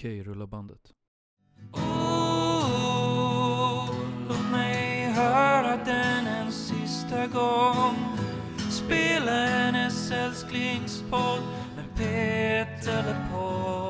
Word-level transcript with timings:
Okej, 0.00 0.22
rulla 0.22 0.46
bandet. 0.46 0.92
Oh, 1.72 1.90
låt 4.28 4.50
mig 4.52 5.04
höra 5.04 5.76
den 5.84 6.26
en 6.26 6.52
sista 6.52 7.26
gång 7.26 7.96
Spela 8.70 9.46
hennes 9.46 10.10
älsklingspodd 10.10 11.42
med 11.76 11.96
Peter 11.96 13.02
LePold 13.02 13.89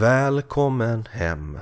Välkommen 0.00 1.04
hem. 1.10 1.58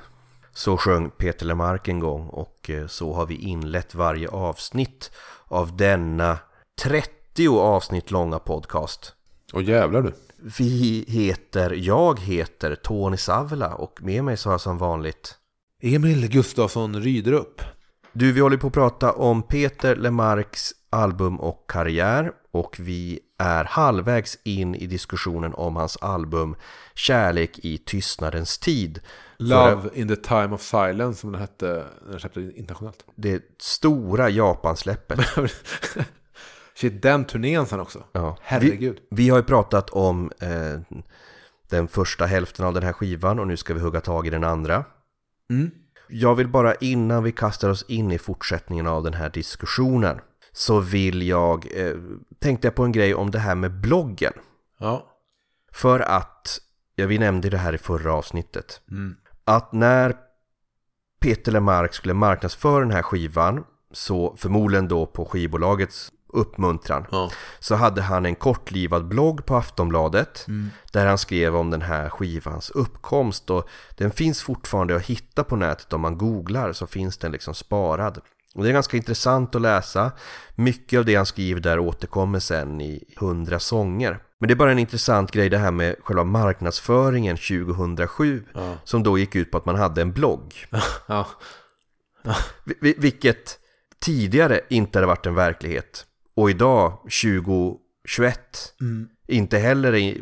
Så 0.52 0.76
sjöng 0.76 1.10
Peter 1.10 1.46
Lemark 1.46 1.88
en 1.88 2.00
gång 2.00 2.28
och 2.28 2.70
eh, 2.70 2.86
så 2.86 3.12
har 3.12 3.26
vi 3.26 3.34
inlett 3.34 3.94
varje 3.94 4.28
avsnitt 4.28 5.10
av 5.44 5.76
denna 5.76 6.38
30 6.82 7.48
avsnitt 7.48 8.10
långa 8.10 8.38
podcast. 8.38 9.14
Och 9.52 9.62
jävlar 9.62 10.02
du. 10.02 10.12
Vi 10.58 11.04
heter, 11.08 11.70
jag 11.70 12.20
heter 12.20 12.74
Tony 12.74 13.16
Savela 13.16 13.74
och 13.74 14.02
med 14.02 14.24
mig 14.24 14.36
så 14.36 14.48
har 14.48 14.52
jag 14.52 14.60
som 14.60 14.78
vanligt 14.78 15.34
Emil 15.82 16.28
Gustafsson 16.28 17.02
Rydrup. 17.02 17.62
Du, 18.12 18.32
vi 18.32 18.40
håller 18.40 18.56
på 18.56 18.66
att 18.66 18.72
prata 18.72 19.12
om 19.12 19.42
Peter 19.42 19.96
Lemarks 19.96 20.72
album 20.90 21.40
och 21.40 21.64
karriär 21.70 22.32
och 22.52 22.76
vi 22.78 23.20
är 23.38 23.64
halvvägs 23.64 24.38
in 24.44 24.74
i 24.74 24.86
diskussionen 24.86 25.54
om 25.54 25.76
hans 25.76 25.96
album 25.96 26.56
Kärlek 26.94 27.58
i 27.58 27.78
tystnadens 27.78 28.58
tid. 28.58 29.00
Love 29.36 29.90
in 29.94 30.08
the 30.08 30.16
time 30.16 30.48
of 30.54 30.62
silence 30.62 31.20
som 31.20 31.32
den 31.32 31.40
hette 31.40 31.84
när 32.04 32.10
den 32.10 32.20
släpptes 32.20 32.56
internationellt. 32.56 33.04
Det 33.14 33.42
stora 33.58 34.30
Japansläppet. 34.30 35.20
Shit, 36.74 37.02
den 37.02 37.24
turnén 37.24 37.66
sen 37.66 37.80
också. 37.80 38.04
Ja. 38.12 38.36
Herregud. 38.42 39.00
Vi, 39.10 39.24
vi 39.24 39.28
har 39.28 39.36
ju 39.36 39.44
pratat 39.44 39.90
om 39.90 40.32
eh, 40.40 40.96
den 41.70 41.88
första 41.88 42.26
hälften 42.26 42.66
av 42.66 42.74
den 42.74 42.82
här 42.82 42.92
skivan 42.92 43.38
och 43.38 43.46
nu 43.46 43.56
ska 43.56 43.74
vi 43.74 43.80
hugga 43.80 44.00
tag 44.00 44.26
i 44.26 44.30
den 44.30 44.44
andra. 44.44 44.84
Mm. 45.50 45.70
Jag 46.08 46.34
vill 46.34 46.48
bara 46.48 46.74
innan 46.74 47.22
vi 47.22 47.32
kastar 47.32 47.70
oss 47.70 47.84
in 47.88 48.12
i 48.12 48.18
fortsättningen 48.18 48.86
av 48.86 49.02
den 49.02 49.14
här 49.14 49.30
diskussionen 49.30 50.20
så 50.58 50.80
vill 50.80 51.22
jag, 51.28 51.66
eh, 51.74 51.94
tänkte 52.38 52.66
jag 52.66 52.74
på 52.74 52.84
en 52.84 52.92
grej 52.92 53.14
om 53.14 53.30
det 53.30 53.38
här 53.38 53.54
med 53.54 53.80
bloggen. 53.80 54.32
Ja. 54.78 55.06
För 55.72 56.00
att, 56.00 56.58
ja 56.94 57.06
vi 57.06 57.18
nämnde 57.18 57.50
det 57.50 57.58
här 57.58 57.72
i 57.72 57.78
förra 57.78 58.12
avsnittet, 58.14 58.80
Mm. 58.90 59.16
att 59.44 59.72
när 59.72 60.16
Peter 61.20 61.52
Lemark 61.52 61.94
skulle 61.94 62.14
marknadsföra 62.14 62.80
den 62.80 62.90
här 62.90 63.02
skivan, 63.02 63.64
så 63.92 64.36
förmodligen 64.38 64.88
då 64.88 65.06
på 65.06 65.24
skivbolagets 65.24 66.12
uppmuntran, 66.32 67.06
Ja. 67.10 67.30
så 67.58 67.74
hade 67.74 68.02
han 68.02 68.26
en 68.26 68.34
kortlivad 68.34 69.08
blogg 69.08 69.46
på 69.46 69.56
Aftonbladet 69.56 70.44
Mm. 70.48 70.70
där 70.92 71.06
han 71.06 71.18
skrev 71.18 71.56
om 71.56 71.70
den 71.70 71.82
här 71.82 72.08
skivans 72.08 72.70
uppkomst 72.70 73.50
och 73.50 73.68
den 73.96 74.10
finns 74.10 74.42
fortfarande 74.42 74.96
att 74.96 75.02
hitta 75.02 75.44
på 75.44 75.56
nätet 75.56 75.92
om 75.92 76.00
man 76.00 76.18
googlar 76.18 76.72
så 76.72 76.86
finns 76.86 77.18
den 77.18 77.32
liksom 77.32 77.54
sparad. 77.54 78.18
Och 78.58 78.64
det 78.64 78.70
är 78.70 78.72
ganska 78.72 78.96
intressant 78.96 79.54
att 79.54 79.62
läsa. 79.62 80.12
Mycket 80.54 80.98
av 80.98 81.04
det 81.04 81.14
han 81.14 81.26
skriver 81.26 81.60
där 81.60 81.78
återkommer 81.78 82.38
sen 82.40 82.80
i 82.80 83.04
hundra 83.16 83.58
sånger. 83.58 84.18
Men 84.38 84.48
det 84.48 84.54
är 84.54 84.56
bara 84.56 84.72
en 84.72 84.78
intressant 84.78 85.30
grej 85.32 85.48
det 85.48 85.58
här 85.58 85.70
med 85.70 85.96
själva 86.00 86.24
marknadsföringen 86.24 87.36
2007 87.36 88.44
Ja. 88.54 88.74
som 88.84 89.02
då 89.02 89.18
gick 89.18 89.34
ut 89.36 89.50
på 89.50 89.58
att 89.58 89.66
man 89.66 89.74
hade 89.74 90.02
en 90.02 90.12
blogg. 90.12 90.54
Ja. 91.06 91.26
Vi- 92.64 92.74
vi- 92.80 92.94
Vilket 92.98 93.58
tidigare 94.00 94.60
inte 94.70 94.98
hade 94.98 95.06
varit 95.06 95.26
en 95.26 95.34
verklighet. 95.34 96.06
Och 96.36 96.50
idag, 96.50 96.92
2021, 97.22 98.74
Mm. 98.80 99.08
inte 99.28 99.58
heller 99.58 99.94
är 99.94 100.16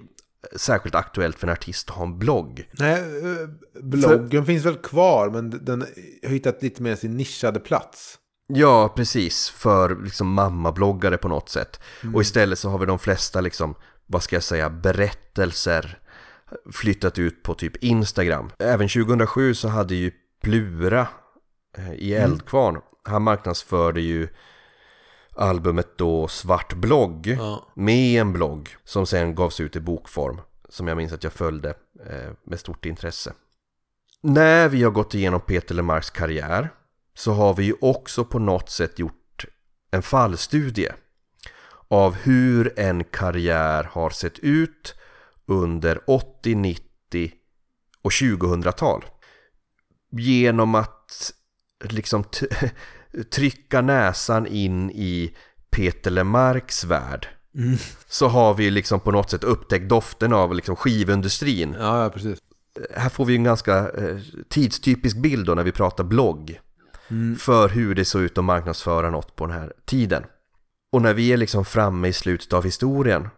särskilt 0.57 0.95
aktuellt 0.95 1.39
för 1.39 1.47
en 1.47 1.53
artist 1.53 1.91
att 1.91 1.97
ha 1.97 2.05
en 2.05 2.19
blogg. 2.19 2.69
Nej, 2.73 3.01
eh, 3.01 3.49
bloggen 3.83 4.47
finns 4.47 4.65
väl 4.65 4.77
kvar 4.77 5.31
men 5.31 5.65
den 5.65 5.81
har 6.23 6.29
hittat 6.31 6.63
lite 6.63 6.83
mer 6.83 6.97
sin 6.97 7.17
nischade 7.17 7.61
plats. 7.61 8.19
Ja, 8.47 8.93
precis. 8.97 9.51
För 9.51 9.97
liksom 10.05 10.33
mammabloggare 10.33 11.17
på 11.19 11.29
något 11.29 11.49
sätt. 11.49 11.81
Och 12.15 12.23
istället 12.23 12.59
så 12.59 12.71
har 12.71 12.79
vi 12.79 12.87
de 12.87 12.99
flesta 12.99 13.41
liksom, 13.41 13.75
vad 14.07 14.23
ska 14.23 14.37
jag 14.37 14.43
säga, 14.43 14.71
berättelser 14.71 15.99
flyttat 16.73 17.19
ut 17.19 17.43
på 17.43 17.55
typ 17.55 17.77
Instagram. 17.77 18.51
Även 18.59 18.89
2007 18.89 19.55
så 19.55 19.69
hade 19.69 19.95
ju 19.95 20.11
Plura 20.43 21.09
eh, 21.79 21.93
i 21.95 22.15
Eldkvarn, 22.15 22.81
han 23.05 23.23
marknadsförde 23.23 24.01
ju 24.01 24.29
albumet 25.37 25.99
då 25.99 26.29
Svart 26.29 26.75
blogg 26.75 27.27
Ja. 27.27 27.67
med 27.75 28.21
en 28.21 28.33
blogg 28.33 28.77
som 28.85 29.07
sen 29.07 29.35
gavs 29.35 29.61
ut 29.61 29.77
i 29.77 29.81
bokform 29.81 30.41
som 30.69 30.89
jag 30.89 30.97
minns 30.97 31.13
att 31.13 31.25
jag 31.25 31.33
följde 31.33 31.69
eh, 32.11 32.33
med 32.45 32.61
stort 32.61 32.87
intresse. 32.87 33.33
När 34.23 34.69
vi 34.69 34.83
har 34.83 34.91
gått 34.91 35.15
igenom 35.15 35.41
Peter 35.41 35.75
Lemarks 35.75 36.11
karriär 36.11 36.71
så 37.19 37.33
har 37.33 37.55
vi 37.55 37.65
ju 37.65 37.75
också 37.81 38.25
på 38.25 38.39
något 38.39 38.71
sätt 38.71 38.99
gjort 38.99 39.45
en 39.91 40.03
fallstudie 40.03 40.93
av 41.89 42.15
hur 42.15 42.79
en 42.79 43.05
karriär 43.05 43.85
har 43.93 44.11
sett 44.11 44.39
ut 44.39 44.95
under 45.47 46.01
80, 46.07 46.55
90 46.55 47.33
och 48.03 48.11
2000-tal. 48.11 49.05
Genom 50.11 50.75
att 50.75 51.33
liksom 51.85 52.25
trycka 53.31 53.81
näsan 53.81 54.47
in 54.47 54.91
i 54.91 55.37
Peter 55.71 56.11
Lemarks 56.11 56.85
värld 56.85 57.29
så 58.09 58.29
har 58.29 58.55
vi 58.55 58.71
liksom 58.71 59.01
på 59.01 59.11
något 59.11 59.31
sätt 59.31 59.45
upptäckt 59.45 59.89
doften 59.89 60.33
av 60.33 60.55
liksom 60.55 60.77
skivindustrin. 60.77 61.77
Ja, 61.79 62.03
ja, 62.03 62.11
precis. 62.11 62.39
Här 62.97 63.09
får 63.09 63.25
vi 63.25 63.37
en 63.37 63.45
ganska 63.45 63.91
eh, 63.91 64.19
tidstypisk 64.49 65.17
bild 65.17 65.47
då 65.47 65.55
när 65.55 65.65
vi 65.65 65.73
pratar 65.73 66.05
blogg 66.05 66.61
Mm. 67.11 67.37
för 67.37 67.69
hur 67.69 67.95
det 67.95 68.05
såg 68.05 68.23
ut 68.23 68.39
att 68.39 68.45
marknadsföra 68.45 69.11
något 69.11 69.37
på 69.37 69.47
den 69.47 69.59
här 69.59 69.73
tiden. 69.85 70.25
Och 70.93 71.03
när 71.03 71.15
vi 71.15 71.33
är 71.33 71.37
liksom 71.37 71.65
framme 71.65 72.09
i 72.09 72.13
slutet 72.13 72.53
av 72.53 72.65
historien, 72.65 73.29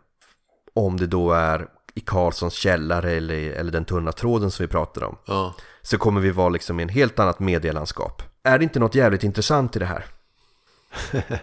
om 0.74 0.96
det 0.96 1.06
då 1.06 1.32
är 1.32 1.68
i 1.94 2.00
Karlssons 2.00 2.54
källare 2.54 3.10
eller, 3.12 3.50
eller 3.50 3.72
den 3.72 3.84
tunna 3.84 4.12
tråden 4.12 4.50
som 4.50 4.62
vi 4.62 4.68
pratade 4.68 5.06
om, 5.06 5.16
Ja. 5.26 5.54
så 5.82 5.98
kommer 5.98 6.20
vi 6.20 6.30
vara 6.30 6.48
liksom 6.48 6.80
i 6.80 6.82
en 6.82 6.88
helt 6.88 7.18
annat 7.18 7.38
medielandskap. 7.40 8.22
Är 8.42 8.58
det 8.58 8.64
inte 8.64 8.78
något 8.80 8.94
jävligt 8.94 9.22
intressant 9.24 9.76
i 9.76 9.78
det 9.78 9.86
här? 9.86 10.04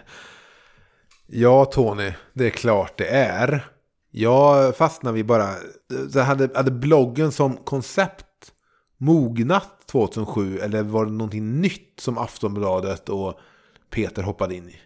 Ja, 1.26 1.64
Tony, 1.64 2.12
det 2.32 2.46
är 2.46 2.50
klart 2.50 2.92
det 2.98 3.08
är. 3.08 3.68
Jag 4.10 4.76
fastnar 4.76 5.12
vi 5.12 5.24
bara... 5.24 5.48
Så 6.12 6.20
hade, 6.20 6.48
hade 6.54 6.70
bloggen 6.70 7.32
som 7.32 7.56
koncept 7.56 8.24
mognat 8.98 9.86
2007 9.86 10.58
eller 10.58 10.82
var 10.82 11.06
det 11.06 11.12
någonting 11.12 11.60
nytt 11.60 12.00
som 12.00 12.18
Aftonbladet 12.18 13.08
och 13.08 13.38
Peter 13.90 14.22
hoppade 14.22 14.54
in 14.54 14.68
i? 14.68 14.76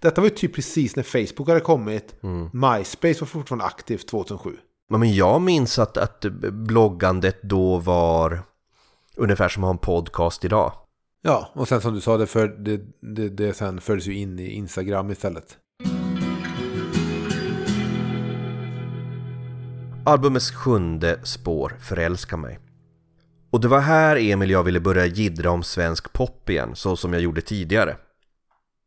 Detta 0.00 0.20
var 0.20 0.28
ju 0.28 0.34
typ 0.34 0.54
precis 0.54 0.96
när 0.96 1.02
Facebook 1.02 1.48
hade 1.48 1.60
kommit. 1.60 2.14
MySpace 2.52 3.20
var 3.20 3.26
fortfarande 3.26 3.64
aktivt 3.64 4.08
2007. 4.08 4.56
Ja, 4.90 4.98
Men 4.98 5.14
jag 5.14 5.42
minns 5.42 5.78
att, 5.78 5.96
att 5.96 6.20
bloggandet 6.52 7.42
då 7.42 7.78
var 7.78 8.40
ungefär 9.16 9.48
som 9.48 9.64
att 9.64 9.66
ha 9.66 9.72
en 9.72 9.78
podcast 9.78 10.44
idag. 10.44 10.72
Ja, 11.22 11.50
och 11.54 11.68
sen 11.68 11.80
som 11.80 11.94
du 11.94 12.00
sa, 12.00 12.16
det, 12.16 12.26
för, 12.26 12.48
det, 12.48 12.80
det, 13.00 13.28
det 13.28 13.54
sen 13.54 13.80
följdes 13.80 14.06
ju 14.06 14.14
in 14.14 14.38
i 14.38 14.50
Instagram 14.50 15.10
istället. 15.10 15.56
Albumets 20.04 20.50
sjunde 20.50 21.20
spår, 21.24 21.76
Förälska 21.80 22.36
mig. 22.36 22.58
Och 23.50 23.60
det 23.60 23.68
var 23.68 23.80
här 23.80 24.16
Emil 24.16 24.50
jag 24.50 24.62
ville 24.62 24.80
börja 24.80 25.06
jiddra 25.06 25.50
om 25.50 25.62
svensk 25.62 26.12
pop 26.12 26.50
igen, 26.50 26.76
så 26.76 26.96
som 26.96 27.12
jag 27.12 27.22
gjorde 27.22 27.40
tidigare. 27.40 27.96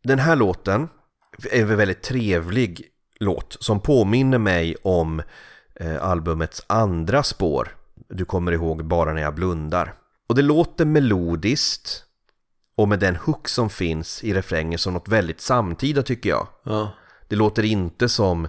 Den 0.04 0.20
här 0.20 0.36
låten 0.36 0.90
är 1.52 1.62
en 1.62 1.78
väldigt 1.78 2.04
trevlig 2.04 2.88
låt 3.20 3.58
som 3.60 3.80
påminner 3.80 4.38
mig 4.38 4.76
om 4.84 5.22
eh, 5.76 6.04
albumets 6.04 6.66
andra 6.68 7.24
spår. 7.24 7.76
Du 8.10 8.26
kommer 8.26 8.52
ihåg 8.52 8.86
Bara 8.86 9.14
när 9.14 9.22
jag 9.22 9.36
blundar. 9.36 9.94
Och 10.28 10.36
det 10.36 10.42
låter 10.42 10.86
melodiskt 10.86 12.06
och 12.76 12.88
med 12.88 13.00
den 13.00 13.16
hook 13.16 13.48
som 13.48 13.70
finns 13.70 14.24
i 14.24 14.34
refrängen 14.34 14.80
som 14.80 14.94
något 14.94 15.08
väldigt 15.08 15.42
samtida 15.42 16.04
tycker 16.04 16.30
jag. 16.30 16.48
Ja. 16.64 16.92
Det 17.28 17.36
låter 17.36 17.64
inte 17.64 18.10
som 18.10 18.48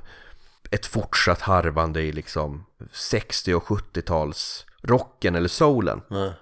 ett 0.71 0.87
fortsatt 0.87 1.41
harvande 1.41 2.03
i 2.03 2.13
liksom 2.13 2.65
60 2.93 3.55
och 3.55 3.65
70-tals 3.65 4.67
rocken 4.83 5.35
eller 5.35 5.49
soulen. 5.49 6.01
Nej. 6.11 6.33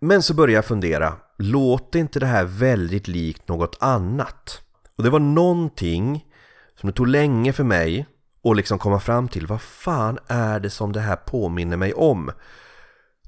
Men 0.00 0.22
så 0.22 0.34
börjar 0.34 0.54
jag 0.54 0.64
fundera, 0.64 1.14
låter 1.38 1.98
inte 1.98 2.20
det 2.20 2.26
här 2.26 2.44
väldigt 2.44 3.08
likt 3.08 3.48
något 3.48 3.76
annat? 3.80 4.60
Och 4.96 5.04
det 5.04 5.10
var 5.10 5.20
någonting 5.20 6.24
som 6.80 6.86
det 6.86 6.96
tog 6.96 7.08
länge 7.08 7.52
för 7.52 7.64
mig 7.64 8.06
och 8.42 8.56
liksom 8.56 8.78
komma 8.78 9.00
fram 9.00 9.28
till 9.28 9.46
vad 9.46 9.60
fan 9.60 10.18
är 10.26 10.60
det 10.60 10.70
som 10.70 10.92
det 10.92 11.00
här 11.00 11.16
påminner 11.16 11.76
mig 11.76 11.94
om? 11.94 12.30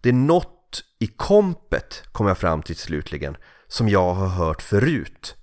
Det 0.03 0.09
är 0.09 0.13
något 0.13 0.85
i 0.99 1.07
kompet, 1.07 2.03
kom 2.13 2.27
jag 2.27 2.39
fram 2.39 2.63
till 2.63 2.77
slutligen, 2.77 3.37
som 3.67 3.89
jag 3.89 4.15
har 4.15 4.29
hört 4.29 4.63
förut. 4.63 5.35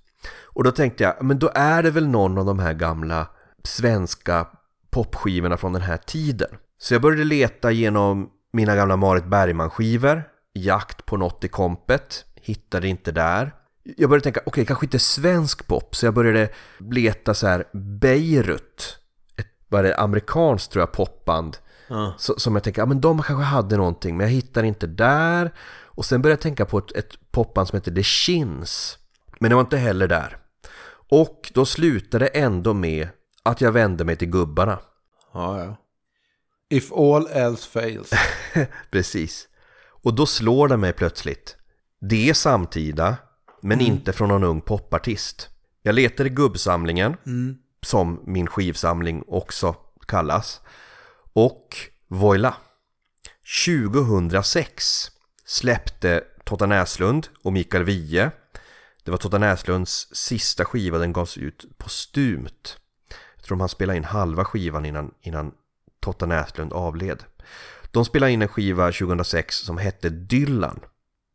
Och 0.44 0.64
då 0.64 0.70
tänkte 0.70 1.04
jag, 1.04 1.24
men 1.24 1.38
då 1.38 1.50
är 1.54 1.82
det 1.82 1.90
väl 1.90 2.06
någon 2.06 2.38
av 2.38 2.44
de 2.46 2.58
här 2.58 2.72
gamla 2.72 3.26
svenska 3.64 4.46
popskivorna 4.90 5.56
från 5.56 5.72
den 5.72 5.82
här 5.82 5.96
tiden. 5.96 6.48
Så 6.78 6.94
jag 6.94 7.02
började 7.02 7.24
leta 7.24 7.70
genom 7.70 8.30
mina 8.52 8.76
gamla 8.76 8.96
Marit 8.96 9.24
Bergman-skivor, 9.24 10.22
jakt 10.54 11.06
på 11.06 11.16
något 11.16 11.44
i 11.44 11.48
kompet, 11.48 12.24
hittade 12.34 12.88
inte 12.88 13.12
där. 13.12 13.54
Jag 13.96 14.10
började 14.10 14.24
tänka, 14.24 14.40
okej, 14.40 14.50
okay, 14.50 14.64
kanske 14.64 14.86
inte 14.86 14.98
svensk 14.98 15.66
pop, 15.66 15.96
så 15.96 16.06
jag 16.06 16.14
började 16.14 16.48
leta 16.78 17.34
så 17.34 17.46
här 17.46 17.64
Beirut, 17.72 18.98
ett, 19.36 19.46
vad 19.68 19.84
det, 19.84 19.96
amerikanskt 19.96 20.72
tror 20.72 20.82
jag 20.82 20.92
popband. 20.92 21.56
Ja. 21.88 22.14
Så, 22.18 22.34
som 22.38 22.54
jag 22.54 22.62
tänker, 22.62 22.82
ja 22.82 22.86
men 22.86 23.00
de 23.00 23.22
kanske 23.22 23.44
hade 23.44 23.76
någonting, 23.76 24.16
men 24.16 24.26
jag 24.26 24.32
hittar 24.32 24.62
inte 24.62 24.86
där. 24.86 25.54
Och 25.84 26.04
sen 26.04 26.22
började 26.22 26.38
jag 26.38 26.42
tänka 26.42 26.64
på 26.64 26.78
ett, 26.78 26.92
ett 26.92 27.30
popband 27.30 27.68
som 27.68 27.76
heter 27.76 27.94
The 27.94 28.02
Shins. 28.02 28.98
Men 29.38 29.50
det 29.50 29.54
var 29.54 29.62
inte 29.62 29.76
heller 29.76 30.08
där. 30.08 30.38
Och 31.08 31.50
då 31.54 31.64
slutade 31.64 32.24
det 32.24 32.28
ändå 32.28 32.74
med 32.74 33.08
att 33.42 33.60
jag 33.60 33.72
vände 33.72 34.04
mig 34.04 34.16
till 34.16 34.30
gubbarna. 34.30 34.78
Ja, 35.32 35.64
ja. 35.64 35.76
If 36.68 36.92
all 36.92 37.26
else 37.26 37.68
fails. 37.68 38.10
Precis. 38.90 39.48
Och 40.02 40.14
då 40.14 40.26
slår 40.26 40.68
det 40.68 40.76
mig 40.76 40.92
plötsligt. 40.92 41.56
Det 42.00 42.28
är 42.28 42.34
samtida, 42.34 43.16
men 43.62 43.80
inte 43.80 44.12
från 44.12 44.28
någon 44.28 44.44
ung 44.44 44.60
popartist. 44.60 45.48
Jag 45.82 45.94
letar 45.94 46.26
i 46.26 46.28
gubbsamlingen, 46.28 47.16
som 47.82 48.22
min 48.26 48.46
skivsamling 48.46 49.24
också 49.26 49.76
kallas. 50.06 50.60
Och 51.32 51.76
voila! 52.08 52.54
2006 53.66 55.10
släppte 55.44 56.24
Totta 56.44 56.66
Näslund 56.66 57.28
och 57.42 57.52
Mikael 57.52 57.84
Wiehe. 57.84 58.30
Det 59.04 59.10
var 59.10 59.18
Totta 59.18 59.38
Näslunds 59.38 60.08
sista 60.12 60.64
skiva, 60.64 60.98
den 60.98 61.12
gavs 61.12 61.38
ut 61.38 61.78
postumt. 61.78 62.78
Jag 63.36 63.44
tror 63.44 63.58
han 63.58 63.68
spelade 63.68 63.96
in 63.96 64.04
halva 64.04 64.44
skivan 64.44 64.84
innan, 64.86 65.14
innan 65.20 65.52
Totta 66.06 66.26
Näslund 66.26 66.72
avled. 66.72 67.24
De 67.90 68.04
spelade 68.04 68.32
in 68.32 68.42
en 68.42 68.48
skiva 68.48 68.92
2006 68.92 69.56
som 69.56 69.78
hette 69.78 70.08
Dylan, 70.08 70.80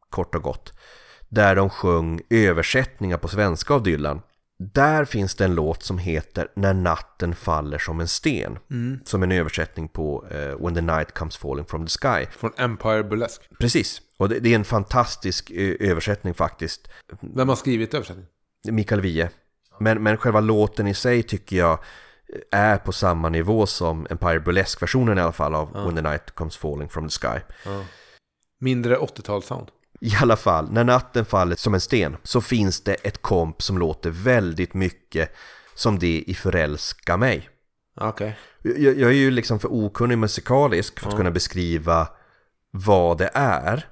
kort 0.09 0.35
och 0.35 0.43
gott. 0.43 0.73
Där 1.29 1.55
de 1.55 1.69
sjöng 1.69 2.21
översättningar 2.29 3.17
på 3.17 3.27
svenska 3.27 3.73
av 3.73 3.83
Dylan. 3.83 4.21
Där 4.59 5.05
finns 5.05 5.35
det 5.35 5.45
en 5.45 5.55
låt 5.55 5.83
som 5.83 5.97
heter 5.97 6.47
När 6.55 6.73
natten 6.73 7.35
faller 7.35 7.77
som 7.77 7.99
en 7.99 8.07
sten. 8.07 8.57
Som 9.05 9.23
en 9.23 9.31
översättning 9.31 9.87
på 9.87 10.27
eh, 10.31 10.65
When 10.65 10.75
the 10.75 10.81
night 10.81 11.13
comes 11.13 11.37
falling 11.37 11.65
from 11.65 11.87
the 11.87 11.91
sky. 12.01 12.25
Från 12.31 12.51
Empire 12.57 13.03
Burlesque. 13.03 13.45
Precis, 13.59 14.01
och 14.17 14.29
det, 14.29 14.39
det 14.39 14.51
är 14.51 14.55
en 14.55 14.65
fantastisk 14.65 15.51
översättning 15.79 16.33
faktiskt. 16.33 16.87
Vem 17.19 17.49
har 17.49 17.55
skrivit 17.55 17.93
översättningen? 17.93 18.29
Mikael 18.69 19.01
Wiehe. 19.01 19.29
Men, 19.79 20.03
men 20.03 20.17
själva 20.17 20.39
låten 20.39 20.87
i 20.87 20.93
sig 20.93 21.23
tycker 21.23 21.57
jag 21.57 21.79
är 22.51 22.77
på 22.77 22.91
samma 22.91 23.29
nivå 23.29 23.65
som 23.65 24.07
Empire 24.09 24.39
Burlesque-versionen 24.39 25.17
i 25.17 25.21
alla 25.21 25.31
fall 25.31 25.55
av 25.55 25.85
When 25.85 25.95
the 25.95 26.01
night 26.01 26.31
comes 26.31 26.57
falling 26.57 26.89
from 26.89 27.09
the 27.09 27.19
sky. 27.19 27.39
Mindre 28.59 28.97
80-talssound. 28.97 29.67
I 30.01 30.15
alla 30.21 30.35
fall, 30.35 30.71
när 30.71 30.83
natten 30.83 31.25
faller 31.25 31.55
som 31.55 31.73
en 31.73 31.81
sten 31.81 32.17
så 32.23 32.41
finns 32.41 32.83
det 32.83 32.93
ett 32.93 33.21
komp 33.21 33.61
som 33.61 33.77
låter 33.77 34.09
väldigt 34.09 34.73
mycket 34.73 35.35
som 35.75 35.99
det 35.99 36.23
i 36.27 36.33
Förälska 36.33 37.17
mig. 37.17 37.49
Okej. 37.95 38.37
Jag, 38.61 38.97
jag 38.97 39.09
är 39.09 39.15
ju 39.15 39.31
liksom 39.31 39.59
för 39.59 39.73
okunnig 39.73 40.17
musikalisk 40.17 40.99
för 40.99 41.09
att 41.09 41.15
kunna 41.15 41.31
beskriva 41.31 42.07
vad 42.71 43.17
det 43.17 43.29
är 43.33 43.85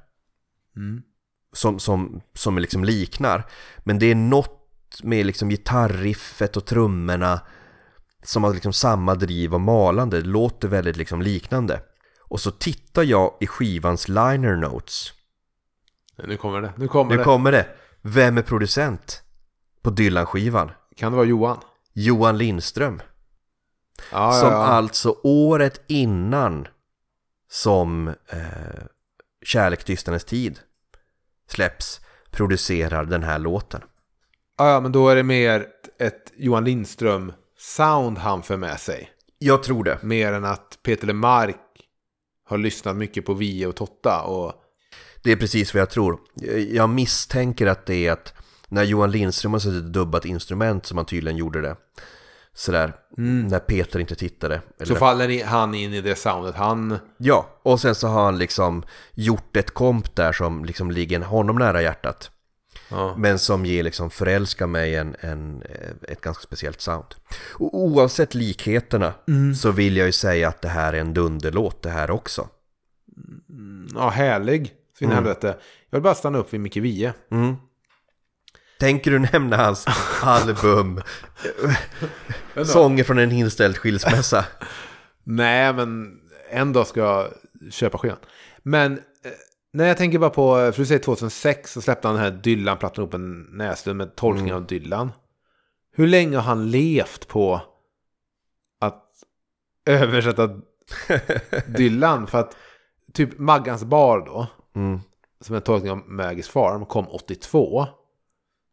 som, 1.53 1.79
som, 1.79 2.21
som 2.33 2.57
liksom 2.57 2.83
liknar. 2.83 3.43
Men 3.79 3.99
det 3.99 4.05
är 4.05 4.15
något 4.15 5.03
med 5.03 5.25
liksom 5.25 5.49
gitarriffet 5.49 6.57
och 6.57 6.65
trummorna 6.65 7.39
som 8.23 8.43
har 8.43 8.53
liksom 8.53 8.73
samma 8.73 9.15
driv 9.15 9.53
och 9.53 9.61
malande. 9.61 10.21
Det 10.21 10.27
låter 10.27 10.67
väldigt 10.67 10.97
liksom 10.97 11.21
liknande. 11.21 11.81
Och 12.21 12.39
så 12.39 12.51
tittar 12.51 13.03
jag 13.03 13.33
i 13.39 13.47
skivans 13.47 14.07
liner 14.07 14.55
notes. 14.55 15.13
Nu 16.23 16.37
kommer 16.37 16.61
det. 16.61 16.73
Nu 16.77 16.87
kommer 16.87 17.11
Nu 17.11 17.17
det. 17.17 17.23
kommer 17.23 17.51
det. 17.51 17.67
Vem 18.01 18.37
är 18.37 18.41
producent 18.41 19.23
på 19.81 19.89
Dylan-skivan? 19.89 20.71
Kan 20.95 21.11
det 21.11 21.15
vara 21.15 21.27
Johan? 21.27 21.57
Johan 21.93 22.37
Lindström. 22.37 23.01
Ja, 24.11 24.31
Som 24.31 24.49
ja, 24.49 24.53
ja. 24.53 24.65
alltså 24.65 25.15
året 25.23 25.81
innan 25.87 26.67
som 27.51 28.07
eh, 28.07 28.83
Kärlek 29.45 29.83
tystnadens 29.83 30.23
tid 30.25 30.59
släpps 31.49 32.01
producerar 32.31 33.05
den 33.05 33.23
här 33.23 33.39
låten. 33.39 33.81
Ja, 34.57 34.69
ja, 34.71 34.79
men 34.79 34.91
då 34.91 35.09
är 35.09 35.15
det 35.15 35.23
mer 35.23 35.65
ett 35.99 36.31
Johan 36.37 36.63
Lindström-sound 37.59 38.17
han 38.17 38.43
för 38.43 38.57
med 38.57 38.79
sig. 38.79 39.09
Jag 39.39 39.63
tror 39.63 39.83
det. 39.83 39.99
Mer 40.01 40.33
än 40.33 40.45
att 40.45 40.79
Peter 40.83 41.07
Lemark 41.07 41.55
har 42.49 42.57
lyssnat 42.57 42.95
mycket 42.95 43.25
på 43.25 43.33
Vie 43.33 43.67
och 43.67 43.75
Totta. 43.75 44.21
Och... 44.21 44.53
Det 45.23 45.31
är 45.31 45.35
precis 45.35 45.73
vad 45.73 45.81
jag 45.81 45.89
tror. 45.89 46.19
Jag 46.71 46.89
misstänker 46.89 47.67
att 47.67 47.85
det 47.85 48.07
är 48.07 48.11
att 48.11 48.33
när 48.67 48.83
Johan 48.83 49.11
Lindström 49.11 49.53
har 49.53 49.59
suttit 49.59 49.83
och 49.85 49.91
dubbat 49.91 50.25
instrument 50.25 50.85
som 50.85 50.97
han 50.97 51.05
tydligen 51.05 51.37
gjorde 51.37 51.61
det. 51.61 51.75
Sådär, 52.53 52.93
när 53.17 53.59
Peter 53.59 53.99
inte 53.99 54.15
tittade. 54.15 54.61
Så 54.77 54.83
Eller, 54.83 54.95
faller 54.95 55.27
ni- 55.27 55.41
han 55.41 55.75
in 55.75 55.93
i 55.93 56.01
det 56.01 56.15
soundet. 56.15 56.55
Han... 56.55 56.97
ja, 57.17 57.59
och 57.63 57.79
sen 57.79 57.95
så 57.95 58.07
har 58.07 58.25
han 58.25 58.37
liksom 58.37 58.83
gjort 59.13 59.57
ett 59.57 59.71
komp 59.71 60.15
där 60.15 60.31
som 60.31 60.65
liksom 60.65 60.91
ligger 60.91 61.19
honom 61.19 61.55
nära 61.55 61.81
hjärtat. 61.81 62.31
Ja. 62.89 63.15
Men 63.17 63.39
som 63.39 63.65
ger 63.65 63.83
liksom 63.83 64.09
Förälska 64.09 64.67
mig 64.67 64.95
en, 64.95 65.15
en, 65.19 65.63
ett 66.07 66.21
ganska 66.21 66.43
speciellt 66.43 66.81
sound. 66.81 67.15
Och 67.53 67.77
oavsett 67.77 68.33
likheterna 68.33 69.13
så 69.61 69.71
vill 69.71 69.97
jag 69.97 70.05
ju 70.05 70.11
säga 70.11 70.47
att 70.47 70.61
det 70.61 70.69
här 70.69 70.93
är 70.93 70.99
en 70.99 71.13
dunderlåt 71.13 71.83
det 71.83 71.89
här 71.89 72.11
också. 72.11 72.47
Ja, 73.93 74.09
härlig. 74.09 74.73
Så 74.97 75.03
in 75.03 75.11
i 75.11 75.13
helvete. 75.13 75.57
Jag 75.89 75.97
vill 75.97 76.03
bara 76.03 76.15
stanna 76.15 76.37
upp 76.37 76.53
vid 76.53 76.59
Micke 76.59 76.77
Wiehe. 76.77 77.13
Tänker 78.79 79.11
du 79.11 79.19
nämna 79.19 79.57
hans 79.57 79.85
album 80.21 81.01
Sånger 82.65 83.03
från 83.03 83.17
en 83.17 83.31
inställd 83.31 83.77
skilsmässa? 83.77 84.45
Nej, 85.23 85.73
men 85.73 86.19
en 86.51 86.73
dag 86.73 86.87
ska 86.87 86.99
jag 86.99 87.27
köpa 87.71 87.97
skivan. 87.97 88.17
Men 88.63 88.99
när 89.71 89.85
jag 89.87 89.97
tänker 89.97 90.19
bara 90.19 90.29
på, 90.29 90.55
för 90.55 90.77
du 90.77 90.85
säger 90.85 91.01
2006 91.03 91.73
så 91.73 91.81
släppte 91.81 92.07
han 92.07 92.15
den 92.15 92.23
här 92.23 92.31
Dylan-plattan 92.31 93.05
upp 93.05 93.13
en 93.13 93.41
Näslund 93.41 93.97
med 93.97 94.15
tolkning 94.15 94.53
av 94.53 94.65
Dylan. 94.67 95.11
Hur 95.91 96.07
länge 96.07 96.35
har 96.37 96.43
han 96.43 96.71
levt 96.71 97.27
på 97.27 97.61
att 98.79 99.05
översätta 99.85 100.49
Dylan? 101.67 102.27
För 102.27 102.37
att 102.39 102.55
typ 103.13 103.39
Maggans 103.39 103.83
bar 103.83 104.19
då, 104.25 104.47
Mm. 104.75 104.99
som 105.41 105.55
är 105.55 105.57
en 105.57 105.63
tolkning 105.63 105.91
av 105.91 105.97
Maggie's 105.97 106.49
Farm, 106.51 106.85
kom 106.85 107.07
82. 107.09 107.87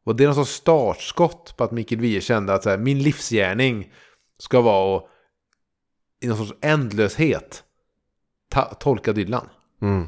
Och 0.05 0.17
det 0.17 0.25
är 0.25 0.29
någon 0.29 0.35
sorts 0.35 0.51
startskott 0.51 1.55
på 1.57 1.65
att 1.65 1.71
Mikael 1.73 2.01
Wiehe 2.01 2.21
kände 2.21 2.55
att 2.55 2.63
så 2.63 2.71
här, 2.71 2.79
min 2.79 2.99
livsgärning 3.03 3.93
ska 4.39 4.61
vara 4.61 4.97
att 4.97 5.05
i 6.21 6.27
någon 6.29 6.37
sorts 6.39 6.55
ändlöshet 6.61 7.65
tolka 8.81 9.13
Dylan. 9.13 9.49
Mm. 9.83 10.07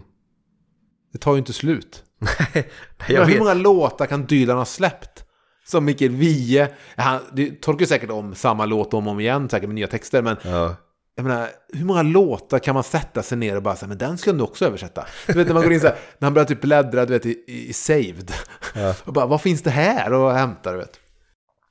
Det 1.13 1.19
tar 1.19 1.33
ju 1.33 1.39
inte 1.39 1.53
slut. 1.53 2.03
Jag 2.55 2.65
Men 3.09 3.17
hur 3.17 3.27
vet. 3.27 3.39
många 3.39 3.55
låtar 3.55 4.07
kan 4.07 4.27
Dylan 4.27 4.59
ha 4.59 4.65
släppt? 4.65 5.25
Som 5.67 5.85
Mikael 5.85 6.11
Wiehe. 6.11 6.69
Han 6.97 7.21
det 7.33 7.61
tolkar 7.63 7.87
säkert 7.87 8.11
om 8.11 8.35
samma 8.35 8.67
låt 8.67 8.95
om 8.95 9.07
och 9.07 9.13
om 9.13 9.21
igen, 9.21 9.49
säkert 9.49 9.69
med 9.69 9.75
nya 9.75 9.87
texter. 9.87 10.23
Men 10.23 10.37
Ja. 10.43 10.77
jag 11.15 11.25
menar, 11.25 11.49
hur 11.73 11.85
många 11.85 12.03
låtar 12.03 12.59
kan 12.59 12.75
man 12.75 12.85
sätta 12.85 13.23
sig 13.23 13.39
ner 13.39 13.57
och 13.57 13.63
bara 13.63 13.77
säga, 13.77 13.89
men 13.89 13.99
den 13.99 14.19
ska 14.19 14.33
du 14.33 14.43
också 14.43 14.67
översätta. 14.67 15.07
Du 15.27 15.33
vet 15.33 15.47
när 15.47 15.55
man 15.55 15.63
går 15.63 15.73
in 15.73 15.81
så 15.81 15.87
här, 15.87 15.97
när 16.19 16.27
han 16.27 16.35
börjar 16.35 16.47
typ 16.47 16.61
bläddra, 16.61 17.05
du 17.07 17.13
vet, 17.13 17.27
i, 17.27 17.45
i 17.47 17.73
Saved. 17.73 18.33
Och 19.05 19.13
bara, 19.13 19.27
vad 19.27 19.41
finns 19.41 19.63
det 19.63 19.71
här 19.71 20.13
och 20.13 20.33
hämta, 20.33 20.73
du 20.73 20.79
vet. 20.79 21.01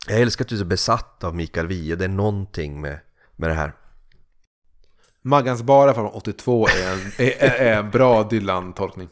Jag 0.10 0.22
älskar 0.22 0.46
att 0.46 0.50
du 0.50 0.56
är 0.56 0.60
så 0.60 0.66
besatt 0.66 1.24
av 1.24 1.36
Mikael 1.36 1.68
Wiehe. 1.68 1.96
Det 1.96 2.06
är 2.06 2.10
någonting 2.10 2.82
med, 2.82 3.00
med 3.36 3.50
det 3.50 3.54
här. 3.54 3.74
Maggans 5.24 5.64
bara 5.64 5.94
från 5.94 6.06
82 6.06 6.68
är 6.68 6.92
en, 6.94 7.28
är, 7.28 7.44
är 7.62 7.78
en 7.78 7.90
bra 7.92 8.24
Dylan-tolkning. 8.24 9.10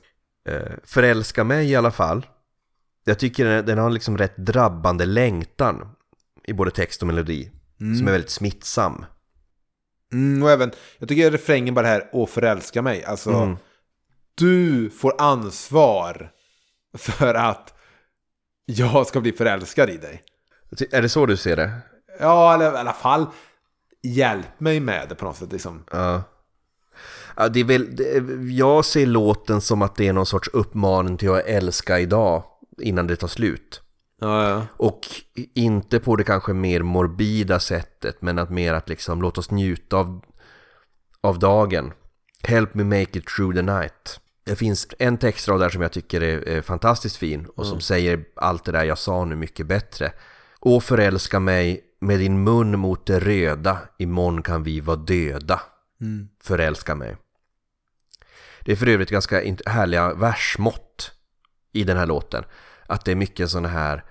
Eh, 0.50 0.72
Förälska 0.84 1.44
mig 1.44 1.72
i 1.72 1.76
alla 1.76 1.92
fall. 1.92 2.26
Jag 3.04 3.20
tycker 3.20 3.46
den, 3.46 3.66
den 3.66 3.78
har 3.78 3.90
liksom 3.90 4.18
rätt 4.18 4.38
drabbande 4.38 5.06
längtan 5.06 5.90
i 6.44 6.54
både 6.54 6.72
text 6.72 7.02
och 7.02 7.08
melodi. 7.08 7.52
Som 7.78 8.08
är 8.08 8.12
väldigt 8.12 8.30
smittsam. 8.30 9.06
Mm, 10.14 10.44
och 10.44 10.52
även, 10.52 10.72
jag 10.98 11.10
tycker 11.10 11.32
refrängen 11.32 11.74
bara 11.74 11.88
här, 11.88 12.10
åh 12.12 12.28
förälska 12.28 12.82
mig. 12.82 13.04
Alltså, 13.06 13.30
Mm. 13.32 13.58
du 14.36 14.90
får 14.90 15.22
ansvar 15.22 16.32
för 16.98 17.34
att 17.34 17.74
jag 18.66 19.08
ska 19.08 19.22
bli 19.22 19.32
förälskad 19.32 19.90
i 19.90 19.98
dig. 19.98 20.24
Är 20.92 21.02
det 21.02 21.10
så 21.10 21.26
du 21.26 21.38
ser 21.38 21.56
det? 21.56 21.72
Ja, 22.20 22.54
eller 22.54 22.74
i 22.74 22.78
alla 22.78 22.94
fall. 22.94 23.26
hjälp 24.04 24.60
mig 24.60 24.80
med 24.80 25.10
det 25.10 25.16
på 25.16 25.26
något 25.26 25.38
sätt. 25.38 25.52
Liksom. 25.52 25.84
Ja. 25.92 26.24
Ja, 27.38 27.50
det 27.50 27.60
är 27.60 27.64
väl, 27.64 27.96
det, 27.96 28.24
jag 28.54 28.86
ser 28.86 29.06
låten 29.06 29.62
som 29.62 29.82
att 29.82 29.96
det 29.96 30.08
är 30.08 30.14
någon 30.14 30.26
sorts 30.26 30.50
uppmaning 30.54 31.18
till 31.18 31.32
att 31.32 31.46
älska 31.46 32.00
idag 32.00 32.44
innan 32.82 33.08
det 33.08 33.16
tar 33.16 33.28
slut. 33.28 33.82
Ja, 34.22 34.50
ja. 34.50 34.68
Och 34.78 35.00
inte 35.54 36.00
på 36.00 36.16
det 36.16 36.24
kanske 36.24 36.54
mer 36.54 36.82
morbida 36.82 37.60
sättet 37.60 38.22
men 38.22 38.40
att 38.40 38.50
mer 38.50 38.74
att 38.74 38.90
liksom 38.90 39.22
låt 39.22 39.38
oss 39.38 39.52
njuta 39.52 39.98
av, 39.98 40.22
av 41.22 41.40
dagen. 41.40 41.94
Help 42.44 42.74
me 42.74 42.84
make 42.84 43.20
it 43.20 43.28
through 43.28 43.56
the 43.56 43.62
night. 43.62 44.20
Det 44.46 44.56
finns 44.56 44.88
en 45.00 45.18
textrad 45.18 45.60
där 45.60 45.70
som 45.70 45.82
jag 45.82 45.92
tycker 45.92 46.22
är, 46.22 46.62
fantastiskt 46.62 47.18
fin 47.18 47.48
och 47.56 47.66
som 47.66 47.80
säger 47.80 48.24
allt 48.36 48.66
det 48.66 48.72
där 48.72 48.84
jag 48.84 48.98
sa 48.98 49.26
nu 49.26 49.36
mycket 49.36 49.68
bättre. 49.68 50.12
Åh 50.60 50.82
förälska 50.82 51.40
mig 51.40 51.82
med 52.02 52.20
din 52.20 52.44
mun 52.44 52.80
mot 52.80 53.06
det 53.06 53.20
röda, 53.20 53.78
imorgon 53.98 54.42
kan 54.42 54.64
vi 54.64 54.80
vara 54.80 54.98
döda. 54.98 55.62
Förälska 56.44 56.96
mig. 56.96 57.18
Det 58.66 58.72
är 58.72 58.76
för 58.76 58.88
övrigt 58.88 59.10
ganska 59.10 59.56
härliga 59.66 60.14
versmått 60.14 61.12
i 61.74 61.84
den 61.84 61.98
här 61.98 62.06
låten. 62.06 62.44
Att 62.88 63.06
det 63.06 63.12
är 63.12 63.16
mycket 63.16 63.50
sådana 63.50 63.68
här, 63.68 64.04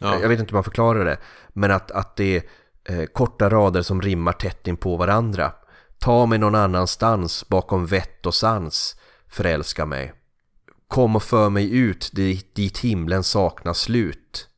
Ja. 0.00 0.18
jag 0.20 0.28
vet 0.28 0.40
inte 0.40 0.50
hur 0.50 0.56
man 0.56 0.64
förklarar 0.64 1.04
det, 1.04 1.18
men 1.48 1.70
att, 1.70 1.90
att 1.90 2.16
det 2.16 2.36
är 2.36 2.42
eh, 2.84 3.06
korta 3.06 3.50
rader 3.50 3.82
som 3.82 4.02
rimmar 4.02 4.32
tätt 4.32 4.66
in 4.66 4.76
på 4.76 4.96
varandra. 4.96 5.52
Ta 5.98 6.26
mig 6.26 6.38
någon 6.38 6.54
annanstans 6.54 7.48
bakom 7.48 7.86
vett 7.86 8.26
och 8.26 8.34
sans, 8.34 8.96
förälska 9.28 9.86
mig. 9.86 10.12
Kom 10.88 11.16
och 11.16 11.22
för 11.22 11.50
mig 11.50 11.76
ut 11.78 12.10
dit, 12.12 12.54
dit 12.54 12.78
himlen 12.78 13.22
saknar 13.22 13.72
slut. 13.72 14.48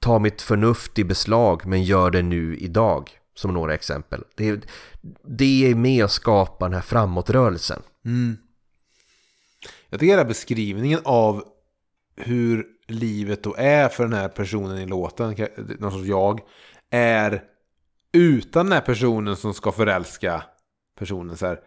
Ta 0.00 0.18
mitt 0.18 0.42
förnuft 0.42 0.98
i 0.98 1.04
beslag 1.04 1.66
men 1.66 1.82
gör 1.84 2.10
det 2.10 2.22
nu 2.22 2.56
idag. 2.56 3.19
Som 3.34 3.54
några 3.54 3.74
exempel. 3.74 4.24
Det 4.34 4.48
är, 4.48 4.60
det 5.22 5.70
är 5.70 5.74
med 5.74 6.04
att 6.04 6.10
skapa 6.10 6.64
den 6.64 6.74
här 6.74 6.80
framåtrörelsen. 6.80 7.82
Mm. 8.04 8.36
Jag 9.88 10.00
tycker 10.00 10.12
hela 10.12 10.24
beskrivningen 10.24 11.00
av 11.04 11.44
hur 12.16 12.66
livet 12.88 13.42
då 13.42 13.54
är 13.58 13.88
för 13.88 14.04
den 14.04 14.12
här 14.12 14.28
personen 14.28 14.78
i 14.78 14.86
låten, 14.86 15.36
någon 15.78 15.92
sorts 15.92 16.06
jag, 16.06 16.40
är 16.90 17.42
utan 18.12 18.66
den 18.66 18.72
här 18.72 18.80
personen 18.80 19.36
som 19.36 19.54
ska 19.54 19.72
förälska 19.72 20.42
personen. 20.98 21.36
Så 21.36 21.46
här, 21.46 21.60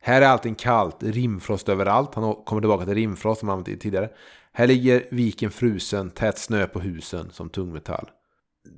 här 0.00 0.22
är 0.22 0.26
allting 0.26 0.54
kallt, 0.54 1.02
rimfrost 1.02 1.68
överallt. 1.68 2.14
Han 2.14 2.34
kommer 2.34 2.62
tillbaka 2.62 2.84
till 2.84 2.94
rimfrost 2.94 3.40
som 3.40 3.48
han 3.48 3.58
använt 3.58 3.80
tidigare. 3.80 4.10
Här 4.52 4.66
ligger 4.66 5.06
viken 5.10 5.50
frusen, 5.50 6.10
tät 6.10 6.38
snö 6.38 6.66
på 6.66 6.80
husen 6.80 7.30
som 7.30 7.50
tungmetall. 7.50 8.10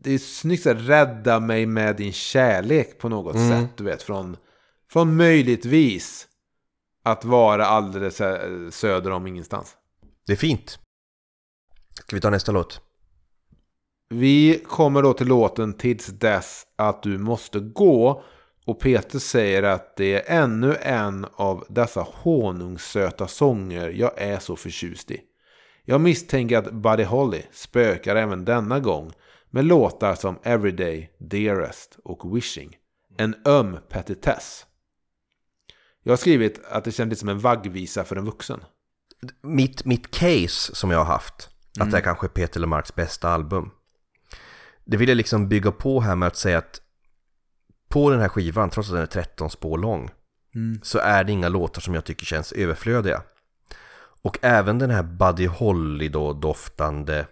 Det 0.02 0.12
är 0.12 0.18
snyggt 0.18 0.66
att 0.66 0.80
rädda 0.80 1.40
mig 1.40 1.66
med 1.66 1.96
din 1.96 2.12
kärlek 2.12 2.98
på 2.98 3.08
något 3.08 3.36
sätt. 3.36 3.68
Du 3.76 3.84
vet, 3.84 4.02
från, 4.02 4.36
från 4.92 5.16
möjligtvis 5.16 6.28
att 7.02 7.24
vara 7.24 7.66
alldeles 7.66 8.20
eh, 8.20 8.70
söder 8.70 9.10
om 9.10 9.26
ingenstans. 9.26 9.76
Det 10.26 10.32
är 10.32 10.36
fint. 10.36 10.78
Ska 12.00 12.16
vi 12.16 12.20
ta 12.20 12.30
nästa 12.30 12.52
låt? 12.52 12.80
Vi 14.08 14.64
kommer 14.66 15.02
då 15.02 15.12
till 15.12 15.26
låten 15.26 15.74
Tills 15.74 16.06
dess 16.06 16.66
att 16.76 17.02
du 17.02 17.18
måste 17.18 17.60
gå. 17.60 18.22
Och 18.66 18.80
Peter 18.80 19.18
säger 19.18 19.62
att 19.62 19.96
det 19.96 20.14
är 20.14 20.42
ännu 20.42 20.76
en 20.80 21.26
av 21.32 21.64
dessa 21.68 22.06
honungssöta 22.12 23.28
sånger 23.28 23.88
jag 23.88 24.12
är 24.16 24.38
så 24.38 24.56
förtjust 24.56 25.10
i. 25.10 25.20
Jag 25.84 26.00
misstänker 26.00 26.58
att 26.58 26.72
Buddy 26.72 27.04
Holly 27.04 27.42
spökar 27.52 28.16
även 28.16 28.44
denna 28.44 28.80
gång 28.80 29.12
med 29.50 29.64
låtar 29.64 30.14
som 30.14 30.38
Everyday, 30.42 31.10
Dearest 31.18 31.98
och 32.04 32.36
Wishing. 32.36 32.76
En 33.16 33.34
öm 33.44 33.78
petitess. 33.88 34.66
Jag 36.02 36.12
har 36.12 36.16
skrivit 36.16 36.60
att 36.70 36.84
det 36.84 36.92
kändes 36.92 37.18
som 37.18 37.28
en 37.28 37.38
vaggvisa 37.38 38.04
för 38.04 38.16
en 38.16 38.24
vuxen. 38.24 38.60
Mitt, 39.42 39.84
mitt 39.84 40.10
case 40.10 40.74
som 40.74 40.90
jag 40.90 40.98
har 40.98 41.04
haft, 41.04 41.48
att 41.80 41.90
det 41.90 41.96
här 41.96 42.04
kanske 42.04 42.26
är 42.26 42.28
Peter 42.28 42.60
Lemarks 42.60 42.94
bästa 42.94 43.28
album. 43.28 43.70
Det 44.84 44.96
vill 44.96 45.08
jag 45.08 45.16
liksom 45.16 45.48
bygga 45.48 45.72
på 45.72 46.00
här 46.00 46.16
med 46.16 46.26
att 46.26 46.36
säga 46.36 46.58
att 46.58 46.80
på 47.88 48.10
den 48.10 48.20
här 48.20 48.28
skivan, 48.28 48.70
trots 48.70 48.88
att 48.88 48.94
den 48.94 49.02
är 49.02 49.06
13 49.06 49.50
spår 49.50 49.78
lång, 49.78 50.10
så 50.82 50.98
är 50.98 51.24
det 51.24 51.32
inga 51.32 51.48
låtar 51.48 51.80
som 51.80 51.94
jag 51.94 52.04
tycker 52.04 52.26
känns 52.26 52.52
överflödiga. 52.52 53.22
Och 54.22 54.38
även 54.42 54.78
den 54.78 54.90
här 54.90 55.02
Buddy 55.02 55.46
Holly 55.46 56.08
då 56.08 56.32
doftande 56.32 57.26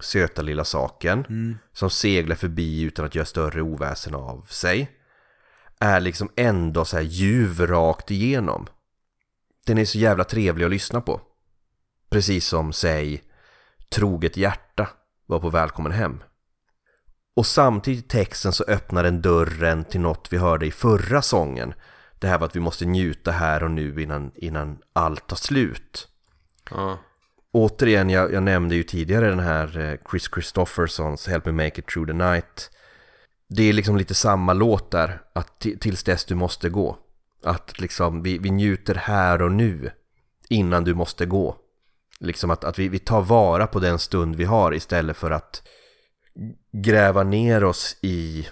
söta 0.00 0.42
lilla 0.42 0.64
saken 0.64 1.26
som 1.72 1.90
seglar 1.90 2.36
förbi 2.36 2.82
utan 2.82 3.04
att 3.04 3.14
göra 3.14 3.26
större 3.26 3.62
oväsen 3.62 4.14
av 4.14 4.46
sig 4.48 4.90
är 5.80 6.00
liksom 6.00 6.30
ändå 6.36 6.84
så 6.84 6.96
här 6.96 7.04
ljuv 7.04 7.66
rakt 7.66 8.10
igenom. 8.10 8.66
Den 9.66 9.78
är 9.78 9.84
så 9.84 9.98
jävla 9.98 10.24
trevlig 10.24 10.64
att 10.64 10.70
lyssna 10.70 11.00
på. 11.00 11.20
Precis 12.10 12.46
som, 12.46 12.72
säg, 12.72 13.22
Troget 13.94 14.36
hjärta 14.36 14.88
var 15.26 15.40
på 15.40 15.50
Välkommen 15.50 15.92
hem. 15.92 16.22
Och 17.36 17.46
samtidigt 17.46 18.04
i 18.04 18.08
texten 18.08 18.52
så 18.52 18.64
öppnar 18.64 19.02
den 19.02 19.22
dörren 19.22 19.84
till 19.84 20.00
något 20.00 20.28
vi 20.30 20.36
hörde 20.36 20.66
i 20.66 20.70
förra 20.70 21.22
sången. 21.22 21.74
Det 22.20 22.28
här 22.28 22.38
var 22.38 22.46
att 22.46 22.56
vi 22.56 22.60
måste 22.60 22.84
njuta 22.84 23.30
här 23.30 23.62
och 23.62 23.70
nu 23.70 24.02
innan, 24.02 24.32
innan 24.34 24.78
allt 24.92 25.26
tar 25.26 25.36
slut. 25.36 26.08
Ja. 26.70 26.98
Återigen, 27.56 28.10
jag, 28.10 28.32
jag 28.32 28.42
nämnde 28.42 28.74
ju 28.74 28.82
tidigare 28.82 29.28
den 29.28 29.38
här 29.40 29.78
eh, 29.78 29.98
Chris 30.10 30.28
Christophersons 30.34 31.26
Help 31.26 31.44
Me 31.46 31.52
Make 31.52 31.80
It 31.80 31.86
Through 31.86 32.06
the 32.06 32.12
Night. 32.12 32.70
Det 33.48 33.62
är 33.62 33.72
liksom 33.72 33.96
lite 33.96 34.14
samma 34.14 34.52
låt 34.52 34.90
där, 34.90 35.22
att 35.32 35.62
ti- 35.64 35.78
tills 35.78 36.04
dess 36.04 36.24
du 36.24 36.34
måste 36.34 36.68
gå. 36.68 36.98
Att 37.44 37.80
liksom 37.80 38.22
vi, 38.22 38.38
vi 38.38 38.50
njuter 38.50 38.94
här 38.94 39.42
och 39.42 39.52
nu 39.52 39.90
innan 40.48 40.84
du 40.84 40.94
måste 40.94 41.26
gå. 41.26 41.56
Liksom 42.20 42.50
att, 42.50 42.64
att 42.64 42.78
vi, 42.78 42.88
vi 42.88 42.98
tar 42.98 43.22
vara 43.22 43.66
på 43.66 43.80
den 43.80 43.98
stund 43.98 44.36
vi 44.36 44.44
har 44.44 44.74
istället 44.74 45.16
för 45.16 45.30
att 45.30 45.62
gräva 46.72 47.22
ner 47.22 47.64
oss 47.64 47.96
i 48.02 48.48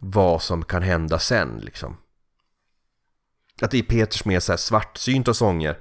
vad 0.00 0.42
som 0.42 0.64
kan 0.64 0.82
hända 0.82 1.18
sen 1.18 1.58
liksom. 1.62 1.96
Att 3.62 3.74
i 3.74 3.82
Peters 3.82 4.24
mer 4.24 4.40
så 4.40 4.52
här 4.52 4.56
svartsynta 4.56 5.34
sånger 5.34 5.78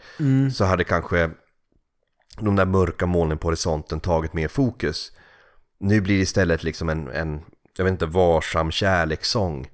så 0.49 0.65
hade 0.65 0.83
kanske 0.83 1.31
de 2.45 2.55
där 2.55 2.65
mörka 2.65 3.05
molnen 3.05 3.37
på 3.37 3.47
horisonten 3.47 3.99
tagit 3.99 4.33
mer 4.33 4.47
fokus. 4.47 5.11
Nu 5.79 6.01
blir 6.01 6.15
det 6.15 6.21
istället 6.21 6.63
liksom 6.63 6.89
en, 6.89 7.07
en 7.07 7.41
jag 7.77 7.83
vet 7.83 7.91
inte, 7.91 8.05
varsam 8.05 8.71
kärlekssång. 8.71 9.67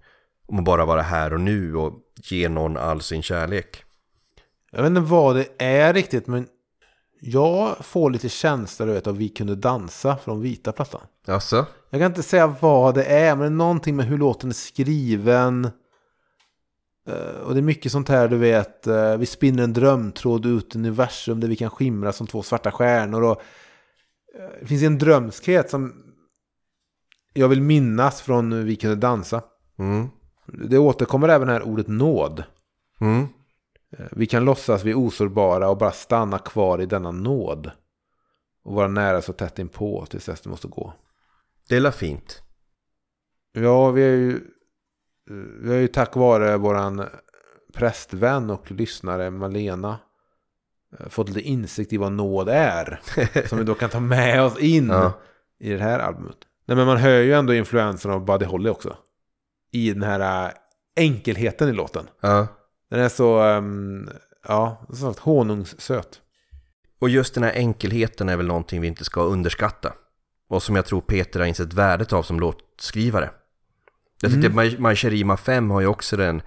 Om 0.48 0.60
att 0.60 0.65
bara 0.65 0.86
vara 0.86 1.01
här 1.01 1.34
och 1.34 1.39
nu 1.39 1.75
och 1.75 1.93
ge 2.24 2.50
någon 2.50 2.77
all 2.77 3.01
sin 3.01 3.24
kärlek. 3.24 3.84
Jag 4.72 4.82
vet 4.82 4.89
inte 4.89 5.01
vad 5.01 5.36
det 5.36 5.48
är 5.58 5.93
riktigt 5.93 6.27
men 6.27 6.48
jag 7.22 7.77
får 7.86 8.10
lite 8.10 8.29
känsla 8.29 8.86
vet, 8.86 9.08
av 9.08 9.17
Vi 9.17 9.29
kunde 9.29 9.55
dansa 9.55 10.17
från 10.17 10.41
vita 10.41 10.72
plattan. 10.72 11.01
Alltså? 11.27 11.65
Jag 11.89 12.01
kan 12.01 12.12
inte 12.12 12.24
säga 12.24 12.55
vad 12.60 12.96
det 12.96 13.03
är 13.03 13.36
men 13.36 13.39
det 13.39 13.46
är 13.46 13.50
någonting 13.50 13.96
med 13.96 14.05
hur 14.05 14.17
låten 14.17 14.50
är 14.50 14.53
skriven. 14.53 15.70
Eh, 17.08 17.40
Och 17.42 17.54
det 17.54 17.60
är 17.60 17.62
mycket 17.62 17.92
sånt 17.92 18.10
här 18.10 18.28
du 18.28 18.38
vet. 18.38 18.88
eh, 18.88 19.18
Vi 19.18 19.26
spinner 19.26 19.64
en 19.64 19.74
drömtråd 19.74 20.46
ut 20.46 20.76
i 20.76 20.80
universum 20.80 21.40
där 21.40 21.48
vi 21.48 21.56
kan 21.56 21.70
skimra 21.70 22.12
som 22.12 22.28
två 22.28 22.44
svarta 22.44 22.72
stjärnor. 22.72 23.24
Och 23.24 23.42
eh, 24.40 24.50
det 24.60 24.66
finns 24.68 24.84
en 24.84 24.98
drömskhet 24.98 25.70
som 25.70 25.94
jag 27.34 27.48
vill 27.48 27.62
minnas 27.62 28.22
från 28.22 28.66
Vi 28.66 28.76
kunde 28.76 28.96
dansa. 28.96 29.42
Mm. 29.80 30.08
Det 30.46 30.78
återkommer 30.78 31.30
även 31.30 31.50
här 31.50 31.62
ordet 31.64 31.88
nåd. 31.88 32.44
Mm. 33.02 33.28
Vi 34.12 34.26
kan 34.26 34.46
låtsas 34.46 34.84
vi 34.84 34.92
är 34.92 34.98
osårbara 34.98 35.70
och 35.70 35.78
bara 35.78 35.92
stanna 35.92 36.38
kvar 36.38 36.82
i 36.82 36.86
denna 36.86 37.12
nåd. 37.12 37.72
Och 38.64 38.74
vara 38.74 38.88
nära 38.88 39.22
så 39.22 39.34
tätt 39.34 39.60
inpå 39.60 40.06
tills 40.10 40.26
dess 40.26 40.42
du 40.42 40.50
måste 40.50 40.68
gå. 40.68 40.94
Det 41.70 41.76
är 41.76 41.92
fint. 41.92 42.42
Ja, 43.52 43.92
vi 43.92 44.04
är 44.04 44.16
ju, 44.16 44.42
vi 45.62 45.70
har 45.70 45.75
ju 45.75 45.88
tack 45.88 46.15
vare 46.15 46.58
våran 46.58 47.06
prästvän 47.74 48.50
och 48.50 48.72
lyssnare 48.72 49.32
Malena 49.32 50.00
eh, 51.00 51.10
fått 51.10 51.27
lite 51.27 51.42
insikt 51.42 51.94
i 51.94 51.98
vad 51.98 52.12
nåd 52.12 52.50
är. 52.50 53.01
som 53.48 53.58
vi 53.58 53.63
då 53.63 53.75
kan 53.75 53.89
ta 53.89 54.00
med 54.00 54.44
oss 54.44 54.60
in 54.60 54.89
Ja. 54.89 55.13
i 55.60 55.74
det 55.74 55.84
här 55.84 56.00
albumet. 56.00 56.38
Nej, 56.65 56.77
men 56.77 56.86
man 56.88 56.98
hör 56.98 57.20
ju 57.20 57.34
ändå 57.34 57.53
influensen 57.53 58.12
av 58.12 58.25
Buddy 58.25 58.46
Holly 58.46 58.70
också. 58.70 58.98
I 59.72 59.94
den 59.94 60.03
här 60.03 60.46
eh, 60.46 60.51
enkelheten 60.96 61.70
i 61.70 61.74
låten. 61.74 62.08
Ja. 62.22 62.48
Den 62.89 63.00
är 63.00 63.10
så, 63.10 63.39
ehm, 63.39 64.10
ja, 64.48 64.86
så 64.89 64.96
sagt 64.96 65.20
honungssöt. 65.20 66.22
Och 67.00 67.10
just 67.10 67.34
den 67.34 67.44
här 67.44 67.51
enkelheten 67.53 68.30
är 68.30 68.38
väl 68.38 68.48
någonting 68.48 68.82
vi 68.82 68.88
inte 68.88 69.06
ska 69.06 69.24
underskatta. 69.24 69.94
Och 70.50 70.63
som 70.63 70.75
jag 70.75 70.86
tror 70.86 71.01
Peter 71.01 71.39
har 71.39 71.48
insett 71.48 71.74
värdet 71.74 72.13
av 72.13 72.24
som 72.24 72.39
låtskrivare. 72.39 73.30
Jag 74.24 74.32
tyckte 74.32 74.48
mm. 74.48 74.82
Majsherima 74.82 75.38
5 75.38 75.70
har 75.70 75.82
ju 75.82 75.88
också 75.88 76.18
den 76.18 76.42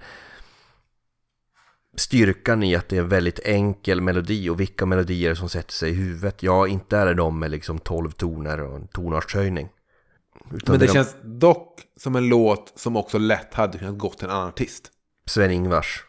styrkan 1.95 2.63
i 2.63 2.75
att 2.75 2.89
det 2.89 2.97
är 2.97 3.01
en 3.01 3.09
väldigt 3.09 3.39
enkel 3.39 4.01
melodi 4.01 4.49
och 4.49 4.59
vilka 4.59 4.85
melodier 4.85 5.35
som 5.35 5.49
sätter 5.49 5.73
sig 5.73 5.89
i 5.89 5.93
huvudet. 5.93 6.43
Ja, 6.43 6.67
inte 6.67 6.97
är 6.97 7.05
det 7.05 7.13
de 7.13 7.39
med 7.39 7.51
liksom 7.51 7.79
12 7.79 8.11
toner 8.11 8.61
och 8.61 8.75
en 8.75 8.87
tonartshöjning. 8.87 9.69
Men 10.49 10.79
det 10.79 10.85
de- 10.85 10.93
känns 10.93 11.15
dock 11.23 11.81
som 11.97 12.15
en 12.15 12.27
låt 12.27 12.73
som 12.75 12.97
också 12.97 13.17
lätt 13.17 13.53
hade 13.53 13.77
kunnat 13.77 13.97
gått 13.97 14.17
till 14.17 14.27
en 14.27 14.33
annan 14.33 14.47
artist. 14.47 14.91
Sven-Ingvars. 15.25 16.03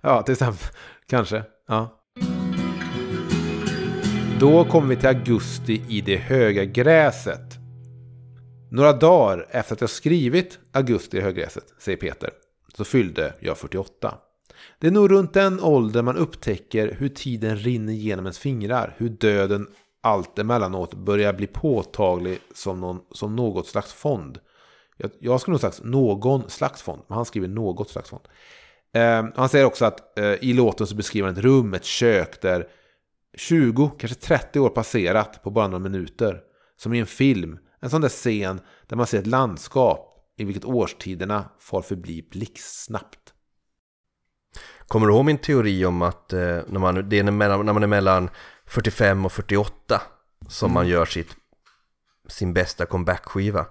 Ja, 0.00 0.22
till 0.22 0.32
exempel. 0.32 0.68
Kanske. 1.06 1.42
Ja. 1.68 1.96
Då 4.40 4.64
kommer 4.64 4.88
vi 4.88 4.96
till 4.96 5.08
augusti 5.08 5.82
i 5.88 6.00
det 6.00 6.16
höga 6.16 6.64
gräset. 6.64 7.59
Några 8.70 8.92
dagar 8.92 9.46
efter 9.50 9.74
att 9.74 9.80
jag 9.80 9.90
skrivit 9.90 10.58
augusti 10.72 11.16
i 11.16 11.20
högräset, 11.20 11.64
säger 11.78 11.98
Peter, 11.98 12.30
så 12.74 12.84
fyllde 12.84 13.34
jag 13.40 13.58
48. 13.58 14.14
Det 14.78 14.86
är 14.86 14.90
nog 14.90 15.10
runt 15.10 15.34
den 15.34 15.60
åldern 15.60 16.04
man 16.04 16.16
upptäcker 16.16 16.96
hur 16.98 17.08
tiden 17.08 17.56
rinner 17.56 17.92
genom 17.92 18.24
ens 18.24 18.38
fingrar, 18.38 18.94
hur 18.96 19.08
döden 19.08 19.66
allt 20.02 20.38
emellanåt 20.38 20.94
börjar 20.94 21.32
bli 21.32 21.46
påtaglig 21.46 22.38
som, 22.54 22.80
någon, 22.80 23.00
som 23.10 23.36
något 23.36 23.66
slags 23.66 23.92
fond. 23.92 24.38
Jag, 24.96 25.10
jag 25.18 25.40
skulle 25.40 25.52
nog 25.52 25.60
sagt 25.60 25.84
någon 25.84 26.50
slags 26.50 26.82
fond, 26.82 27.02
men 27.08 27.16
han 27.16 27.24
skriver 27.24 27.48
något 27.48 27.90
slags 27.90 28.10
fond. 28.10 28.22
Eh, 28.94 29.24
han 29.34 29.48
säger 29.48 29.64
också 29.64 29.84
att 29.84 30.18
eh, 30.18 30.34
i 30.34 30.52
låten 30.52 30.86
så 30.86 30.94
beskriver 30.94 31.28
han 31.28 31.36
ett 31.36 31.44
rum, 31.44 31.74
ett 31.74 31.84
kök 31.84 32.40
där 32.42 32.68
20, 33.36 33.90
kanske 33.98 34.20
30 34.20 34.60
år 34.60 34.68
passerat 34.68 35.42
på 35.42 35.50
bara 35.50 35.66
några 35.68 35.82
minuter. 35.82 36.40
Som 36.76 36.94
i 36.94 36.98
en 36.98 37.06
film, 37.06 37.58
en 37.80 37.90
sån 37.90 38.00
där 38.00 38.08
scen 38.08 38.60
där 38.86 38.96
man 38.96 39.06
ser 39.06 39.18
ett 39.18 39.26
landskap 39.26 40.06
i 40.36 40.44
vilket 40.44 40.64
årstiderna 40.64 41.44
far 41.58 41.82
förbi 41.82 42.28
blixtsnabbt. 42.30 43.34
Kommer 44.88 45.06
du 45.06 45.12
ihåg 45.12 45.24
min 45.24 45.38
teori 45.38 45.84
om 45.84 46.02
att 46.02 46.32
eh, 46.32 46.40
när, 46.66 46.78
man, 46.78 47.08
det 47.08 47.18
är 47.18 47.24
mellan, 47.24 47.66
när 47.66 47.72
man 47.72 47.82
är 47.82 47.86
mellan 47.86 48.30
45 48.66 49.24
och 49.24 49.32
48 49.32 50.02
som 50.48 50.72
man 50.72 50.88
gör 50.88 51.04
sitt, 51.04 51.36
sin 52.28 52.52
bästa 52.52 52.86
comeback-skiva? 52.86 53.66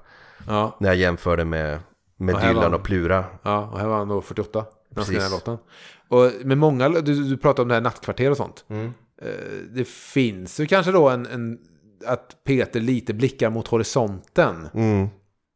Ja, 0.47 0.77
När 0.79 0.89
jag 0.89 0.95
jämförde 0.95 1.45
med, 1.45 1.79
med 2.17 2.35
Och 2.35 2.41
Dylan 2.41 2.73
och 2.73 2.83
Plura. 2.83 3.25
ja 3.43 3.69
och 3.71 3.79
här 3.79 3.87
var 3.87 3.97
han 3.97 4.07
då 4.07 4.21
48. 4.21 4.65
När 4.89 4.95
han 4.95 5.05
skrev 5.05 5.19
den 5.19 5.23
här 5.23 5.29
Precis. 5.29 5.47
låten. 5.47 5.65
Och 6.07 6.45
med 6.45 6.57
många, 6.57 6.89
du, 6.89 7.23
du 7.23 7.37
pratar 7.37 7.63
om 7.63 7.69
det 7.69 7.75
här 7.75 7.81
nattkvarter 7.81 8.31
och 8.31 8.37
sånt. 8.37 8.65
Mm. 8.67 8.93
Eh, 9.21 9.29
det 9.69 9.87
finns 9.87 10.59
ju 10.59 10.67
kanske 10.67 10.91
då 10.91 11.09
en, 11.09 11.25
en, 11.25 11.59
att 12.05 12.43
Peter 12.43 12.79
lite 12.79 13.13
blickar 13.13 13.49
mot 13.49 13.67
horisonten. 13.67 14.69
Mm. 14.73 15.07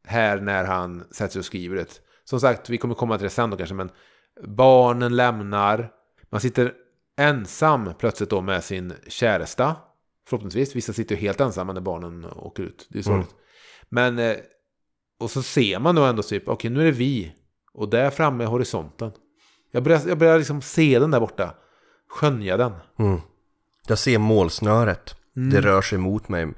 här 0.06 0.40
när 0.40 0.64
han 0.64 1.04
sätter 1.10 1.32
sig 1.32 1.38
och 1.38 1.44
skriver 1.44 1.76
det. 1.76 2.00
Som 2.24 2.40
sagt, 2.40 2.70
vi 2.70 2.78
kommer 2.78 2.94
komma 2.94 3.18
till 3.18 3.24
det 3.24 3.30
sen 3.30 3.50
då 3.50 3.56
kanske, 3.56 3.74
men 3.74 3.90
barnen 4.46 5.16
lämnar. 5.16 5.90
Man 6.30 6.40
sitter 6.40 6.72
ensam 7.16 7.90
plötsligt 7.98 8.30
då 8.30 8.40
med 8.40 8.64
sin 8.64 8.92
käresta. 9.08 9.76
Förhoppningsvis. 10.28 10.76
Vissa 10.76 10.92
sitter 10.92 11.14
ju 11.14 11.20
helt 11.20 11.40
ensamma 11.40 11.72
när 11.72 11.80
barnen 11.80 12.24
åker 12.24 12.62
ut. 12.62 12.86
Det 12.90 12.98
är 12.98 13.02
sorgligt. 13.02 13.34
Men, 13.88 14.18
eh, 14.18 14.36
och 15.20 15.30
så 15.30 15.42
ser 15.42 15.78
man 15.78 15.94
då 15.94 16.04
ändå 16.04 16.22
typ, 16.22 16.48
okej 16.48 16.70
nu 16.70 16.80
är 16.80 16.84
det 16.84 16.90
vi. 16.90 17.34
Och 17.72 17.88
där 17.88 18.10
framme 18.10 18.44
är 18.44 18.48
horisonten. 18.48 19.12
Jag 19.70 19.82
börjar, 19.82 20.00
jag 20.06 20.18
börjar 20.18 20.38
liksom 20.38 20.62
se 20.62 20.98
den 20.98 21.10
där 21.10 21.20
borta. 21.20 21.54
Skönja 22.08 22.56
den. 22.56 22.72
Mm. 22.98 23.20
Jag 23.86 23.98
ser 23.98 24.18
målsnöret. 24.18 25.16
Det 25.34 25.60
rör 25.60 25.82
sig 25.82 25.98
mot 25.98 26.28
mig 26.28 26.52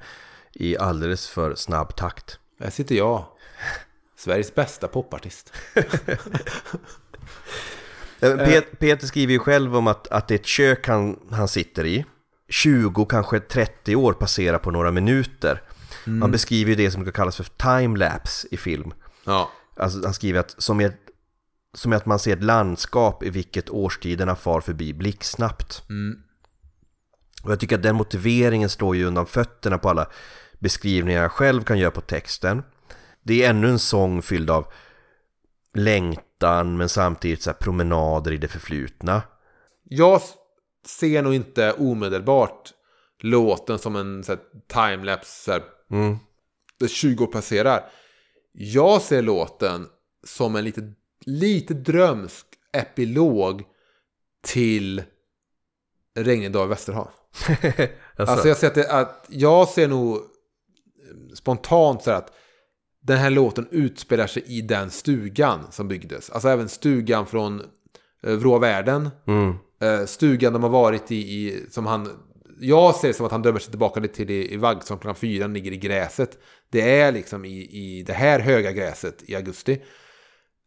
i 0.53 0.77
alldeles 0.77 1.27
för 1.27 1.55
snabb 1.55 1.95
takt. 1.95 2.39
Där 2.59 2.69
sitter 2.69 2.95
jag. 2.95 3.25
Sveriges 4.17 4.55
bästa 4.55 4.87
popartist. 4.87 5.53
Eh, 8.19 8.37
Pet, 8.37 8.79
Peter 8.79 9.07
skriver 9.07 9.33
ju 9.33 9.39
själv 9.39 9.75
om 9.75 9.87
att, 9.87 10.07
att 10.07 10.27
det 10.27 10.33
är 10.33 10.39
ett 10.39 10.45
kök 10.45 10.87
han, 10.87 11.19
han 11.31 11.47
sitter 11.47 11.85
i. 11.85 12.05
20, 12.49 13.05
kanske 13.05 13.39
30 13.39 13.95
år 13.95 14.13
passerar 14.13 14.57
på 14.57 14.71
några 14.71 14.91
minuter. 14.91 15.61
Han 16.21 16.31
beskriver 16.31 16.69
ju 16.69 16.75
det 16.75 16.91
som 16.91 17.03
kan 17.03 17.13
kallas 17.13 17.37
för 17.37 17.43
timelapse 17.43 18.47
i 18.51 18.57
film. 18.57 18.93
Ja. 19.23 19.51
Alltså 19.75 20.03
han 20.03 20.13
skriver 20.13 20.39
att 20.39 20.55
som, 20.57 20.81
är, 20.81 20.93
som 21.73 21.93
är 21.93 21.97
att 21.97 22.05
man 22.05 22.19
ser 22.19 22.33
ett 22.33 22.43
landskap 22.43 23.23
i 23.23 23.29
vilket 23.29 23.69
årstiderna 23.69 24.35
far 24.35 24.61
förbi 24.61 24.93
blixtsnabbt. 24.93 25.83
Mm. 25.89 26.19
Och 27.47 27.53
jag 27.53 27.59
tycker 27.59 27.75
att 27.75 27.83
den 27.83 27.95
motiveringen 27.95 28.69
står 28.69 28.95
ju 28.95 29.05
undan 29.05 29.25
fötterna 29.25 29.77
på 29.77 29.89
alla 29.89 30.07
beskrivningar 30.59 31.21
jag 31.21 31.31
själv 31.31 31.63
kan 31.63 31.79
göra 31.79 31.91
på 31.91 32.01
texten. 32.01 32.63
Det 33.23 33.43
är 33.43 33.49
ännu 33.49 33.67
en 33.69 33.79
sång 33.79 34.21
fylld 34.21 34.49
av 34.49 34.67
längtan 35.73 36.77
men 36.77 36.89
samtidigt 36.89 37.41
så 37.41 37.49
här 37.49 37.57
promenader 37.57 38.31
i 38.31 38.37
det 38.37 38.47
förflutna. 38.47 39.21
Jag 39.83 40.21
ser 40.85 41.21
nog 41.21 41.33
inte 41.33 41.73
omedelbart 41.73 42.73
låten 43.19 43.79
som 43.79 43.95
en 43.95 44.23
timelapse, 44.73 45.61
Mm. 45.91 46.17
där 46.79 46.87
20 46.87 47.23
år 47.23 47.27
passerar. 47.27 47.83
Jag 48.53 49.01
ser 49.01 49.21
låten 49.21 49.87
som 50.23 50.55
en 50.55 50.63
lite, 50.63 50.93
lite 51.25 51.73
drömsk 51.73 52.45
epilog 52.73 53.63
till 54.47 55.03
Regnig 56.15 56.51
dag 56.51 56.65
i 56.65 56.69
Västerhav. 56.69 57.09
Alltså, 58.19 58.33
Alltså 58.33 58.47
jag 58.47 58.57
ser 58.57 58.67
att, 58.67 58.77
att 58.89 59.25
jag 59.29 59.67
ser 59.67 59.87
nog 59.87 60.15
eh, 60.15 60.21
spontant 61.35 62.03
så 62.03 62.11
här 62.11 62.17
att 62.17 62.33
den 63.01 63.17
här 63.17 63.29
låten 63.29 63.67
utspelar 63.71 64.27
sig 64.27 64.43
i 64.47 64.61
den 64.61 64.91
stugan 64.91 65.59
som 65.71 65.87
byggdes. 65.87 66.29
Alltså 66.29 66.49
även 66.49 66.69
stugan 66.69 67.25
från 67.25 67.61
eh, 68.23 68.33
Vrå 68.33 68.57
världen. 68.59 69.09
mm, 69.27 69.55
Eh, 69.81 70.05
stugan 70.05 70.53
de 70.53 70.63
har 70.63 70.69
varit 70.69 71.11
i, 71.11 71.15
i, 71.15 71.65
som 71.69 71.85
han... 71.85 72.09
Jag 72.59 72.95
ser 72.95 73.07
det 73.07 73.13
som 73.13 73.25
att 73.25 73.31
han 73.31 73.41
drömmer 73.41 73.59
sig 73.59 73.69
tillbaka 73.69 73.99
lite 73.99 74.15
till 74.15 74.29
i, 74.29 74.53
i 74.53 74.57
Vaggsång 74.57 74.97
klockan 74.97 75.15
fyra, 75.15 75.47
ligger 75.47 75.71
i 75.71 75.77
gräset. 75.77 76.37
Det 76.71 76.99
är 76.99 77.11
liksom 77.11 77.45
i, 77.45 77.57
i 77.59 78.03
det 78.07 78.13
här 78.13 78.39
höga 78.39 78.71
gräset 78.71 79.23
i 79.29 79.35
augusti. 79.35 79.81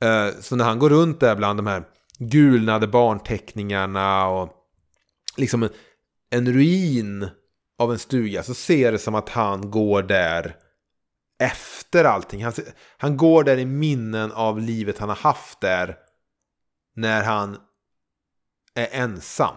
Eh, 0.03 0.29
så 0.41 0.57
när 0.57 0.65
han 0.65 0.79
går 0.79 0.91
runt 0.91 1.21
där 1.21 1.37
bland 1.37 1.59
de 1.59 1.67
här 1.67 1.85
gulnade 2.19 2.87
barnteckningarna 2.87 4.29
och 4.29 4.49
liksom 5.37 5.69
en, 6.31 6.53
ruin 6.53 7.29
av 7.79 7.93
en 7.93 7.99
stuga 7.99 8.43
så 8.43 8.55
ser 8.55 8.93
det 8.93 8.99
som 8.99 9.15
att 9.15 9.29
han 9.29 9.71
går 9.71 10.03
där 10.03 10.57
efter 11.43 12.05
allting. 12.05 12.45
Han, 12.45 12.53
han 12.99 13.17
går 13.17 13.45
där 13.45 13.57
i 13.59 13.67
minnen 13.67 14.33
av 14.33 14.61
livet 14.61 14.99
han 14.99 15.09
har 15.09 15.17
haft 15.17 15.61
där 15.61 15.97
när 16.97 17.23
han 17.25 17.57
är 18.75 18.89
ensam. 18.93 19.55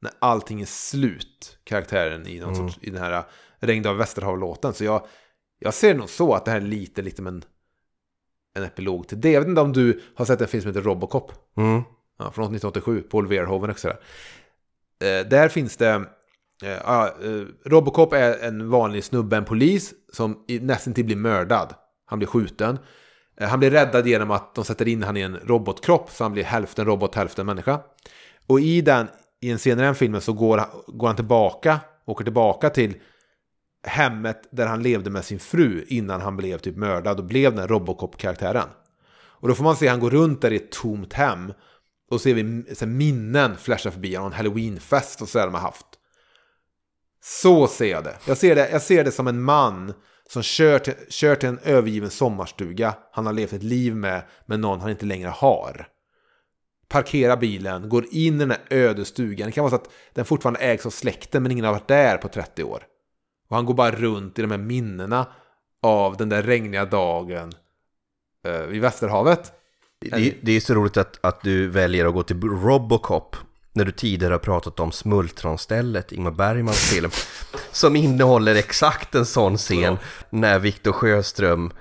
När 0.00 0.12
allting 0.18 0.60
är 0.60 0.66
slut, 0.66 1.58
karaktären 1.64 2.26
i, 2.26 2.40
någon 2.40 2.54
Mm. 2.54 2.68
sorts, 2.68 2.78
i 2.86 2.90
den 2.90 3.02
här 3.02 3.24
Regn 3.58 3.86
av 3.86 3.96
Västerhav-låten. 3.96 4.74
Så 4.74 4.84
jag, 4.84 5.06
jag 5.58 5.74
ser 5.74 5.94
nog 5.94 6.08
så 6.10 6.34
att 6.34 6.44
det 6.44 6.50
här 6.50 6.58
är 6.58 6.64
lite, 6.64 7.02
lite 7.02 7.22
en, 7.22 7.44
en 8.54 8.62
epilog 8.62 9.08
till 9.08 9.20
det. 9.20 9.30
Jag 9.30 9.40
vet 9.40 9.48
inte 9.48 9.60
om 9.60 9.72
du 9.72 10.02
har 10.16 10.24
sett 10.24 10.40
en 10.40 10.48
film 10.48 10.62
som 10.62 10.68
heter 10.68 10.82
Robocop. 10.82 11.32
mm, 11.56 11.82
Ja, 12.18 12.30
från 12.30 12.44
1987, 12.44 13.02
Paul 13.02 13.26
Verhoeven 13.28 13.70
också 13.70 13.88
där. 13.88 14.00
Eh, 15.02 15.26
där 15.26 15.48
finns 15.48 15.76
det... 15.76 16.04
Eh, 16.64 16.72
eh, 16.72 17.10
Robocop 17.64 18.12
är 18.12 18.38
en 18.44 18.70
vanlig 18.70 19.04
snubbe, 19.04 19.36
en 19.36 19.44
polis, 19.44 19.94
som 20.12 20.44
nästan 20.60 20.94
till 20.94 21.04
blir 21.04 21.16
mördad. 21.16 21.74
Han 22.06 22.18
blir 22.18 22.28
skjuten. 22.28 22.78
Eh, 23.40 23.48
han 23.48 23.58
blir 23.58 23.70
räddad 23.70 24.06
genom 24.06 24.30
att 24.30 24.54
de 24.54 24.64
sätter 24.64 24.88
in 24.88 25.02
han 25.02 25.16
i 25.16 25.20
en 25.20 25.36
robotkropp, 25.36 26.10
så 26.10 26.24
han 26.24 26.32
blir 26.32 26.44
hälften 26.44 26.86
robot, 26.86 27.14
hälften 27.14 27.46
människa. 27.46 27.80
Och 28.46 28.60
i, 28.60 28.80
den, 28.80 29.08
i 29.40 29.50
en 29.50 29.58
senare 29.58 29.94
filmen 29.94 30.20
så 30.20 30.32
går 30.32 30.58
han, 30.58 30.68
går 30.86 31.06
han 31.06 31.16
tillbaka, 31.16 31.80
åker 32.04 32.24
tillbaka 32.24 32.70
till 32.70 32.94
hemmet 33.86 34.48
där 34.50 34.66
han 34.66 34.82
levde 34.82 35.10
med 35.10 35.24
sin 35.24 35.38
fru 35.38 35.84
innan 35.88 36.20
han 36.20 36.36
blev 36.36 36.58
typ 36.58 36.76
mördad 36.76 37.18
och 37.18 37.24
blev 37.24 37.54
den 37.54 37.68
Robocop-karaktären. 37.68 38.68
Och 39.14 39.48
då 39.48 39.54
får 39.54 39.64
man 39.64 39.76
se 39.76 39.88
han 39.88 40.00
går 40.00 40.10
runt 40.10 40.42
där 40.42 40.50
i 40.50 40.56
ett 40.56 40.72
tomt 40.72 41.12
hem 41.12 41.52
och 42.12 42.20
ser 42.20 42.34
vi 42.34 42.74
så 42.74 42.84
här, 42.84 42.92
minnen 42.92 43.56
flasha 43.56 43.90
förbi 43.90 44.16
av 44.16 44.26
en 44.26 44.32
halloweenfest 44.32 45.22
och 45.22 45.28
sådär 45.28 45.44
de 45.44 45.54
har 45.54 45.60
haft. 45.60 45.86
Så 47.22 47.66
ser 47.66 47.90
jag 47.90 48.04
det. 48.04 48.16
Jag 48.26 48.38
ser 48.38 48.54
det, 48.54 48.70
jag 48.70 48.82
ser 48.82 49.04
det 49.04 49.12
som 49.12 49.26
en 49.26 49.42
man 49.42 49.94
som 50.28 50.42
kör 50.42 50.78
till, 50.78 50.94
kör 51.08 51.36
till 51.36 51.48
en 51.48 51.58
övergiven 51.58 52.10
sommarstuga 52.10 52.94
han 53.12 53.26
har 53.26 53.32
levt 53.32 53.52
ett 53.52 53.62
liv 53.62 53.96
med, 53.96 54.22
men 54.46 54.60
någon 54.60 54.80
han 54.80 54.90
inte 54.90 55.06
längre 55.06 55.28
har. 55.28 55.88
Parkerar 56.88 57.36
bilen, 57.36 57.88
går 57.88 58.04
in 58.10 58.34
i 58.34 58.38
den 58.38 58.50
här 58.50 58.60
öde 58.70 59.04
stugan. 59.04 59.46
Det 59.46 59.52
kan 59.52 59.62
vara 59.62 59.70
så 59.70 59.76
att 59.76 59.90
den 60.12 60.24
fortfarande 60.24 60.60
ägs 60.60 60.86
av 60.86 60.90
släkten 60.90 61.42
men 61.42 61.52
ingen 61.52 61.64
har 61.64 61.72
varit 61.72 61.88
där 61.88 62.16
på 62.16 62.28
30 62.28 62.64
år. 62.64 62.82
Och 63.48 63.56
han 63.56 63.64
går 63.64 63.74
bara 63.74 63.90
runt 63.90 64.38
i 64.38 64.42
de 64.42 64.50
här 64.50 64.58
minnena 64.58 65.26
av 65.82 66.16
den 66.16 66.28
där 66.28 66.42
regniga 66.42 66.84
dagen 66.84 67.52
eh, 68.44 68.60
vid 68.60 68.80
Västerhavet. 68.80 69.52
Det, 70.10 70.34
det 70.42 70.52
är 70.52 70.60
så 70.60 70.74
roligt 70.74 70.96
att, 70.96 71.18
att 71.20 71.42
du 71.42 71.68
väljer 71.68 72.06
att 72.06 72.14
gå 72.14 72.22
till 72.22 72.40
Robocop 72.40 73.36
när 73.72 73.84
du 73.84 73.92
tidigare 73.92 74.34
har 74.34 74.38
pratat 74.38 74.80
om 74.80 74.92
Smultronstället, 74.92 76.12
Ingmar 76.12 76.30
Bergmans 76.30 76.78
film, 76.90 77.10
som 77.72 77.96
innehåller 77.96 78.54
exakt 78.54 79.14
en 79.14 79.26
sån 79.26 79.56
scen 79.56 79.98
när 80.30 80.58
Viktor 80.58 80.92
Sjöström 80.92 81.72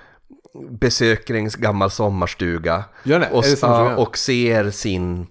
besöker 0.70 1.34
en 1.34 1.50
gammal 1.50 1.92
sommarstuga 1.92 2.84
och, 3.32 3.44
och 4.08 4.18
ser 4.18 4.72
sin, 4.72 5.28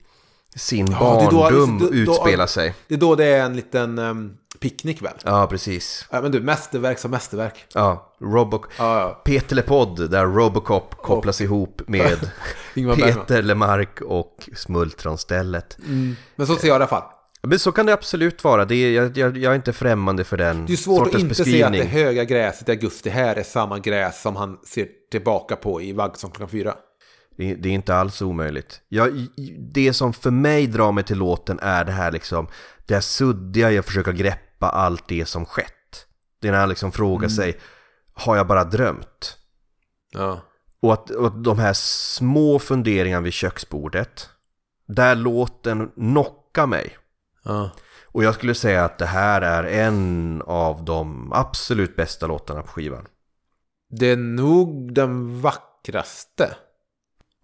sin 0.57 0.87
Ja, 0.91 1.29
då- 1.31 1.37
barndom 1.39 1.79
då- 1.79 1.87
då- 1.87 1.93
utspela 1.95 2.47
sig. 2.47 2.75
Det 2.89 2.95
är 2.95 2.99
då 2.99 3.15
det 3.15 3.25
är 3.25 3.45
en 3.45 3.57
liten 3.57 3.99
um, 3.99 4.37
picknick 4.61 5.03
väl? 5.03 5.15
Ja, 5.25 5.47
precis. 5.47 6.07
Ja, 6.11 6.23
men 6.23 6.33
du, 6.33 6.41
mästerverk 6.41 6.99
som 6.99 7.11
mästerverk. 7.11 7.67
Ja, 7.75 8.15
Robo... 8.21 8.65
Ja, 8.79 9.01
ja. 9.01 9.23
Peter 9.25 9.57
LePod, 9.57 10.11
där 10.11 10.27
Robocop 10.27 10.95
kopplas 10.97 11.41
ihop 11.41 11.83
med. 11.87 12.31
Peter 12.75 13.43
LeMarc 13.43 13.89
och 14.07 14.49
Smultronstället. 14.57 15.79
Men 16.37 16.47
så 16.47 16.57
ser 16.57 16.57
jag 16.57 16.63
det 16.63 16.67
i 16.69 16.71
alla 16.71 16.87
fall. 16.87 17.03
Men 17.43 17.59
så 17.59 17.73
kan 17.73 17.87
det 17.87 17.93
absolut 17.93 18.45
vara. 18.45 18.65
Det 18.65 18.75
är, 18.75 18.91
jag, 18.91 19.19
jag, 19.19 19.37
jag 19.37 19.53
är 19.53 19.57
inte 19.57 19.73
främmande 19.73 20.25
för 20.25 20.37
den 20.37 20.67
Det 20.67 20.73
är 20.73 20.77
svårt 20.77 21.15
att 21.15 21.21
inte 21.21 21.35
se 21.35 21.63
att 21.63 21.73
det 21.73 21.85
höga 21.85 22.25
gräset 22.25 22.69
i 22.69 22.73
augusti 22.73 23.11
här 23.11 23.37
är 23.37 23.43
samma 23.43 23.79
gräs 23.79 24.23
som 24.23 24.37
han 24.37 24.59
ser 24.67 24.87
tillbaka 25.11 25.57
på 25.57 25.83
i 25.83 25.93
Vaggsång 25.93 26.31
klockan 26.31 26.49
fyra. 26.49 26.75
Det, 27.37 27.55
det 27.55 27.69
är 27.69 27.73
inte 27.73 27.95
alls 27.95 28.23
omöjligt. 28.23 28.81
Jag, 28.89 29.27
det 29.59 29.93
som 29.93 30.13
för 30.13 30.31
mig 30.31 30.67
drar 30.67 30.93
mig 30.93 31.05
till 31.05 31.19
låten 31.19 31.59
är 31.63 31.85
det 31.85 31.93
här 31.93 32.13
liksom, 32.13 32.49
det 32.87 32.95
här 32.95 33.01
suddiga, 33.01 33.71
jag 33.71 33.85
försöker 33.85 34.13
greppa 34.13 34.50
allt 34.69 35.09
det 35.09 35.27
som 35.27 35.47
skett. 35.47 36.07
Det 36.41 36.49
är 36.49 36.53
när 36.53 36.61
han 36.61 36.69
liksom 36.69 36.93
frågar 36.93 37.29
Mm. 37.29 37.31
sig, 37.31 37.61
har 38.15 38.37
jag 38.37 38.47
bara 38.47 38.65
drömt? 38.65 39.37
Ja. 40.13 40.41
Och 40.83 40.93
att, 40.93 41.11
och 41.11 41.27
att 41.27 41.45
de 41.45 41.59
här 41.59 41.73
små 41.73 42.59
funderingarna 42.59 43.21
vid 43.21 43.33
köksbordet, 43.33 44.29
där 44.89 45.15
låten 45.15 45.89
knockar 45.89 46.67
mig. 46.67 46.99
ja. 47.45 47.71
Och 48.13 48.25
jag 48.25 48.35
skulle 48.35 48.55
säga 48.55 48.85
att 48.85 48.99
det 48.99 49.07
här 49.07 49.43
är 49.43 49.65
en 49.65 50.43
av 50.47 50.85
de 50.85 51.33
absolut 51.33 51.97
bästa 51.97 52.27
låtarna 52.27 52.63
på 52.63 52.69
skivan. 52.69 53.07
Det 53.91 54.07
är 54.07 54.17
nog 54.17 54.95
den 54.95 55.41
vackraste. 55.41 56.55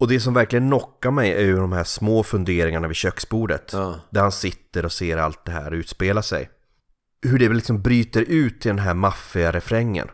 Och 0.01 0.09
det 0.09 0.21
som 0.21 0.35
verkligen 0.35 0.69
knockar 0.69 1.11
mig 1.11 1.33
är 1.33 1.41
ju 1.41 1.57
de 1.57 1.73
här 1.73 1.85
små 1.85 2.23
funderingarna 2.23 2.89
vid 2.89 2.97
köksbordet. 2.97 3.71
Ja. 3.73 3.95
Där 4.11 4.21
han 4.21 4.33
sitter 4.33 4.85
och 4.85 4.93
ser 4.93 5.17
allt 5.17 5.45
det 5.45 5.53
här 5.53 5.71
utspela 5.71 6.23
sig. 6.23 6.51
Hur 7.27 7.39
det 7.39 7.49
liksom 7.49 7.83
bryter 7.83 8.23
ut 8.23 8.61
till 8.61 8.69
den 8.69 8.79
här 8.79 8.95
maffiga 8.95 9.53
refrängen. 9.53 10.09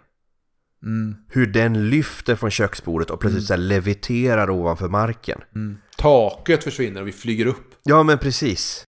Mm. 0.83 1.17
Hur 1.29 1.47
den 1.47 1.91
lyfter 1.91 2.37
från 2.37 2.51
köksbordet 2.51 3.11
och 3.11 3.21
plötsligt 3.21 3.45
så 3.45 3.53
här 3.53 3.61
leviterar 3.61 4.51
ovanför 4.51 4.89
marken. 4.89 5.41
Mm. 5.55 5.77
Taket 5.97 6.65
försvinner 6.65 7.01
och 7.01 7.09
vi 7.09 7.13
flyger 7.13 7.47
upp. 7.47 7.75
Ja 7.83 8.03
men 8.03 8.19
precis. 8.19 8.85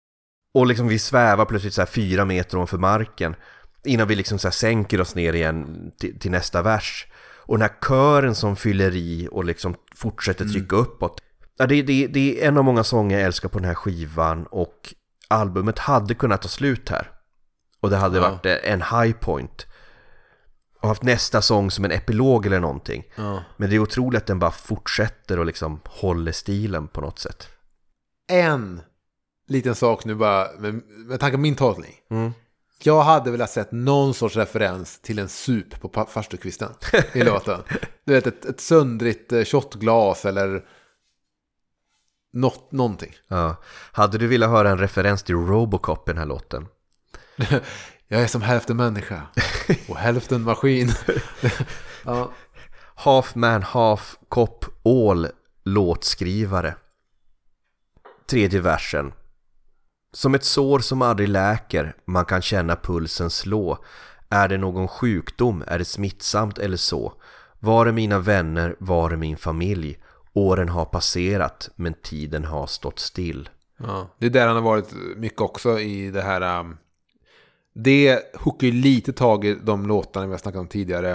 Och 0.55 0.67
liksom 0.67 0.89
vi 0.89 0.99
svävar 0.99 1.45
plötsligt 1.45 1.75
så 1.75 1.87
fyra 1.87 2.25
meter 2.25 2.57
ovanför 2.57 2.79
marken. 2.79 3.35
Innan 3.85 4.09
vi 4.09 4.15
liksom 4.15 4.39
så 4.39 4.51
sänker 4.51 5.01
oss 5.01 5.15
ner 5.15 5.33
igen 5.33 5.91
till, 5.99 6.19
till 6.19 6.31
nästa 6.31 6.63
vers. 6.63 7.07
Och 7.45 7.59
den 7.59 7.63
här 7.63 7.89
kören 7.89 8.35
som 8.35 8.57
fyller 8.57 8.97
i 8.97 9.29
och 9.33 9.45
liksom 9.45 9.75
fortsätter 9.95 10.45
trycka 10.45 10.77
uppåt. 10.77 11.21
Ja, 11.59 11.67
det, 11.67 11.83
det, 11.83 12.07
det 12.07 12.43
är 12.43 12.49
en 12.49 12.59
av 12.59 12.65
många 12.65 12.85
sånger 12.85 13.19
jag 13.19 13.27
älskar 13.27 13.49
på 13.49 13.59
den 13.59 13.69
här 13.69 13.75
skivan 13.75 14.47
och 14.47 14.95
albumet 15.29 15.79
hade 15.79 16.15
kunnat 16.15 16.43
ta 16.43 16.49
slut 16.49 16.89
här. 16.89 17.11
Och 17.83 17.91
det 17.91 17.97
hade 17.97 18.19
Ja. 18.19 18.31
varit 18.31 18.47
en 18.47 18.83
high 18.83 19.13
point. 19.13 19.67
Och 20.81 20.89
haft 20.89 21.03
nästa 21.03 21.43
sång 21.43 21.71
som 21.71 21.85
en 21.85 21.91
epilog 21.91 22.47
eller 22.47 22.61
någonting. 22.61 23.05
Ja. 23.15 23.43
Men 23.57 23.71
det 23.71 23.77
är 23.77 23.81
otroligt 23.81 24.21
att 24.23 24.27
den 24.27 24.39
bara 24.39 24.51
fortsätter 24.51 25.39
och 25.39 25.47
liksom 25.47 25.81
håller 25.85 26.33
stilen 26.33 26.89
på 26.89 27.01
något 27.01 27.19
sätt. 27.19 27.49
En 28.31 28.81
liten 29.49 29.75
sak 29.75 30.05
nu 30.05 30.15
bara, 30.15 30.49
med, 30.59 30.75
med 31.07 31.21
tanke 31.21 31.37
på 31.37 31.41
min 31.41 31.55
tolkning. 31.55 31.95
Mm. 32.11 32.33
Jag 32.85 33.03
hade 33.03 33.31
velat 33.31 33.51
sett 33.51 33.73
någon 33.73 34.15
sorts 34.15 34.37
referens 34.37 35.01
till 35.01 35.19
en 35.19 35.29
sup 35.29 35.81
på 35.81 36.07
farstukvisten 36.09 36.71
i 37.13 37.23
låten. 37.25 37.61
Du 38.05 38.13
vet, 38.15 38.27
ett, 38.27 38.45
ett 38.45 38.61
söndrigt 38.61 39.33
eh, 39.33 39.45
shotglas 39.45 40.25
eller 40.25 40.65
något, 42.33 42.73
någonting. 42.73 43.15
Ja. 43.29 43.57
Hade 43.93 44.19
du 44.19 44.27
velat 44.27 44.51
höra 44.51 44.71
en 44.71 44.79
referens 44.79 45.23
till 45.23 45.35
Robocop 45.35 46.09
i 46.09 46.13
den 46.13 46.19
här 46.19 46.27
låten? 46.27 46.67
Jag 48.09 48.23
är 48.23 48.27
som 48.27 48.43
hälften 48.43 48.77
människa 48.77 49.23
och 49.89 49.97
hälften 49.97 50.43
maskin. 50.43 50.93
ja. 52.05 52.31
Half 52.95 53.35
man, 53.35 53.63
half 53.63 54.19
cop, 54.29 54.65
all 54.85 55.29
låtskrivare. 55.65 56.75
Tredje 58.31 58.61
versen. 58.61 59.13
Som 60.13 60.35
ett 60.35 60.45
sår 60.45 60.79
som 60.79 61.03
aldrig 61.03 61.29
läker, 61.29 61.97
man 62.05 62.25
kan 62.25 62.43
känna 62.43 62.77
pulsen 62.77 63.31
slå. 63.31 63.85
Är 64.29 64.49
det 64.49 64.59
någon 64.59 64.89
sjukdom, 64.89 65.65
är 65.67 65.79
det 65.79 65.85
smittsamt 65.85 66.59
eller 66.59 66.77
så? 66.77 67.13
Var 67.61 67.87
är 67.87 67.93
mina 67.93 68.19
vänner, 68.19 68.77
var 68.79 69.11
är 69.11 69.17
min 69.17 69.37
familj? 69.37 69.99
Åren 70.33 70.69
har 70.69 70.85
passerat, 70.85 71.71
men 71.77 71.95
tiden 71.95 72.45
har 72.45 72.67
stått 72.67 72.99
still. 72.99 73.49
Ja. 73.77 74.09
Det 74.19 74.27
är 74.27 74.31
där 74.31 74.47
han 74.47 74.57
har 74.57 74.63
varit 74.63 74.93
mycket 75.17 75.41
också 75.41 75.81
i 75.81 76.11
det 76.11 76.23
här. 76.23 76.61
Um, 76.61 76.77
det 77.73 78.35
hookar 78.35 78.67
ju 78.67 78.73
lite 78.73 79.13
tag 79.13 79.45
i 79.45 79.55
de 79.55 79.87
låtarna 79.87 80.27
vi 80.27 80.33
har 80.33 80.39
snackat 80.39 80.61
om 80.61 80.69
tidigare. 80.69 81.11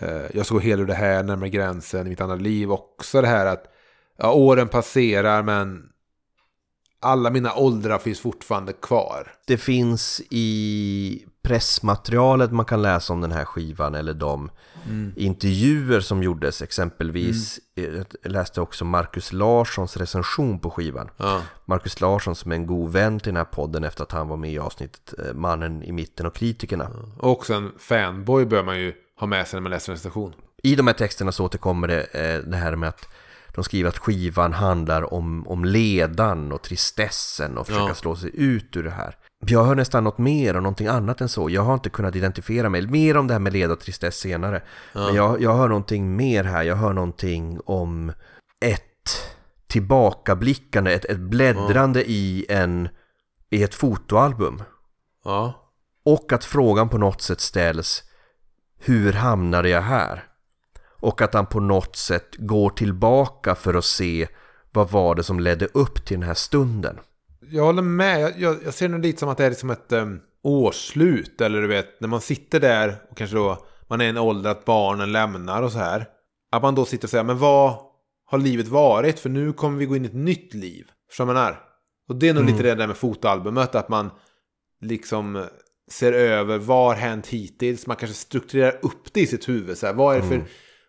Eh, 0.00 0.22
jag 0.34 0.46
såg 0.46 0.62
hela 0.62 0.84
det 0.84 0.94
här, 0.94 1.22
närmare 1.22 1.50
gränsen, 1.50 2.06
i 2.06 2.10
mitt 2.10 2.20
andra 2.20 2.36
liv. 2.36 2.72
Också 2.72 3.20
det 3.20 3.28
här 3.28 3.46
att 3.46 3.64
ja, 4.16 4.32
åren 4.32 4.68
passerar 4.68 5.42
men 5.42 5.88
alla 7.00 7.30
mina 7.30 7.54
åldrar 7.54 7.98
finns 7.98 8.20
fortfarande 8.20 8.72
kvar. 8.72 9.32
Det 9.46 9.56
finns 9.56 10.22
i 10.30 11.24
pressmaterialet 11.42 12.52
man 12.52 12.64
kan 12.64 12.82
läsa 12.82 13.12
om 13.12 13.20
den 13.20 13.32
här 13.32 13.44
skivan 13.44 13.94
eller 13.94 14.14
de 14.14 14.50
intervjuer 15.16 16.00
som 16.00 16.22
gjordes 16.22 16.62
exempelvis. 16.62 17.60
Jag 17.74 18.06
läste 18.32 18.60
också 18.60 18.84
Marcus 18.84 19.32
Larssons 19.32 19.96
recension 19.96 20.58
på 20.58 20.70
skivan. 20.70 21.10
Ja. 21.16 21.40
Marcus 21.64 22.00
Larsson 22.00 22.34
som 22.34 22.52
är 22.52 22.56
en 22.56 22.66
god 22.66 22.92
vän 22.92 23.20
till 23.20 23.28
den 23.32 23.36
här 23.36 23.44
podden 23.44 23.84
efter 23.84 24.02
att 24.02 24.12
han 24.12 24.28
var 24.28 24.36
med 24.36 24.52
i 24.52 24.58
avsnittet 24.58 25.14
eh, 25.18 25.34
Mannen 25.34 25.82
i 25.82 25.92
mitten 25.92 26.26
och 26.26 26.34
kritikerna. 26.34 26.90
Och 27.18 27.30
också 27.30 27.54
en 27.54 27.72
fanboy 27.78 28.44
bör 28.44 28.62
man 28.62 28.78
ju 28.80 28.94
ha 29.20 29.26
med 29.26 29.46
sig 29.48 29.56
när 29.56 29.62
man 29.62 29.70
läser 29.70 29.92
en 29.92 29.98
station. 29.98 30.34
I 30.62 30.74
de 30.76 30.86
här 30.86 30.94
texterna 30.94 31.32
så 31.32 31.44
återkommer 31.44 31.88
det, 31.88 32.02
eh, 32.02 32.38
det 32.50 32.56
här 32.56 32.76
med 32.76 32.88
att 32.88 33.08
de 33.54 33.64
skriver 33.64 33.88
att 33.88 33.98
skivan 33.98 34.52
handlar 34.52 35.14
om, 35.14 35.48
om 35.48 35.64
ledan 35.64 36.52
och 36.52 36.62
tristessen 36.62 37.58
och 37.58 37.66
försöka 37.66 37.88
Ja. 37.88 37.94
slå 37.94 38.16
sig 38.16 38.30
ut 38.34 38.76
ur 38.76 38.82
det 38.82 38.90
här. 38.90 39.16
Jag 39.46 39.64
hör 39.64 39.74
nästan 39.74 40.04
något 40.04 40.18
mer 40.18 40.56
och 40.56 40.62
någonting 40.62 40.86
annat 40.86 41.20
än 41.20 41.28
så. 41.28 41.50
Jag 41.50 41.62
har 41.62 41.74
inte 41.74 41.90
kunnat 41.90 42.16
identifiera 42.16 42.68
mig. 42.68 42.86
Mer 42.86 43.16
om 43.16 43.26
det 43.26 43.34
här 43.34 43.40
med 43.40 43.52
leda 43.52 43.72
och 43.72 43.80
tristess 43.80 44.16
senare. 44.16 44.62
Men 44.92 45.14
jag, 45.14 45.42
jag 45.42 45.54
hör 45.54 45.68
någonting 45.68 46.16
mer 46.16 46.44
här. 46.44 46.62
Jag 46.62 46.76
hör 46.76 46.92
någonting 46.92 47.60
om 47.66 48.12
ett 48.60 49.36
tillbakablickande, 49.66 50.92
ett, 50.92 51.04
ett 51.04 51.18
bläddrande 51.18 52.10
i, 52.10 52.46
en, 52.48 52.88
i 53.50 53.62
ett 53.62 53.74
fotoalbum. 53.74 54.62
Ja. 55.24 55.70
Och 56.04 56.32
att 56.32 56.44
frågan 56.44 56.88
på 56.88 56.98
något 56.98 57.22
sätt 57.22 57.40
ställs 57.40 58.02
Hur 58.78 59.12
hamnade 59.12 59.68
jag 59.68 59.82
här? 59.82 60.24
Och 61.00 61.22
att 61.22 61.34
han 61.34 61.46
på 61.46 61.60
något 61.60 61.96
sätt 61.96 62.36
går 62.38 62.70
tillbaka 62.70 63.54
för 63.54 63.74
att 63.74 63.84
se 63.84 64.28
vad 64.72 64.90
var 64.90 65.14
det 65.14 65.22
som 65.22 65.40
ledde 65.40 65.66
upp 65.66 66.04
till 66.04 66.20
den 66.20 66.28
här 66.28 66.34
stunden. 66.34 66.98
Jag 67.54 67.64
håller 67.64 67.82
med. 67.82 68.20
Jag, 68.20 68.32
jag, 68.38 68.56
jag 68.64 68.74
ser 68.74 68.88
det 68.88 68.98
lite 68.98 69.20
som 69.20 69.28
att 69.28 69.38
det 69.38 69.44
är 69.44 69.50
liksom 69.50 69.70
ett 69.70 69.92
um, 69.92 70.20
årsslut. 70.42 71.40
Eller 71.40 71.62
du 71.62 71.68
vet, 71.68 72.00
när 72.00 72.08
man 72.08 72.20
sitter 72.20 72.60
där 72.60 72.96
och 73.10 73.16
kanske 73.16 73.36
då 73.36 73.66
man 73.88 74.00
är 74.00 74.04
i 74.04 74.08
en 74.08 74.18
ålder 74.18 74.50
att 74.50 74.64
barnen 74.64 75.12
lämnar 75.12 75.62
och 75.62 75.72
så 75.72 75.78
här. 75.78 76.06
Att 76.52 76.62
man 76.62 76.74
då 76.74 76.84
sitter 76.84 77.06
och 77.06 77.10
säger, 77.10 77.24
men 77.24 77.38
vad 77.38 77.76
har 78.26 78.38
livet 78.38 78.68
varit? 78.68 79.18
För 79.18 79.28
nu 79.30 79.52
kommer 79.52 79.78
vi 79.78 79.86
gå 79.86 79.96
in 79.96 80.04
i 80.04 80.08
ett 80.08 80.14
nytt 80.14 80.54
liv. 80.54 80.86
Förstår 81.08 81.26
jag 81.26 81.34
menar? 81.34 81.60
Och 82.08 82.16
det 82.16 82.28
är 82.28 82.34
nog 82.34 82.44
lite 82.44 82.62
det 82.62 82.74
där 82.74 82.86
med 82.86 82.96
fotoalbumet. 82.96 83.74
Att 83.74 83.88
man 83.88 84.10
liksom 84.80 85.46
ser 85.90 86.12
över 86.12 86.58
vad 86.58 86.86
har 86.86 86.94
hänt 86.94 87.26
hittills. 87.26 87.86
Man 87.86 87.96
kanske 87.96 88.16
strukturerar 88.16 88.78
upp 88.82 89.12
det 89.12 89.20
i 89.20 89.26
sitt 89.26 89.48
huvud. 89.48 89.78
Så 89.78 89.86
här, 89.86 89.94
vad, 89.94 90.16
är 90.16 90.20
det 90.20 90.28
för, 90.28 90.44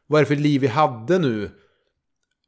vad 0.07 0.19
är 0.19 0.23
det 0.23 0.35
för 0.35 0.35
liv 0.35 0.61
vi 0.61 0.67
hade 0.67 1.19
nu? 1.19 1.51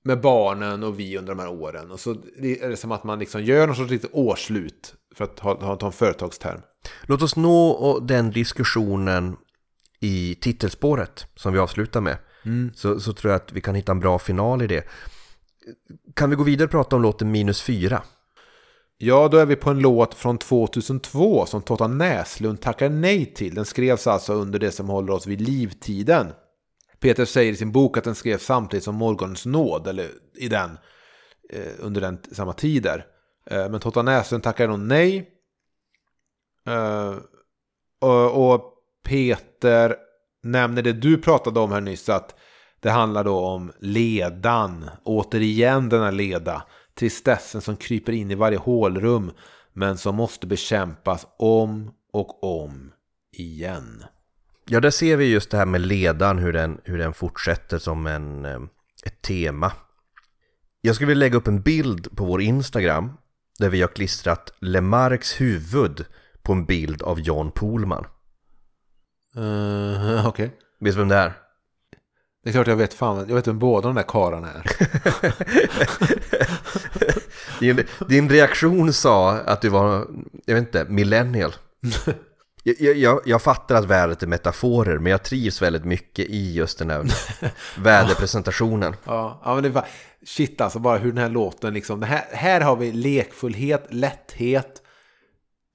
Med 0.07 0.21
barnen 0.21 0.83
och 0.83 0.99
vi 0.99 1.17
under 1.17 1.35
de 1.35 1.39
här 1.39 1.49
åren. 1.49 1.91
Och 1.91 1.99
så 1.99 2.11
är 2.37 2.69
det 2.69 2.77
som 2.77 2.91
att 2.91 3.03
man 3.03 3.19
liksom 3.19 3.43
gör 3.43 3.67
någon 3.67 3.75
sorts 3.75 3.91
lite 3.91 4.07
årslut. 4.11 4.93
För 5.15 5.23
att 5.23 5.39
ha, 5.39 5.65
ha, 5.65 5.75
ta 5.75 5.85
en 5.85 5.91
företagsterm. 5.91 6.61
Låt 7.03 7.21
oss 7.21 7.35
nå 7.35 7.99
den 7.99 8.31
diskussionen 8.31 9.35
i 9.99 10.35
titelspåret 10.41 11.25
som 11.35 11.53
vi 11.53 11.59
avslutar 11.59 12.01
med. 12.01 12.17
Så, 12.75 12.99
så 12.99 13.13
tror 13.13 13.31
jag 13.31 13.41
att 13.41 13.53
vi 13.53 13.61
kan 13.61 13.75
hitta 13.75 13.91
en 13.91 13.99
bra 13.99 14.19
final 14.19 14.61
i 14.61 14.67
det. 14.67 14.83
Kan 16.15 16.29
vi 16.29 16.35
gå 16.35 16.43
vidare 16.43 16.65
och 16.65 16.71
prata 16.71 16.95
om 16.95 17.01
låten 17.01 17.31
Minus 17.31 17.61
4? 17.61 18.01
Ja, 18.97 19.27
då 19.27 19.37
är 19.37 19.45
vi 19.45 19.55
på 19.55 19.69
en 19.69 19.79
låt 19.79 20.13
från 20.13 20.37
2002 20.37 21.45
som 21.45 21.61
Totta 21.61 21.87
Näslund 21.87 22.61
tackar 22.61 22.89
nej 22.89 23.33
till. 23.33 23.55
Den 23.55 23.65
skrevs 23.65 24.07
alltså 24.07 24.33
under 24.33 24.59
det 24.59 24.71
som 24.71 24.89
håller 24.89 25.13
oss 25.13 25.27
vid 25.27 25.41
livtiden. 25.41 26.27
Peter 26.99 27.25
säger 27.25 27.53
i 27.53 27.55
sin 27.55 27.71
bok 27.71 27.97
att 27.97 28.03
den 28.03 28.15
skrevs 28.15 28.45
samtidigt 28.45 28.83
som 28.83 28.95
Morgonens 28.95 29.45
nåd, 29.45 29.87
eller 29.87 30.09
i 30.35 30.47
den, 30.47 30.77
eh, 31.53 31.73
under 31.79 32.01
den 32.01 32.19
samma 32.31 32.53
tider. 32.53 33.05
Eh, 33.49 33.69
men 33.69 33.79
Totta 33.79 34.01
Näslund 34.01 34.43
tackar 34.43 34.67
nog 34.67 34.79
nej. 34.79 35.29
Eh, 36.67 37.15
och, 37.99 38.51
och 38.51 38.73
Peter 39.03 39.95
nämner 40.43 40.81
det 40.81 40.93
du 40.93 41.17
pratade 41.17 41.59
om 41.59 41.71
här 41.71 41.81
nyss, 41.81 42.09
att 42.09 42.35
det 42.79 42.89
handlar 42.89 43.23
då 43.23 43.39
om 43.39 43.71
ledan. 43.79 44.89
Återigen 45.03 45.89
denna 45.89 46.11
leda. 46.11 46.63
Tristessen 46.95 47.61
som 47.61 47.77
kryper 47.77 48.13
in 48.13 48.31
i 48.31 48.35
varje 48.35 48.57
hålrum. 48.57 49.31
Men 49.73 49.97
som 49.97 50.15
måste 50.15 50.47
bekämpas 50.47 51.27
om 51.37 51.91
och 52.13 52.43
om 52.43 52.91
igen. 53.31 54.03
Ja, 54.69 54.79
där 54.79 54.89
ser 54.89 55.17
vi 55.17 55.25
just 55.25 55.51
det 55.51 55.57
här 55.57 55.65
med 55.65 55.81
ledan, 55.81 56.37
hur 56.37 56.53
den, 56.53 56.81
hur 56.83 56.97
den 56.97 57.13
fortsätter 57.13 57.77
som 57.77 58.07
en, 58.07 58.45
eh, 58.45 58.59
ett 59.05 59.21
tema. 59.21 59.71
Jag 60.81 60.95
skulle 60.95 61.07
vilja 61.07 61.19
lägga 61.19 61.37
upp 61.37 61.47
en 61.47 61.61
bild 61.61 62.17
på 62.17 62.25
vår 62.25 62.41
Instagram 62.41 63.11
där 63.59 63.69
vi 63.69 63.81
har 63.81 63.87
klistrat 63.87 64.53
Lemarks 64.59 65.41
huvud 65.41 66.05
på 66.41 66.53
en 66.53 66.65
bild 66.65 67.01
av 67.01 67.19
John 67.19 67.51
Pohlman. 67.51 68.05
Uh, 69.37 70.27
Okej. 70.27 70.51
Vet 70.79 70.93
du 70.93 70.99
vem 70.99 71.07
det 71.07 71.15
är? 71.15 71.33
Det 72.43 72.49
är 72.49 72.53
klart 72.53 72.67
jag 72.67 72.75
vet 72.75 72.93
fan, 72.93 73.25
jag 73.27 73.35
vet 73.35 73.47
vem 73.47 73.59
båda 73.59 73.87
de 73.87 73.95
där 73.95 74.03
karlarna 74.03 74.51
är. 74.51 74.63
Din, 77.59 77.83
din 78.07 78.29
reaktion 78.29 78.93
sa 78.93 79.31
att 79.31 79.61
du 79.61 79.69
var, 79.69 80.07
jag 80.45 80.55
vet 80.55 80.63
inte, 80.63 80.85
millennial. 80.89 81.55
Jag, 82.79 82.97
jag, 82.97 83.21
jag 83.25 83.41
fattar 83.41 83.75
att 83.75 83.85
vädret 83.85 84.23
är 84.23 84.27
metaforer, 84.27 84.97
men 84.99 85.11
jag 85.11 85.23
trivs 85.23 85.61
väldigt 85.61 85.85
mycket 85.85 86.25
i 86.29 86.53
just 86.53 86.79
den 86.79 86.89
här 86.89 87.11
väderpresentationen. 87.79 88.95
Ja, 89.03 89.41
ja 89.45 89.53
men 89.53 89.63
det 89.63 89.69
var 89.69 89.85
shit 90.25 90.61
alltså 90.61 90.79
bara 90.79 90.97
hur 90.97 91.09
den 91.11 91.17
här 91.23 91.29
låten 91.29 91.73
liksom. 91.73 92.01
Här, 92.01 92.25
här 92.31 92.61
har 92.61 92.75
vi 92.75 92.91
lekfullhet, 92.91 93.87
lätthet. 93.89 94.81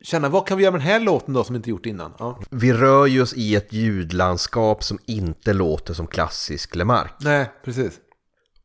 Känna 0.05 0.29
vad 0.29 0.47
kan 0.47 0.57
vi 0.57 0.63
göra 0.65 0.73
med 0.73 0.81
den 0.81 0.89
här 0.89 1.01
låten 1.01 1.35
då 1.35 1.45
som 1.45 1.57
inte 1.57 1.71
gjort 1.71 1.87
innan? 1.87 2.15
Ja. 2.19 2.41
Vi 2.51 2.73
rör 2.73 3.07
ju 3.07 3.23
oss 3.23 3.35
i 3.35 3.57
ett 3.57 3.73
ljudlandskap 3.73 4.85
som 4.85 4.99
inte 5.07 5.53
låter 5.53 5.95
som 5.95 6.07
klassisk 6.07 6.75
Lemark. 6.77 7.13
Nej, 7.21 7.51
precis. 7.65 7.93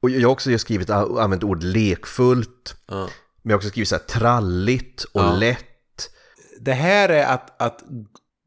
Och 0.01 0.09
jag 0.09 0.27
har 0.27 0.33
också 0.33 0.57
skrivit, 0.57 0.89
använt 0.89 1.43
ord 1.43 1.63
lekfullt, 1.63 2.75
Ja. 2.87 2.95
men 3.41 3.49
jag 3.49 3.51
har 3.51 3.57
också 3.57 3.69
skrivit 3.69 3.89
så 3.89 3.95
här 3.95 4.03
tralligt 4.03 5.03
och 5.03 5.21
Ja. 5.21 5.33
lätt. 5.35 5.65
Det 6.61 6.73
här 6.73 7.09
är 7.09 7.25
att, 7.25 7.61
att 7.61 7.83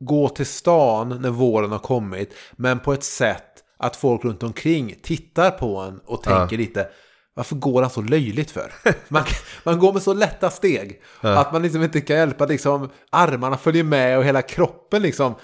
gå 0.04 0.28
till 0.28 0.46
stan 0.46 1.18
när 1.20 1.30
våren 1.30 1.72
har 1.72 1.78
kommit, 1.78 2.34
men 2.52 2.80
på 2.80 2.92
ett 2.92 3.04
sätt 3.04 3.44
att 3.78 3.96
folk 3.96 4.24
runt 4.24 4.42
omkring 4.42 4.94
tittar 5.02 5.50
på 5.50 5.76
en 5.76 6.00
och 6.06 6.22
tänker 6.22 6.56
lite 6.56 6.88
varför 7.34 7.56
går 7.56 7.82
han 7.82 7.90
så 7.90 8.02
löjligt 8.02 8.50
för? 8.50 8.72
Man, 9.08 9.24
man 9.64 9.78
går 9.78 9.92
med 9.92 10.02
så 10.02 10.14
lätta 10.14 10.50
steg 10.50 11.02
att 11.20 11.52
man 11.52 11.62
liksom 11.62 11.82
inte 11.82 12.00
kan 12.00 12.16
hjälpa 12.16 12.44
att 12.44 12.50
liksom 12.50 12.90
armarna 13.10 13.56
följer 13.56 13.84
med 13.84 14.18
och 14.18 14.24
hela 14.24 14.42
kroppen 14.42 15.02
liksom. 15.02 15.34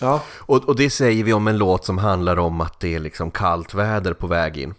Ja, 0.00 0.22
Och, 0.38 0.68
och 0.68 0.76
det 0.76 0.90
säger 0.90 1.24
vi 1.24 1.32
om 1.32 1.48
en 1.48 1.58
låt 1.58 1.84
som 1.84 1.98
handlar 1.98 2.38
om 2.38 2.60
att 2.60 2.80
det 2.80 2.94
är 2.94 2.98
liksom 2.98 3.30
kallt 3.30 3.74
väder 3.74 4.12
på 4.14 4.26
väg 4.26 4.56
in. 4.56 4.74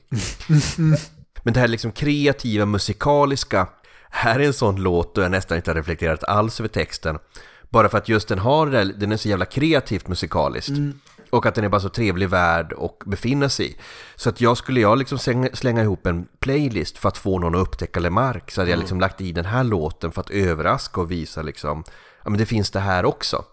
Men 1.44 1.54
det 1.54 1.60
här 1.60 1.67
liksom 1.67 1.91
kreativa, 1.91 2.65
musikaliska, 2.65 3.67
här 4.12 4.39
är 4.39 4.43
en 4.43 4.54
sån 4.54 4.76
låt 4.76 5.15
då 5.15 5.21
jag 5.21 5.32
nästan 5.32 5.58
inte 5.58 5.69
har 5.71 5.76
reflekterat 5.76 6.24
alls 6.24 6.60
över 6.60 6.67
texten. 6.67 7.19
Bara 7.69 7.89
för 7.89 7.97
att 7.97 8.10
just 8.10 8.28
den 8.28 8.39
har 8.39 8.65
det 8.65 8.71
där, 8.71 8.93
den 8.97 9.12
är 9.12 9.17
så 9.17 9.30
jävla 9.30 9.45
kreativt 9.45 10.08
musikaliskt. 10.08 10.71
Och 11.30 11.45
att 11.45 11.56
den 11.56 11.63
är 11.63 11.69
bara 11.69 11.82
så 11.82 11.89
trevlig 11.89 12.30
värld 12.30 12.74
att 12.78 13.00
befinna 13.06 13.50
sig 13.50 13.71
i. 13.71 13.76
Så 14.15 14.30
att 14.30 14.41
jag 14.41 14.58
skulle 14.58 14.80
jag 14.80 14.97
liksom 14.97 15.19
slänga, 15.54 15.82
ihop 15.82 16.06
en 16.06 16.28
playlist 16.39 16.97
för 16.97 17.10
att 17.10 17.17
få 17.17 17.39
någon 17.39 17.56
att 17.56 17.62
upptäcka 17.62 18.00
Lemark 18.00 18.52
så 18.52 18.62
hade 18.62 18.71
jag 18.71 18.80
liksom 18.80 19.00
lagt 19.00 19.21
i 19.21 19.32
den 19.32 19.45
här 19.45 19.63
låten 19.63 20.12
för 20.12 20.21
att 20.21 20.30
överraska 20.30 21.02
och 21.02 21.12
visa 21.12 21.41
liksom, 21.41 21.84
ja 22.24 22.30
men 22.30 22.39
det 22.39 22.45
finns 22.45 22.71
det 22.71 22.80
här 22.80 23.06
också. 23.06 23.45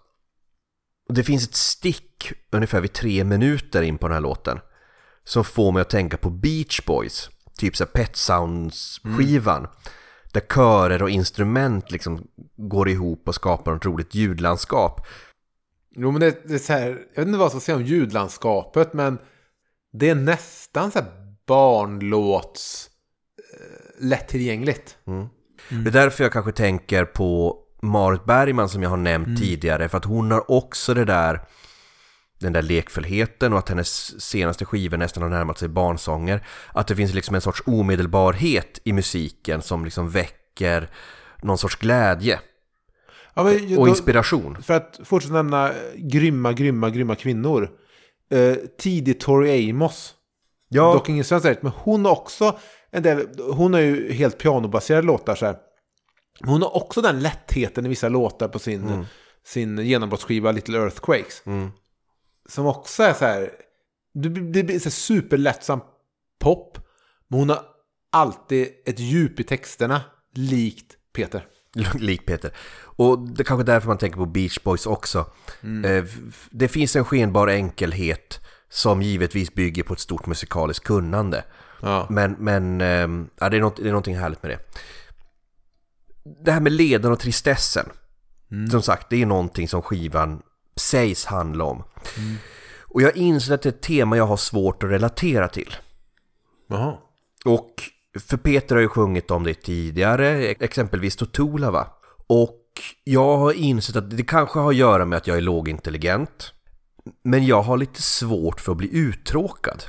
Och 1.08 1.14
det 1.14 1.24
finns 1.24 1.48
ett 1.48 1.54
stick 1.54 2.32
ungefär 2.50 2.80
vid 2.80 2.92
tre 2.92 3.24
minuter 3.24 3.82
in 3.82 3.98
på 3.98 4.08
den 4.08 4.14
här 4.14 4.20
låten 4.20 4.60
som 5.24 5.44
får 5.44 5.72
mig 5.72 5.80
att 5.80 5.90
tänka 5.90 6.16
på 6.16 6.30
Beach 6.30 6.80
Boys, 6.86 7.30
typ 7.58 7.76
så 7.76 7.86
Pet 7.86 8.16
Sounds-skivan. 8.16 9.66
Där 10.32 10.40
körer 10.40 11.02
och 11.02 11.10
instrument 11.10 11.90
liksom 11.90 12.26
går 12.56 12.88
ihop 12.88 13.28
och 13.28 13.34
skapar 13.34 13.76
ett 13.76 13.84
roligt 13.84 14.14
ljudlandskap. 14.14 15.06
jo 15.96 16.10
men 16.10 16.20
det, 16.20 16.48
det 16.48 16.54
är 16.54 16.58
så 16.58 16.72
här, 16.72 16.88
jag 16.88 17.22
vet 17.22 17.26
inte 17.26 17.38
vad 17.38 17.44
jag 17.44 17.50
ska 17.50 17.60
säga 17.60 17.76
om 17.76 17.84
ljudlandskapet, 17.84 18.92
men 18.92 19.18
det 19.92 20.08
är 20.08 20.14
nästan 20.14 20.90
så 20.90 20.98
här 20.98 21.08
barnlåts 21.46 22.90
eh, 23.52 24.06
lättillgängligt. 24.06 24.96
Det 25.68 25.88
är 25.90 25.92
därför 25.92 26.24
jag 26.24 26.32
kanske 26.32 26.52
tänker 26.52 27.04
på 27.04 27.58
Marit 27.82 28.24
Bergman 28.24 28.68
som 28.68 28.82
jag 28.82 28.90
har 28.90 28.96
nämnt 28.96 29.38
tidigare. 29.38 29.88
För 29.88 29.98
att 29.98 30.04
hon 30.04 30.30
har 30.30 30.50
också 30.50 30.94
det 30.94 31.04
där, 31.04 31.40
den 32.40 32.52
där 32.52 32.62
lekfullheten 32.62 33.52
och 33.52 33.58
att 33.58 33.68
hennes 33.68 34.20
senaste 34.20 34.64
skivor 34.64 34.96
nästan 34.96 35.22
har 35.22 35.30
närmat 35.30 35.58
sig 35.58 35.68
barnsånger. 35.68 36.46
Att 36.72 36.86
det 36.86 36.96
finns 36.96 37.14
liksom 37.14 37.34
en 37.34 37.40
sorts 37.40 37.62
omedelbarhet 37.66 38.80
i 38.84 38.92
musiken 38.92 39.62
som 39.62 39.84
liksom 39.84 40.10
väcker 40.10 40.90
någon 41.42 41.58
sorts 41.58 41.76
glädje 41.76 42.40
Ja, 43.34 43.42
men, 43.44 43.54
och 43.78 43.84
då- 43.84 43.88
inspiration. 43.88 44.62
För 44.62 44.74
att 44.74 45.00
fortsätta 45.04 45.34
nämna 45.34 45.72
grymma, 45.96 46.52
grymma, 46.52 46.90
grymma 46.90 47.14
kvinnor. 47.14 47.70
Eh, 48.30 48.54
tidig 48.78 49.20
Tori 49.20 49.70
Amos. 49.70 50.14
Ja, 50.68 50.92
Dock 50.92 51.08
ingen 51.08 51.24
svensk 51.24 51.46
rätt, 51.46 51.62
men 51.62 51.72
hon 51.76 52.04
har 52.04 52.12
också 52.12 52.58
en 52.90 53.02
del, 53.02 53.28
hon 53.52 53.72
har 53.74 53.80
ju 53.80 54.12
helt 54.12 54.38
pianobaserade 54.38 55.06
låtar 55.06 55.34
så 55.34 55.46
här. 55.46 55.56
Hon 56.44 56.62
har 56.62 56.76
också 56.76 57.00
den 57.02 57.20
lättheten 57.20 57.86
i 57.86 57.88
vissa 57.88 58.08
låtar 58.08 58.48
på 58.48 58.58
sin, 58.58 59.06
sin 59.46 59.78
genombrottsskiva 59.78 60.52
Little 60.52 60.78
Earthquakes. 60.78 61.42
Mm. 61.46 61.70
Som 62.48 62.66
också 62.66 63.02
är 63.02 63.12
så 63.14 63.24
här, 63.24 63.50
det 64.14 64.28
blir, 64.30 64.78
så 64.78 64.84
här 64.84 64.90
superlättsam 64.90 65.80
pop. 66.40 66.78
Men 67.28 67.38
hon 67.38 67.48
har 67.48 67.62
alltid 68.12 68.68
ett 68.86 68.98
djup 68.98 69.40
i 69.40 69.44
texterna, 69.44 70.00
likt 70.34 70.96
Peter. 71.12 71.46
lik 71.98 72.26
Peter. 72.26 72.52
Och 72.80 73.28
det 73.28 73.42
är 73.42 73.44
kanske 73.44 73.64
därför 73.64 73.88
man 73.88 73.98
tänker 73.98 74.16
på 74.18 74.26
Beach 74.26 74.58
Boys 74.64 74.86
också. 74.86 75.18
Eh, 75.84 75.90
f- 76.04 76.48
Det 76.50 76.68
finns 76.68 76.96
en 76.96 77.04
skenbar 77.04 77.48
enkelhet 77.48 78.40
som 78.68 79.02
givetvis 79.02 79.54
bygger 79.54 79.82
på 79.82 79.92
ett 79.92 80.00
stort 80.00 80.26
musikaliskt 80.26 80.84
kunnande. 80.84 81.44
Ja. 81.82 82.06
Men, 82.10 82.32
men 82.38 82.80
ehm, 82.80 83.30
ja, 83.40 83.48
det, 83.48 83.56
är 83.56 83.60
något, 83.60 83.76
det 83.76 83.82
är 83.82 83.92
någonting 83.92 84.16
härligt 84.18 84.42
med 84.42 84.50
det. 84.50 84.58
Det 86.44 86.52
här 86.52 86.60
med 86.60 86.72
ledan 86.72 87.12
och 87.12 87.20
tristessen. 87.20 87.86
Som 88.70 88.82
sagt, 88.82 89.10
det 89.10 89.22
är 89.22 89.26
någonting 89.26 89.68
som 89.68 89.82
skivan 89.82 90.42
sägs 90.78 91.24
handla 91.24 91.64
om. 91.64 91.84
Och 92.82 93.02
jag 93.02 93.16
inser 93.16 93.54
att 93.54 93.62
det 93.62 93.68
är 93.68 93.72
ett 93.72 93.82
tema 93.82 94.16
jag 94.16 94.26
har 94.26 94.36
svårt 94.36 94.82
att 94.82 94.90
relatera 94.90 95.48
till. 95.48 95.74
Jaha. 96.68 96.96
Och 97.44 97.74
för 98.28 98.36
Peter 98.36 98.74
har 98.74 98.82
ju 98.82 98.88
sjungit 98.88 99.30
om 99.30 99.44
det 99.44 99.54
tidigare, 99.54 100.28
exempelvis 100.48 101.16
Totula 101.16 101.88
Och 102.26 102.64
jag 103.04 103.36
har 103.36 103.52
insett 103.52 103.96
att 103.96 104.16
det 104.16 104.22
kanske 104.22 104.58
har 104.58 104.70
att 104.70 104.76
göra 104.76 105.04
med 105.04 105.16
att 105.16 105.26
jag 105.26 105.36
är 105.36 105.40
lågintelligent. 105.40 106.52
Men 107.24 107.46
jag 107.46 107.62
har 107.62 107.76
lite 107.76 108.02
svårt 108.02 108.60
för 108.60 108.72
att 108.72 108.78
bli 108.78 108.96
uttråkad. 108.96 109.84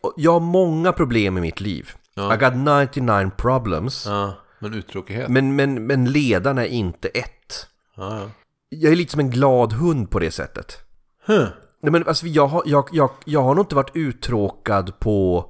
Och 0.00 0.14
Jag 0.16 0.32
har 0.32 0.40
många 0.40 0.92
problem 0.92 1.38
i 1.38 1.40
mitt 1.40 1.60
liv. 1.60 1.90
Ja. 2.14 2.34
I 2.34 2.36
got 2.36 2.54
99 2.90 3.30
problems. 3.36 4.06
Ja, 4.06 4.34
men 4.58 4.74
uttråkighet. 4.74 5.28
Men, 5.28 5.56
men, 5.56 5.86
men 5.86 6.12
ledarna 6.12 6.62
är 6.62 6.68
inte 6.68 7.08
ett. 7.08 7.66
Ja. 7.96 8.30
Jag 8.68 8.92
är 8.92 8.96
lite 8.96 9.10
som 9.10 9.20
en 9.20 9.30
glad 9.30 9.72
hund 9.72 10.10
på 10.10 10.18
det 10.18 10.30
sättet. 10.30 10.78
Huh. 11.26 11.46
Nej 11.82 11.92
men 11.92 12.08
alltså 12.08 12.26
jag 12.26 12.46
har, 12.46 12.62
jag, 12.66 12.88
jag, 12.92 13.10
jag 13.24 13.42
har 13.42 13.54
nog 13.54 13.62
inte 13.62 13.74
varit 13.74 13.96
uttråkad 13.96 14.98
på 14.98 15.46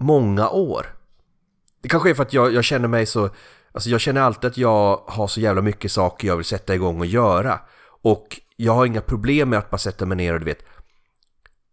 många 0.00 0.48
år. 0.48 0.86
Det 1.82 1.88
kanske 1.88 2.10
är 2.10 2.14
för 2.14 2.22
att 2.22 2.32
jag, 2.32 2.54
jag 2.54 2.64
känner 2.64 2.88
mig 2.88 3.06
så... 3.06 3.30
Alltså 3.72 3.90
jag 3.90 4.00
känner 4.00 4.20
alltid 4.20 4.50
att 4.50 4.56
jag 4.56 5.02
har 5.06 5.26
så 5.26 5.40
jävla 5.40 5.62
mycket 5.62 5.92
saker 5.92 6.28
jag 6.28 6.36
vill 6.36 6.44
sätta 6.44 6.74
igång 6.74 7.00
och 7.00 7.06
göra. 7.06 7.60
Och 8.02 8.40
jag 8.56 8.72
har 8.72 8.86
inga 8.86 9.00
problem 9.00 9.48
med 9.48 9.58
att 9.58 9.70
bara 9.70 9.78
sätta 9.78 10.06
mig 10.06 10.16
ner 10.16 10.34
och 10.34 10.40
du 10.40 10.46
vet 10.46 10.64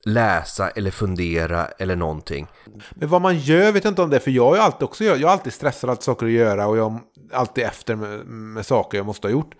läsa 0.05 0.69
eller 0.69 0.91
fundera 0.91 1.65
eller 1.65 1.95
någonting. 1.95 2.47
Men 2.91 3.09
vad 3.09 3.21
man 3.21 3.37
gör 3.37 3.71
vet 3.71 3.83
jag 3.83 3.91
inte 3.91 4.01
om 4.01 4.09
det, 4.09 4.19
för 4.19 4.31
jag 4.31 4.57
är 4.57 4.61
alltid 4.61 4.83
också, 4.83 5.03
jag, 5.03 5.17
jag 5.17 5.29
är 5.29 5.33
alltid 5.33 5.53
stressad, 5.53 5.89
alltid 5.89 6.03
saker 6.03 6.25
att 6.25 6.31
göra 6.31 6.67
och 6.67 6.77
jag 6.77 6.93
är 6.93 6.99
alltid 7.35 7.63
efter 7.63 7.95
med, 7.95 8.25
med 8.25 8.65
saker 8.65 8.97
jag 8.97 9.05
måste 9.05 9.27
ha 9.27 9.31
gjort. 9.31 9.55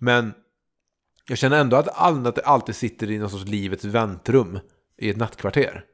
Men 0.00 0.34
jag 1.28 1.38
känner 1.38 1.60
ändå 1.60 1.76
att, 1.76 1.88
all, 1.88 2.26
att 2.26 2.34
det 2.34 2.42
alltid 2.42 2.76
sitter 2.76 3.10
i 3.10 3.18
någon 3.18 3.30
sorts 3.30 3.44
livets 3.44 3.84
väntrum 3.84 4.58
i 4.98 5.10
ett 5.10 5.16
nattkvarter. 5.16 5.84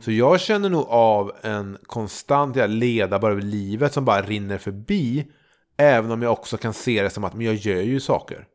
Så 0.00 0.12
jag 0.12 0.40
känner 0.40 0.68
nog 0.68 0.86
av 0.88 1.32
en 1.42 1.78
konstant 1.86 2.56
jag 2.56 2.70
leda 2.70 3.18
bara 3.18 3.32
över 3.32 3.42
livet 3.42 3.92
som 3.92 4.04
bara 4.04 4.22
rinner 4.22 4.58
förbi. 4.58 5.32
Även 5.76 6.10
om 6.10 6.22
jag 6.22 6.32
också 6.32 6.56
kan 6.56 6.72
se 6.74 7.02
det 7.02 7.10
som 7.10 7.24
att 7.24 7.34
men 7.34 7.46
jag 7.46 7.54
gör 7.54 7.82
ju 7.82 8.00
saker. 8.00 8.46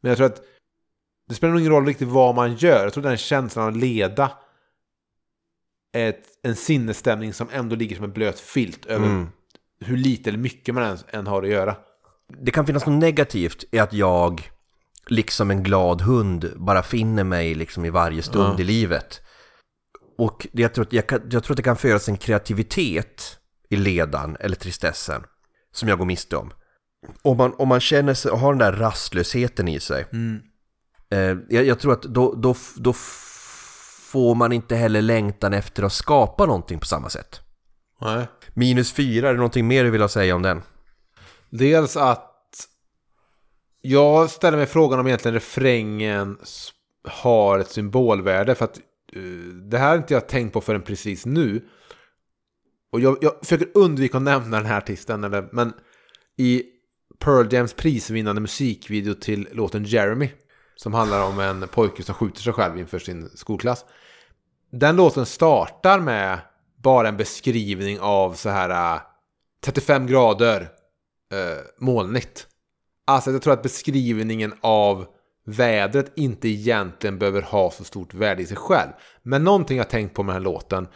Men 0.00 0.08
jag 0.08 0.16
tror 0.16 0.26
att 0.26 0.42
det 1.28 1.34
spelar 1.34 1.52
nog 1.52 1.60
ingen 1.60 1.72
roll 1.72 1.86
riktigt 1.86 2.08
vad 2.08 2.34
man 2.34 2.54
gör. 2.54 2.84
Jag 2.84 2.92
tror 2.92 3.04
den 3.04 3.16
känslan 3.16 3.64
av 3.64 3.70
att 3.70 3.80
leda 3.80 4.32
ett, 5.92 6.24
en 6.42 6.56
sinnesstämning 6.56 7.32
som 7.32 7.48
ändå 7.52 7.76
ligger 7.76 7.96
som 7.96 8.04
en 8.04 8.12
blöt 8.12 8.40
filt 8.40 8.86
över 8.86 9.06
Mm. 9.06 9.28
hur 9.80 9.96
lite 9.96 10.30
eller 10.30 10.38
mycket 10.38 10.74
man 10.74 10.84
ens 10.84 11.04
än 11.08 11.26
har 11.26 11.42
att 11.42 11.48
göra. 11.48 11.76
Det 12.40 12.50
kan 12.50 12.66
finnas 12.66 12.86
något 12.86 13.00
negativt 13.00 13.64
i 13.72 13.78
att 13.78 13.92
jag, 13.92 14.50
liksom 15.06 15.50
en 15.50 15.62
glad 15.62 16.00
hund, 16.00 16.52
bara 16.56 16.82
finner 16.82 17.24
mig 17.24 17.54
liksom 17.54 17.84
i 17.84 17.90
varje 17.90 18.22
stund 18.22 18.54
Ja. 18.58 18.60
i 18.60 18.64
livet. 18.64 19.20
Och 20.18 20.46
det, 20.52 20.62
jag, 20.62 20.74
tror 20.74 20.84
att 20.84 20.92
jag, 20.92 21.06
kan, 21.06 21.20
jag 21.30 21.44
tror 21.44 21.52
att 21.54 21.56
det 21.56 21.62
kan 21.62 21.76
födas 21.76 22.08
en 22.08 22.16
kreativitet 22.16 23.38
i 23.70 23.76
ledan 23.76 24.36
eller 24.40 24.56
tristessen 24.56 25.22
som 25.72 25.88
jag 25.88 25.98
går 25.98 26.04
miste 26.04 26.36
om. 26.36 26.52
om 27.22 27.36
man, 27.36 27.54
om 27.58 27.68
man 27.68 27.80
känner 27.80 28.14
sig 28.14 28.30
och 28.30 28.38
har 28.38 28.52
den 28.52 28.58
där 28.58 28.72
rastlösheten 28.72 29.68
i 29.68 29.80
sig. 29.80 30.06
Eh, 31.10 31.18
jag, 31.48 31.64
jag 31.64 31.78
tror 31.78 31.92
att 31.92 32.02
då, 32.02 32.34
då, 32.34 32.54
då 32.76 32.92
får 34.12 34.34
man 34.34 34.52
inte 34.52 34.76
heller 34.76 35.02
längtan 35.02 35.52
efter 35.54 35.82
att 35.82 35.92
skapa 35.92 36.46
någonting 36.46 36.78
på 36.78 36.86
samma 36.86 37.08
sätt. 37.08 37.40
Nej. 38.00 38.26
Minus 38.54 38.92
fyra, 38.92 39.28
är 39.28 39.32
det 39.32 39.36
någonting 39.38 39.66
mer 39.66 39.84
du 39.84 39.90
vill 39.90 40.00
ha 40.00 40.08
säga 40.08 40.34
om 40.36 40.42
den? 40.42 40.62
Dels 41.52 41.96
att 41.96 42.68
jag 43.80 44.30
ställer 44.30 44.58
mig 44.58 44.66
frågan 44.66 45.00
om 45.00 45.06
egentligen 45.06 45.34
refrängen 45.34 46.38
har 47.04 47.58
ett 47.58 47.70
symbolvärde. 47.70 48.54
För 48.54 48.64
att 48.64 48.78
eh, 49.12 49.22
det 49.70 49.78
här 49.78 49.88
har 49.88 49.96
inte 49.96 50.14
jag 50.14 50.28
tänkt 50.28 50.52
på 50.52 50.60
förrän 50.60 50.82
precis 50.82 51.26
nu. 51.26 51.68
Och 52.92 53.00
jag, 53.00 53.18
jag 53.20 53.32
försöker 53.40 53.68
undvika 53.74 54.16
att 54.16 54.22
nämna 54.22 54.56
den 54.56 54.66
här 54.66 54.78
artisten. 54.78 55.24
Eller, 55.24 55.48
men 55.52 55.72
i 56.36 56.62
Pearl 57.18 57.54
Jams 57.54 57.72
prisvinnande 57.74 58.40
musikvideo 58.40 59.14
till 59.14 59.48
låten 59.52 59.84
Jeremy. 59.84 60.30
Som 60.76 60.94
handlar 60.94 61.24
om 61.26 61.40
en 61.40 61.68
pojke 61.68 62.02
som 62.02 62.14
skjuter 62.14 62.42
sig 62.42 62.52
själv 62.52 62.78
inför 62.78 62.98
sin 62.98 63.30
skolklass. 63.34 63.84
Den 64.70 64.96
låten 64.96 65.26
startar 65.26 66.00
med 66.00 66.38
bara 66.82 67.08
en 67.08 67.16
beskrivning 67.16 68.00
av 68.00 68.34
så 68.34 68.48
här 68.48 68.94
eh, 68.94 69.00
35 69.64 70.06
grader 70.06 70.68
eh, 71.32 71.58
molnigt. 71.78 72.46
Alltså 73.06 73.30
jag 73.30 73.42
tror 73.42 73.52
att 73.52 73.62
beskrivningen 73.62 74.54
av 74.60 75.06
vädret 75.46 76.12
inte 76.16 76.48
egentligen 76.48 77.18
behöver 77.18 77.42
ha 77.42 77.70
så 77.70 77.84
stort 77.84 78.14
värde 78.14 78.42
i 78.42 78.46
sig 78.46 78.56
själv. 78.56 78.90
Men 79.22 79.44
någonting 79.44 79.76
jag 79.78 79.90
tänkt 79.90 80.14
på 80.14 80.22
med 80.22 80.34
den 80.34 80.42
här 80.42 80.52
låten. 80.52 80.88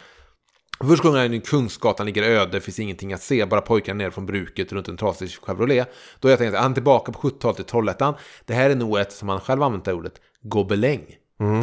Först 0.79 1.03
sjunger 1.03 1.17
han 1.17 1.33
ju 1.33 1.41
Kungsgatan 1.41 2.05
ligger 2.05 2.23
öde, 2.23 2.61
finns 2.61 2.79
ingenting 2.79 3.13
att 3.13 3.21
se, 3.21 3.45
bara 3.45 3.61
pojkar 3.61 3.93
ner 3.93 4.09
från 4.09 4.25
bruket 4.25 4.71
runt 4.71 4.87
en 4.87 4.97
trasig 4.97 5.29
Chevrolet. 5.29 5.89
Då 6.19 6.27
har 6.27 6.31
jag 6.31 6.39
tänkt 6.39 6.53
att 6.53 6.61
han 6.61 6.71
är 6.71 6.75
tillbaka 6.75 7.11
på 7.11 7.19
70-talet 7.19 7.59
i 7.59 7.63
Trollhättan. 7.63 8.13
Det 8.45 8.53
här 8.53 8.69
är 8.69 8.75
nog 8.75 8.99
ett, 8.99 9.11
som 9.11 9.29
han 9.29 9.39
själv 9.39 9.63
använt 9.63 9.85
det 9.85 9.93
ordet, 9.93 10.21
gobeläng 10.41 11.05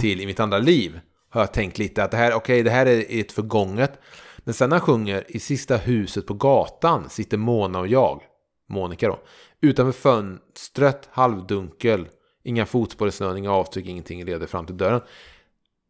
till 0.01 0.21
i 0.21 0.27
mitt 0.27 0.41
andra 0.41 0.59
liv. 0.59 1.01
Har 1.31 1.41
jag 1.41 1.53
tänkt 1.53 1.79
lite 1.79 2.05
att 2.05 2.11
det 2.11 2.17
här, 2.17 2.35
okej, 2.35 2.63
det 2.63 2.71
här 2.71 2.87
är 2.87 3.21
ett 3.21 3.33
förgånget. 3.33 4.01
Men 4.39 4.55
sen 4.55 4.71
när 4.71 4.77
han 4.77 4.87
sjunger 4.87 5.25
i 5.29 5.39
sista 5.39 5.77
huset 5.77 6.27
på 6.27 6.35
gatan 6.35 7.11
sitter 7.11 7.37
Mona 7.37 7.79
och 7.79 7.89
jag, 7.89 8.23
Monica 8.69 9.09
då, 9.09 9.19
utanför 9.61 10.01
fönstret, 10.01 11.09
halvdunkel, 11.13 12.09
inga 12.45 12.67
fotspår 12.67 13.09
i 13.09 13.13
snön, 13.13 13.37
inga 13.37 13.53
avtryck, 13.53 13.87
ingenting 13.87 14.25
leder 14.25 14.47
fram 14.47 14.67
till 14.67 14.77
dörren. 14.77 15.01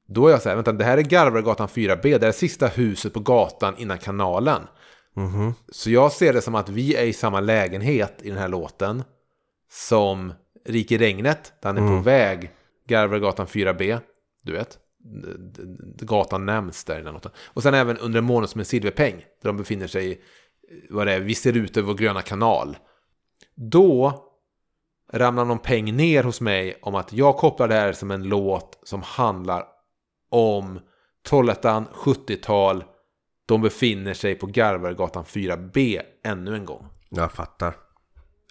Då 0.09 0.27
är 0.27 0.31
jag 0.31 0.43
så 0.43 0.49
här, 0.49 0.57
vänta, 0.57 0.73
det 0.73 0.85
här 0.85 0.99
är 0.99 1.03
Garvaregatan 1.03 1.69
4B, 1.69 2.19
det 2.19 2.27
är 2.27 2.33
sista 2.33 2.67
huset 2.67 3.13
på 3.13 3.21
gatan 3.21 3.75
innan 3.79 3.99
kanalen. 3.99 4.63
Så 5.69 5.91
jag 5.91 6.13
ser 6.13 6.33
det 6.33 6.43
som 6.43 6.55
att 6.55 6.69
vi 6.69 6.95
är 6.95 7.05
i 7.05 7.13
samma 7.13 7.41
lägenhet 7.41 8.15
i 8.23 8.29
den 8.29 8.39
här 8.39 8.49
låten 8.49 9.03
som 9.71 10.33
Rik 10.67 10.93
i 10.93 10.99
regnet, 10.99 11.53
där 11.63 11.69
han 11.73 11.79
är 11.79 11.97
på 11.97 12.03
väg 12.03 12.51
Garvaregatan 12.89 13.47
4B, 13.47 14.01
du 14.43 14.53
vet. 14.53 14.79
Gatan 16.01 16.47
nämns 16.47 16.85
där 16.85 17.01
i 17.01 17.03
den 17.03 17.15
låten. 17.15 17.33
Och 17.45 17.63
sen 17.63 17.75
även 17.75 17.99
under 17.99 18.19
en 18.19 18.25
månad 18.25 18.51
som 18.51 18.59
en 18.59 18.65
silverpeng, 18.65 19.17
där 19.17 19.49
de 19.49 19.57
befinner 19.57 19.87
sig, 19.87 20.13
i, 20.13 20.19
vad 20.91 21.07
det 21.07 21.13
är, 21.13 21.21
vi 21.21 21.35
ser 21.35 21.57
ut 21.57 21.77
över 21.77 21.87
vår 21.87 21.95
gröna 21.95 22.23
kanal. 22.23 22.77
Då 23.55 24.25
ramlar 25.13 25.45
någon 25.45 25.59
peng 25.59 25.97
ner 25.97 26.25
hos 26.25 26.41
mig 26.41 26.79
om 26.83 26.95
att 26.95 27.13
jag 27.13 27.37
kopplar 27.37 27.69
det 27.69 27.75
här 27.75 27.93
som 27.93 28.11
en 28.11 28.23
låt 28.23 28.79
som 28.83 29.03
handlar 29.03 29.65
om 30.31 30.81
Trollhättan 31.29 31.87
70-tal. 31.95 32.85
De 33.47 33.63
befinner 33.63 34.15
sig 34.15 34.35
på 34.35 34.47
Garvaregatan 34.47 35.25
4B 35.25 36.01
ännu 36.25 36.55
en 36.55 36.65
gång. 36.65 36.87
Jag 37.09 37.33
fattar. 37.33 37.77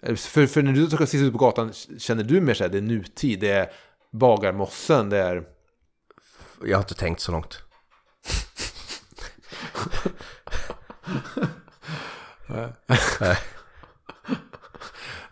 För, 0.02 0.46
för 0.46 0.62
när 0.62 0.72
du 0.72 0.86
ska 0.86 1.06
sist 1.06 1.24
ut 1.24 1.32
på 1.32 1.38
gatan, 1.38 1.72
känner 1.98 2.24
du 2.24 2.40
mer 2.40 2.54
så 2.54 2.64
här, 2.64 2.70
det 2.70 2.78
är 2.78 2.82
nutid, 2.82 3.40
det 3.40 3.50
är 3.50 3.70
Bagarmossen, 4.12 5.10
det 5.10 5.18
är... 5.18 5.44
Jag 6.64 6.76
har 6.76 6.82
inte 6.82 6.94
tänkt 6.94 7.20
så 7.20 7.32
långt. 7.32 7.62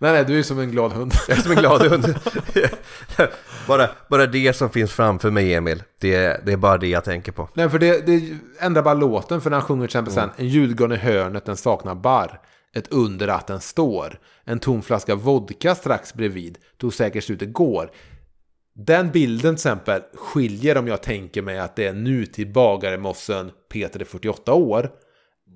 Nej, 0.02 0.12
nej, 0.12 0.24
du 0.24 0.38
är 0.38 0.42
som 0.42 0.58
en 0.58 0.70
glad 0.70 0.92
hund. 0.92 1.12
Jag 1.28 1.38
är 1.38 1.42
som 1.42 1.50
en 1.50 1.58
glad 1.58 1.82
hund. 1.82 2.04
bara, 3.66 3.88
bara 4.08 4.26
det 4.26 4.56
som 4.56 4.70
finns 4.70 4.92
framför 4.92 5.30
mig, 5.30 5.54
Emil. 5.54 5.82
Det, 6.00 6.46
det 6.46 6.52
är 6.52 6.56
bara 6.56 6.78
det 6.78 6.88
jag 6.88 7.04
tänker 7.04 7.32
på. 7.32 7.48
Nej, 7.54 7.70
för 7.70 7.78
det, 7.78 8.06
det 8.06 8.38
ändrar 8.60 8.82
bara 8.82 8.94
låten. 8.94 9.40
För 9.40 9.50
när 9.50 9.56
han 9.56 9.66
sjunger 9.66 9.86
till 9.86 9.88
exempel 9.88 10.14
sen 10.14 10.30
En 10.36 10.48
julgran 10.48 10.92
i 10.92 10.96
hörnet, 10.96 11.44
den 11.44 11.56
saknar 11.56 11.94
barr. 11.94 12.40
Ett 12.74 12.88
under 12.88 13.28
att 13.28 13.46
den 13.46 13.60
står. 13.60 14.18
En 14.44 14.58
tom 14.58 14.82
flaska 14.82 15.14
vodka 15.14 15.74
strax 15.74 16.14
bredvid. 16.14 16.58
Tog 16.80 16.94
säkert 16.94 17.24
slut 17.24 17.42
igår. 17.42 17.90
Den 18.74 19.10
bilden 19.10 19.54
till 19.54 19.60
exempel 19.60 20.02
skiljer 20.14 20.78
om 20.78 20.88
jag 20.88 21.02
tänker 21.02 21.42
mig 21.42 21.58
att 21.58 21.76
det 21.76 21.86
är 21.86 21.92
nutid 21.92 22.52
bagaremossen 22.52 23.50
Peter 23.72 24.00
är 24.00 24.04
48 24.04 24.52
år. 24.52 24.90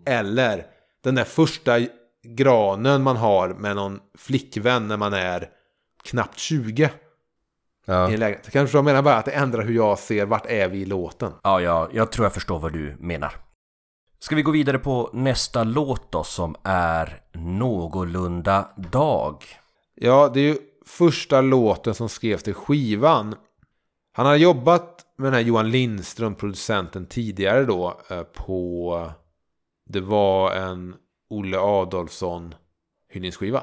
Eller 0.07 0.67
den 1.07 1.15
där 1.15 1.25
första 1.25 1.79
granen 2.23 3.03
man 3.03 3.17
har 3.17 3.49
med 3.49 3.77
någon 3.77 4.01
flickvän 4.19 4.89
när 4.89 4.97
man 4.97 5.13
är 5.13 5.49
knappt 6.05 6.39
20 6.39 6.91
Ja. 7.87 8.11
i 8.11 8.15
en 8.15 8.21
lägenhet. 8.21 8.51
Kan 8.51 8.61
du 8.61 8.67
förstå 8.67 8.79
vad 8.79 8.91
jag 8.91 8.95
menar? 8.95 9.03
Bara 9.03 9.17
att 9.17 9.25
det 9.25 9.31
ändrar 9.31 9.63
hur 9.63 9.75
jag 9.75 9.99
ser 9.99 10.27
vart 10.27 10.47
är 10.47 10.69
vi 10.69 10.79
i 10.79 10.85
låten. 10.85 11.33
Ja, 11.43 11.61
ja, 11.61 11.89
jag 11.93 12.13
tror 12.13 12.25
jag 12.25 12.33
förstår 12.33 12.59
vad 12.59 12.73
du 12.73 12.97
menar. 13.01 13.37
Ska 14.19 14.37
vi 14.37 14.43
gå 14.43 14.51
vidare 14.51 14.79
på 14.79 15.11
nästa 15.13 15.65
låt 15.65 16.13
då 16.13 16.25
som 16.25 16.57
är 16.63 17.21
Någorlunda 17.33 18.69
dag? 18.77 19.45
Ja, 19.95 20.31
det 20.35 20.41
är 20.41 20.45
ju 20.45 20.59
första 20.87 21.41
låten 21.41 21.95
som 21.95 22.09
skrevs 22.09 22.43
till 22.43 22.55
skivan. 22.55 23.35
Han 24.13 24.27
har 24.27 24.37
jobbat 24.37 25.07
med 25.19 25.27
den 25.27 25.35
här 25.35 25.41
Johan 25.41 25.71
Lindström, 25.71 26.35
producenten, 26.35 27.07
tidigare 27.07 27.65
då 27.65 28.01
eh, 28.11 28.23
på... 28.23 29.13
Det 29.87 30.01
var 30.01 30.53
en 30.53 30.95
Olle 31.31 31.59
Adolfsson 31.59 32.55
hyllningsskiva. 33.09 33.63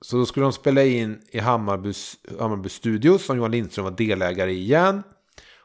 Så 0.00 0.16
då 0.16 0.26
skulle 0.26 0.46
de 0.46 0.52
spela 0.52 0.84
in 0.84 1.22
i 1.30 1.38
Hammarby, 1.38 1.92
Hammarby 2.40 2.68
Studios 2.68 3.24
som 3.24 3.36
Johan 3.36 3.50
Lindström 3.50 3.84
var 3.84 3.90
delägare 3.90 4.52
i 4.52 4.60
igen. 4.60 5.02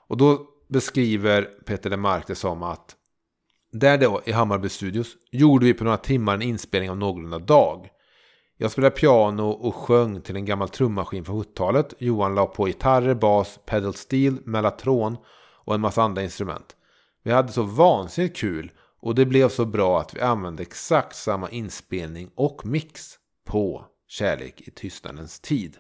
Och 0.08 0.18
då 0.18 0.48
beskriver 0.68 1.42
Peter 1.42 1.90
Lemark 1.90 2.28
det 2.28 2.36
som 2.36 2.64
att 2.64 2.96
där 3.72 3.98
då 3.98 4.22
i 4.26 4.32
Hammarby 4.32 4.70
Studios 4.70 5.08
gjorde 5.32 5.66
vi 5.66 5.74
på 5.74 5.84
några 5.84 5.98
timmar 5.98 6.34
en 6.34 6.42
inspelning 6.42 6.90
av 6.90 6.98
någorlunda 6.98 7.40
dag. 7.40 7.90
Jag 8.58 8.72
spelade 8.72 8.96
piano 8.96 9.50
och 9.50 9.76
sjöng 9.76 10.22
till 10.22 10.36
en 10.36 10.46
gammal 10.46 10.70
trummaskin 10.70 11.26
från 11.26 11.44
70-talet. 11.44 11.94
Johan 11.98 12.36
la 12.36 12.46
på 12.46 12.66
gitarrer, 12.66 13.14
bas, 13.14 13.60
pedal 13.66 13.94
steel, 13.94 14.38
mellotron 14.46 15.18
och 15.66 15.76
en 15.76 15.82
massa 15.82 16.04
andra 16.04 16.24
instrument. 16.24 16.76
Vi 17.24 17.32
hade 17.32 17.52
så 17.52 17.64
vansinnigt 17.64 18.38
kul 18.38 18.72
och 19.06 19.16
det 19.16 19.26
blev 19.26 19.50
så 19.50 19.66
bra 19.66 20.02
att 20.02 20.16
vi 20.16 20.22
använde 20.22 20.64
exakt 20.64 21.16
samma 21.16 21.50
inspelning 21.50 22.32
och 22.36 22.66
mix 22.66 23.20
på 23.44 23.86
Kärlek 24.08 24.62
i 24.62 24.72
tystnadens 24.72 25.40
tid. 25.40 25.78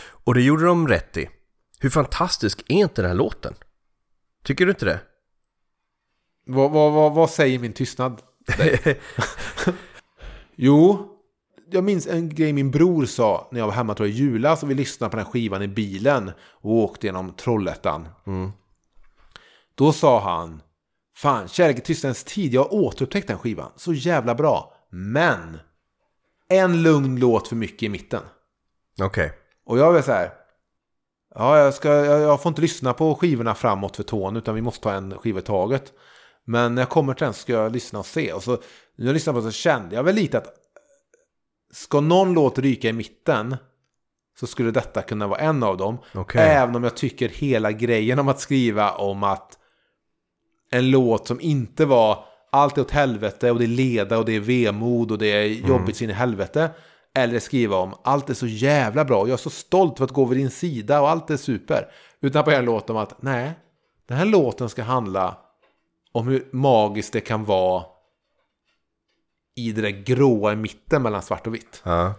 Och 0.00 0.34
det 0.34 0.42
gjorde 0.42 0.64
de 0.64 0.88
rätt 0.88 1.16
i. 1.16 1.28
Hur 1.80 1.90
fantastisk 1.90 2.62
är 2.68 2.74
inte 2.74 3.02
den 3.02 3.10
här 3.10 3.16
låten? 3.16 3.54
Tycker 4.44 4.66
du 4.66 4.70
inte 4.70 4.84
det? 4.84 5.00
Vad, 6.46 6.70
vad, 6.70 6.92
vad, 6.92 7.12
vad 7.12 7.30
säger 7.30 7.58
min 7.58 7.72
tystnad? 7.72 8.22
jo, 10.56 11.08
jag 11.70 11.84
minns 11.84 12.06
en 12.06 12.28
grej 12.28 12.52
min 12.52 12.70
bror 12.70 13.04
sa 13.04 13.48
när 13.52 13.60
jag 13.60 13.66
var 13.66 13.74
hemma 13.74 13.94
tror 13.94 14.08
jag, 14.08 14.16
i 14.16 14.18
julas 14.18 14.62
och 14.62 14.70
vi 14.70 14.74
lyssnade 14.74 15.10
på 15.10 15.16
den 15.16 15.26
här 15.26 15.32
skivan 15.32 15.62
i 15.62 15.68
bilen 15.68 16.30
och 16.40 16.72
åkte 16.72 17.06
genom 17.06 17.32
Trollhättan. 17.32 18.08
Då 19.74 19.92
sa 19.92 20.20
han, 20.20 20.62
fan, 21.18 21.48
Kärlek 21.48 21.78
i 21.78 21.80
tystnadens 21.80 22.24
tid, 22.24 22.54
jag 22.54 22.62
har 22.62 22.74
återupptäckt 22.74 23.28
den 23.28 23.38
skivan. 23.38 23.72
Så 23.76 23.92
jävla 23.92 24.34
bra. 24.34 24.74
Men, 24.90 25.58
en 26.48 26.82
lugn 26.82 27.20
låt 27.20 27.48
för 27.48 27.56
mycket 27.56 27.82
i 27.82 27.88
mitten. 27.88 28.22
Okej. 29.02 29.32
Och 29.66 29.78
jag 29.78 29.92
var 29.92 30.02
så 30.02 30.12
här. 30.12 30.32
Ja, 31.34 31.58
jag, 31.58 31.74
ska, 31.74 31.88
jag, 31.88 32.20
jag 32.20 32.42
får 32.42 32.50
inte 32.50 32.60
lyssna 32.60 32.92
på 32.92 33.14
skivorna 33.14 33.54
framåt 33.54 33.96
för 33.96 34.02
tån 34.02 34.36
utan 34.36 34.54
vi 34.54 34.62
måste 34.62 34.80
ta 34.80 34.92
en 34.92 35.18
skiva 35.18 35.38
i 35.38 35.42
taget. 35.42 35.92
Men 36.44 36.74
när 36.74 36.82
jag 36.82 36.88
kommer 36.88 37.14
till 37.14 37.24
den 37.24 37.34
ska 37.34 37.52
jag 37.52 37.72
lyssna 37.72 37.98
och 37.98 38.06
se. 38.06 38.32
Och 38.32 38.42
så 38.42 38.50
när 38.96 39.06
jag 39.06 39.12
lyssnade 39.12 39.38
på 39.38 39.42
den 39.42 39.52
så 39.52 39.56
kände 39.56 39.94
jag 39.94 40.02
väl 40.02 40.14
lite 40.14 40.38
att 40.38 40.54
ska 41.72 42.00
någon 42.00 42.32
låt 42.32 42.58
ryka 42.58 42.88
i 42.88 42.92
mitten 42.92 43.56
så 44.40 44.46
skulle 44.46 44.70
detta 44.70 45.02
kunna 45.02 45.26
vara 45.26 45.40
en 45.40 45.62
av 45.62 45.76
dem. 45.76 45.98
Okej. 46.14 46.42
Även 46.42 46.76
om 46.76 46.84
jag 46.84 46.96
tycker 46.96 47.28
hela 47.28 47.72
grejen 47.72 48.18
om 48.18 48.28
att 48.28 48.40
skriva 48.40 48.92
om 48.92 49.22
att 49.22 49.57
en 50.70 50.90
låt 50.90 51.26
som 51.26 51.40
inte 51.40 51.86
var 51.86 52.24
allt 52.52 52.78
är 52.78 52.82
åt 52.82 52.90
helvete 52.90 53.50
och 53.50 53.58
det 53.58 53.64
är 53.64 53.68
leda 53.68 54.18
och 54.18 54.24
det 54.24 54.32
är 54.32 54.40
vemod 54.40 55.10
och 55.10 55.18
det 55.18 55.26
är 55.26 55.44
jobbigt 55.44 55.96
sin 55.96 56.10
i 56.10 56.12
helvete. 56.12 56.70
Eller 57.14 57.38
skriva 57.38 57.76
om 57.76 57.94
allt 58.04 58.30
är 58.30 58.34
så 58.34 58.46
jävla 58.46 59.04
bra 59.04 59.20
och 59.20 59.28
jag 59.28 59.32
är 59.32 59.36
så 59.36 59.50
stolt 59.50 59.98
för 59.98 60.04
att 60.04 60.10
gå 60.10 60.24
vid 60.24 60.38
din 60.38 60.50
sida 60.50 61.00
och 61.00 61.10
allt 61.10 61.30
är 61.30 61.36
super. 61.36 61.88
Utan 62.20 62.44
på 62.44 62.50
en 62.50 62.64
låt 62.64 62.90
om 62.90 62.96
att 62.96 63.22
nej, 63.22 63.52
den 64.08 64.16
här 64.16 64.24
låten 64.24 64.68
ska 64.68 64.82
handla 64.82 65.36
om 66.12 66.28
hur 66.28 66.48
magiskt 66.52 67.12
det 67.12 67.20
kan 67.20 67.44
vara 67.44 67.84
i 69.56 69.72
det 69.72 69.82
där 69.82 70.04
gråa 70.04 70.52
i 70.52 70.56
mitten 70.56 71.02
mellan 71.02 71.22
svart 71.22 71.46
och 71.46 71.54
vitt. 71.54 71.82
Ja. 71.84 72.14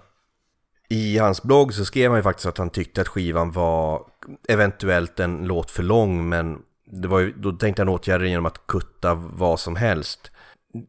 I 0.89 1.17
hans 1.17 1.43
blogg 1.43 1.73
så 1.73 1.85
skrev 1.85 2.11
han 2.11 2.19
ju 2.19 2.23
faktiskt 2.23 2.45
att 2.45 2.57
han 2.57 2.69
tyckte 2.69 3.01
att 3.01 3.07
skivan 3.07 3.51
var 3.51 4.01
eventuellt 4.47 5.19
en 5.19 5.47
låt 5.47 5.71
för 5.71 5.83
lång 5.83 6.29
men 6.29 6.59
det 6.91 7.07
var 7.07 7.19
ju, 7.19 7.33
då 7.37 7.51
tänkte 7.51 7.81
han 7.81 7.89
åtgärda 7.89 8.23
det 8.23 8.29
genom 8.29 8.45
att 8.45 8.67
kutta 8.67 9.13
vad 9.13 9.59
som 9.59 9.75
helst. 9.75 10.31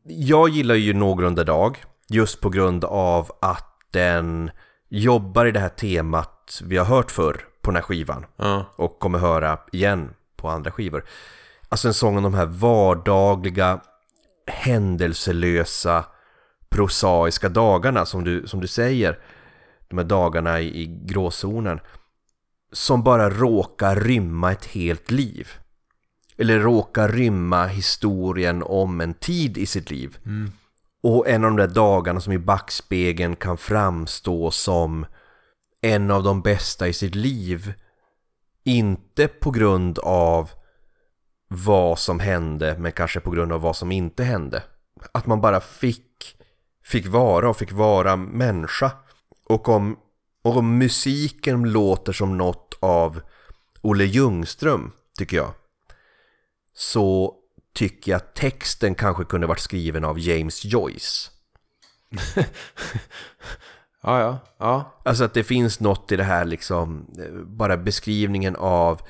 Jag 0.04 0.48
gillar 0.48 0.74
ju 0.74 0.94
Någorlunda 0.94 1.44
Dag 1.44 1.84
just 2.08 2.40
på 2.40 2.48
grund 2.50 2.84
av 2.84 3.32
att 3.40 3.66
den 3.90 4.50
jobbar 4.88 5.46
i 5.46 5.50
det 5.50 5.60
här 5.60 5.68
temat 5.68 6.60
vi 6.64 6.76
har 6.76 6.84
hört 6.84 7.10
förr 7.10 7.44
på 7.62 7.70
den 7.70 7.76
här 7.76 7.82
skivan 7.82 8.26
Ja. 8.36 8.64
och 8.76 8.98
kommer 8.98 9.18
höra 9.18 9.58
igen 9.72 10.10
på 10.36 10.48
andra 10.48 10.70
skivor. 10.70 11.04
Alltså 11.68 11.88
en 11.88 11.94
sång 11.94 12.16
om 12.16 12.22
de 12.22 12.34
här 12.34 12.46
vardagliga, 12.46 13.80
händelselösa, 14.46 16.04
prosaiska 16.68 17.48
dagarna 17.48 18.06
som 18.06 18.24
du, 18.24 18.46
som 18.46 18.60
du 18.60 18.66
säger. 18.66 19.18
De 19.88 19.98
här 19.98 20.04
dagarna 20.04 20.60
i, 20.60 20.82
i 20.82 20.86
gråzonen. 20.86 21.80
Som 22.72 23.02
bara 23.02 23.30
råkar 23.30 23.96
rymma 23.96 24.52
ett 24.52 24.64
helt 24.64 25.10
liv. 25.10 25.48
Eller 26.40 26.60
råkar 26.60 27.08
rymma 27.08 27.66
historien 27.66 28.62
om 28.62 29.00
en 29.00 29.14
tid 29.14 29.58
i 29.58 29.66
sitt 29.66 29.90
liv. 29.90 30.18
Och 31.02 31.28
en 31.28 31.44
av 31.44 31.50
de 31.50 31.56
där 31.56 31.74
dagarna 31.74 32.20
som 32.20 32.32
i 32.32 32.38
backspegeln 32.38 33.36
kan 33.36 33.56
framstå 33.56 34.50
som 34.50 35.06
en 35.80 36.10
av 36.10 36.22
de 36.22 36.42
bästa 36.42 36.88
i 36.88 36.92
sitt 36.92 37.14
liv. 37.14 37.72
Inte 38.64 39.28
på 39.28 39.50
grund 39.50 39.98
av 39.98 40.50
vad 41.48 41.98
som 41.98 42.20
hände, 42.20 42.76
men 42.78 42.92
kanske 42.92 43.20
på 43.20 43.30
grund 43.30 43.52
av 43.52 43.60
vad 43.60 43.76
som 43.76 43.92
inte 43.92 44.24
hände. 44.24 44.62
Att 45.12 45.26
man 45.26 45.40
bara 45.40 45.60
fick, 45.60 46.36
fick 46.84 47.06
vara 47.06 47.50
och 47.50 47.56
fick 47.56 47.72
vara 47.72 48.16
människa. 48.16 48.90
Och 49.46 49.68
om, 49.68 49.96
och 50.42 50.56
om 50.56 50.78
musiken 50.78 51.72
låter 51.72 52.12
som 52.12 52.38
något 52.38 52.78
av 52.80 53.20
Olle 53.80 54.04
Ljungström, 54.04 54.92
tycker 55.18 55.36
jag, 55.36 55.52
så 56.80 57.34
tycker 57.74 58.12
jag 58.12 58.16
att 58.16 58.34
texten 58.34 58.94
kanske 58.94 59.24
kunde 59.24 59.46
varit 59.46 59.60
skriven 59.60 60.04
av 60.04 60.18
James 60.18 60.64
Joyce. 60.64 61.30
Ja, 64.02 64.20
ja, 64.20 64.38
ja. 64.58 65.00
Alltså 65.04 65.24
att 65.24 65.34
det 65.34 65.44
finns 65.44 65.80
något 65.80 66.12
i 66.12 66.16
det 66.16 66.24
här 66.24 66.44
liksom, 66.44 67.06
eh, 67.18 67.32
bara 67.32 67.76
beskrivningen 67.76 68.56
av 68.56 69.00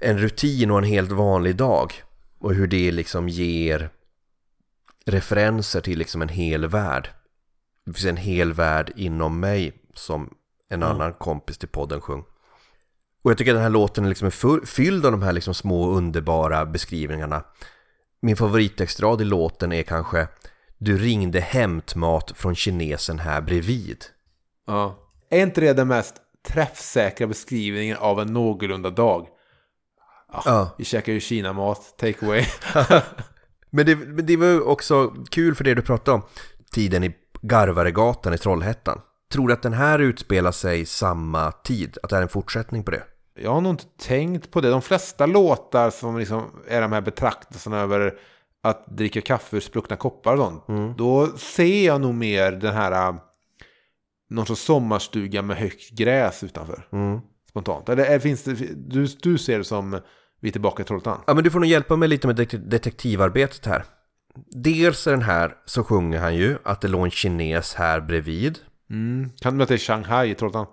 en 0.00 0.18
rutin 0.18 0.70
och 0.70 0.78
en 0.78 0.84
helt 0.84 1.12
vanlig 1.12 1.56
dag. 1.56 1.92
Och 2.38 2.54
hur 2.54 2.66
det 2.66 2.92
liksom 2.92 3.28
ger 3.28 3.90
referenser 5.06 5.80
till 5.80 5.98
liksom 5.98 6.22
en 6.22 6.28
hel 6.28 6.66
värld. 6.66 7.10
Det 7.86 7.92
finns 7.92 8.06
en 8.06 8.16
hel 8.16 8.52
värld 8.52 8.92
inom 8.96 9.40
mig 9.40 9.72
som 9.94 10.34
en 10.68 10.82
annan 10.82 11.12
kompis 11.12 11.58
till 11.58 11.68
podden 11.68 12.00
sjöng. 12.00 12.24
Och 13.22 13.30
jag 13.30 13.38
tycker 13.38 13.50
att 13.50 13.56
den 13.56 13.62
här 13.62 13.70
låten 13.70 14.04
är 14.04 14.08
liksom 14.08 14.30
full, 14.30 14.66
fylld 14.66 15.06
av 15.06 15.12
de 15.12 15.22
här 15.22 15.32
liksom 15.32 15.54
små 15.54 15.90
underbara 15.90 16.66
beskrivningarna. 16.66 17.44
Min 18.22 18.36
favorittextrad 18.36 19.20
i 19.20 19.24
låten 19.24 19.72
är 19.72 19.82
kanske 19.82 20.28
Du 20.78 20.98
ringde 20.98 21.40
hämtmat 21.40 22.32
från 22.36 22.54
kinesen 22.54 23.18
här 23.18 23.40
bredvid. 23.40 24.04
ja. 24.66 25.06
Är 25.32 25.42
inte 25.42 25.60
det 25.60 25.72
den 25.72 25.88
mest 25.88 26.14
träffsäkra 26.48 27.26
beskrivningen 27.26 27.96
av 27.96 28.20
en 28.20 28.32
någorlunda 28.32 28.90
dag? 28.90 29.26
Ja, 30.32 30.42
Ja. 30.44 30.74
Vi 30.78 30.84
käkar 30.84 31.12
ju 31.12 31.20
Kina-mat, 31.20 31.94
take 31.98 32.26
away. 32.26 32.44
Men 33.70 33.86
det, 33.86 33.96
men 33.96 34.26
det 34.26 34.36
var 34.36 34.68
också 34.68 35.14
kul 35.30 35.54
för 35.54 35.64
det 35.64 35.74
du 35.74 35.82
pratade 35.82 36.14
om. 36.14 36.22
Tiden 36.72 37.04
i 37.04 37.14
Garvaregatan 37.42 38.34
i 38.34 38.38
Trollhättan. 38.38 39.00
Tror 39.32 39.48
du 39.48 39.54
att 39.54 39.62
den 39.62 39.72
här 39.72 39.98
utspelar 39.98 40.52
sig 40.52 40.86
samma 40.86 41.52
tid? 41.52 41.98
Att 42.02 42.10
det 42.10 42.16
är 42.16 42.22
en 42.22 42.28
fortsättning 42.28 42.84
på 42.84 42.90
det? 42.90 43.02
Jag 43.42 43.50
har 43.50 43.60
nog 43.60 43.72
inte 43.72 43.84
tänkt 43.98 44.50
på 44.50 44.60
det. 44.60 44.70
De 44.70 44.82
flesta 44.82 45.26
låtar 45.26 45.90
som 45.90 46.18
liksom 46.18 46.42
är 46.68 46.80
de 46.80 46.92
här 46.92 47.00
betraktelserna 47.00 47.78
över 47.80 48.14
att 48.62 48.86
dricka 48.96 49.20
kaffe 49.20 49.56
ur 49.56 49.60
spruckna 49.60 49.96
koppar 49.96 50.32
och 50.32 50.38
sånt. 50.38 50.98
Då 50.98 51.26
ser 51.26 51.86
jag 51.86 52.00
nog 52.00 52.14
mer 52.14 52.52
den 52.52 52.74
här 52.74 53.08
äh, 53.08 53.14
någon 54.30 54.46
sorts 54.46 54.62
sommarstuga 54.62 55.42
med 55.42 55.56
högt 55.56 55.90
gräs 55.90 56.44
utanför. 56.44 56.86
Spontant. 57.50 57.88
Eller 57.88 58.04
är, 58.04 58.18
finns 58.18 58.42
det, 58.42 58.52
du, 58.76 59.06
du 59.06 59.38
ser 59.38 59.58
det 59.58 59.64
som 59.64 60.00
vi 60.40 60.48
är 60.48 60.52
tillbaka 60.52 60.82
i 60.82 60.86
Trollhättan? 60.86 61.20
Ja 61.26 61.34
men 61.34 61.44
du 61.44 61.50
får 61.50 61.60
nog 61.60 61.68
hjälpa 61.68 61.96
mig 61.96 62.08
lite 62.08 62.26
med 62.26 62.36
det- 62.36 62.70
detektivarbetet 62.70 63.66
här. 63.66 63.84
Dels 64.50 65.06
är 65.06 65.10
den 65.10 65.22
här 65.22 65.54
så 65.64 65.84
sjunger 65.84 66.18
han 66.18 66.34
ju 66.36 66.58
att 66.64 66.80
det 66.80 66.88
låg 66.88 67.04
en 67.04 67.10
kines 67.10 67.74
här 67.74 68.00
bredvid. 68.00 68.58
Mm. 68.90 69.30
Kan 69.40 69.54
vara 69.56 69.62
att 69.62 69.68
det 69.68 69.74
är 69.74 69.78
Shanghai 69.78 70.30
i 70.30 70.34
Trollhättan? 70.34 70.66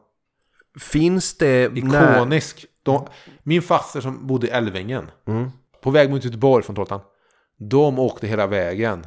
Finns 0.81 1.37
det... 1.37 1.73
när- 1.83 2.15
Ikonisk. 2.17 2.65
De, 2.83 3.07
min 3.43 3.61
faster 3.61 4.01
som 4.01 4.27
bodde 4.27 4.47
i 4.47 4.49
Älvängen. 4.49 5.11
Mm. 5.27 5.49
På 5.83 5.91
väg 5.91 6.09
mot 6.09 6.23
Göteborg 6.23 6.63
från 6.63 6.75
Trollhättan. 6.75 7.01
De 7.59 7.99
åkte 7.99 8.27
hela 8.27 8.47
vägen 8.47 9.05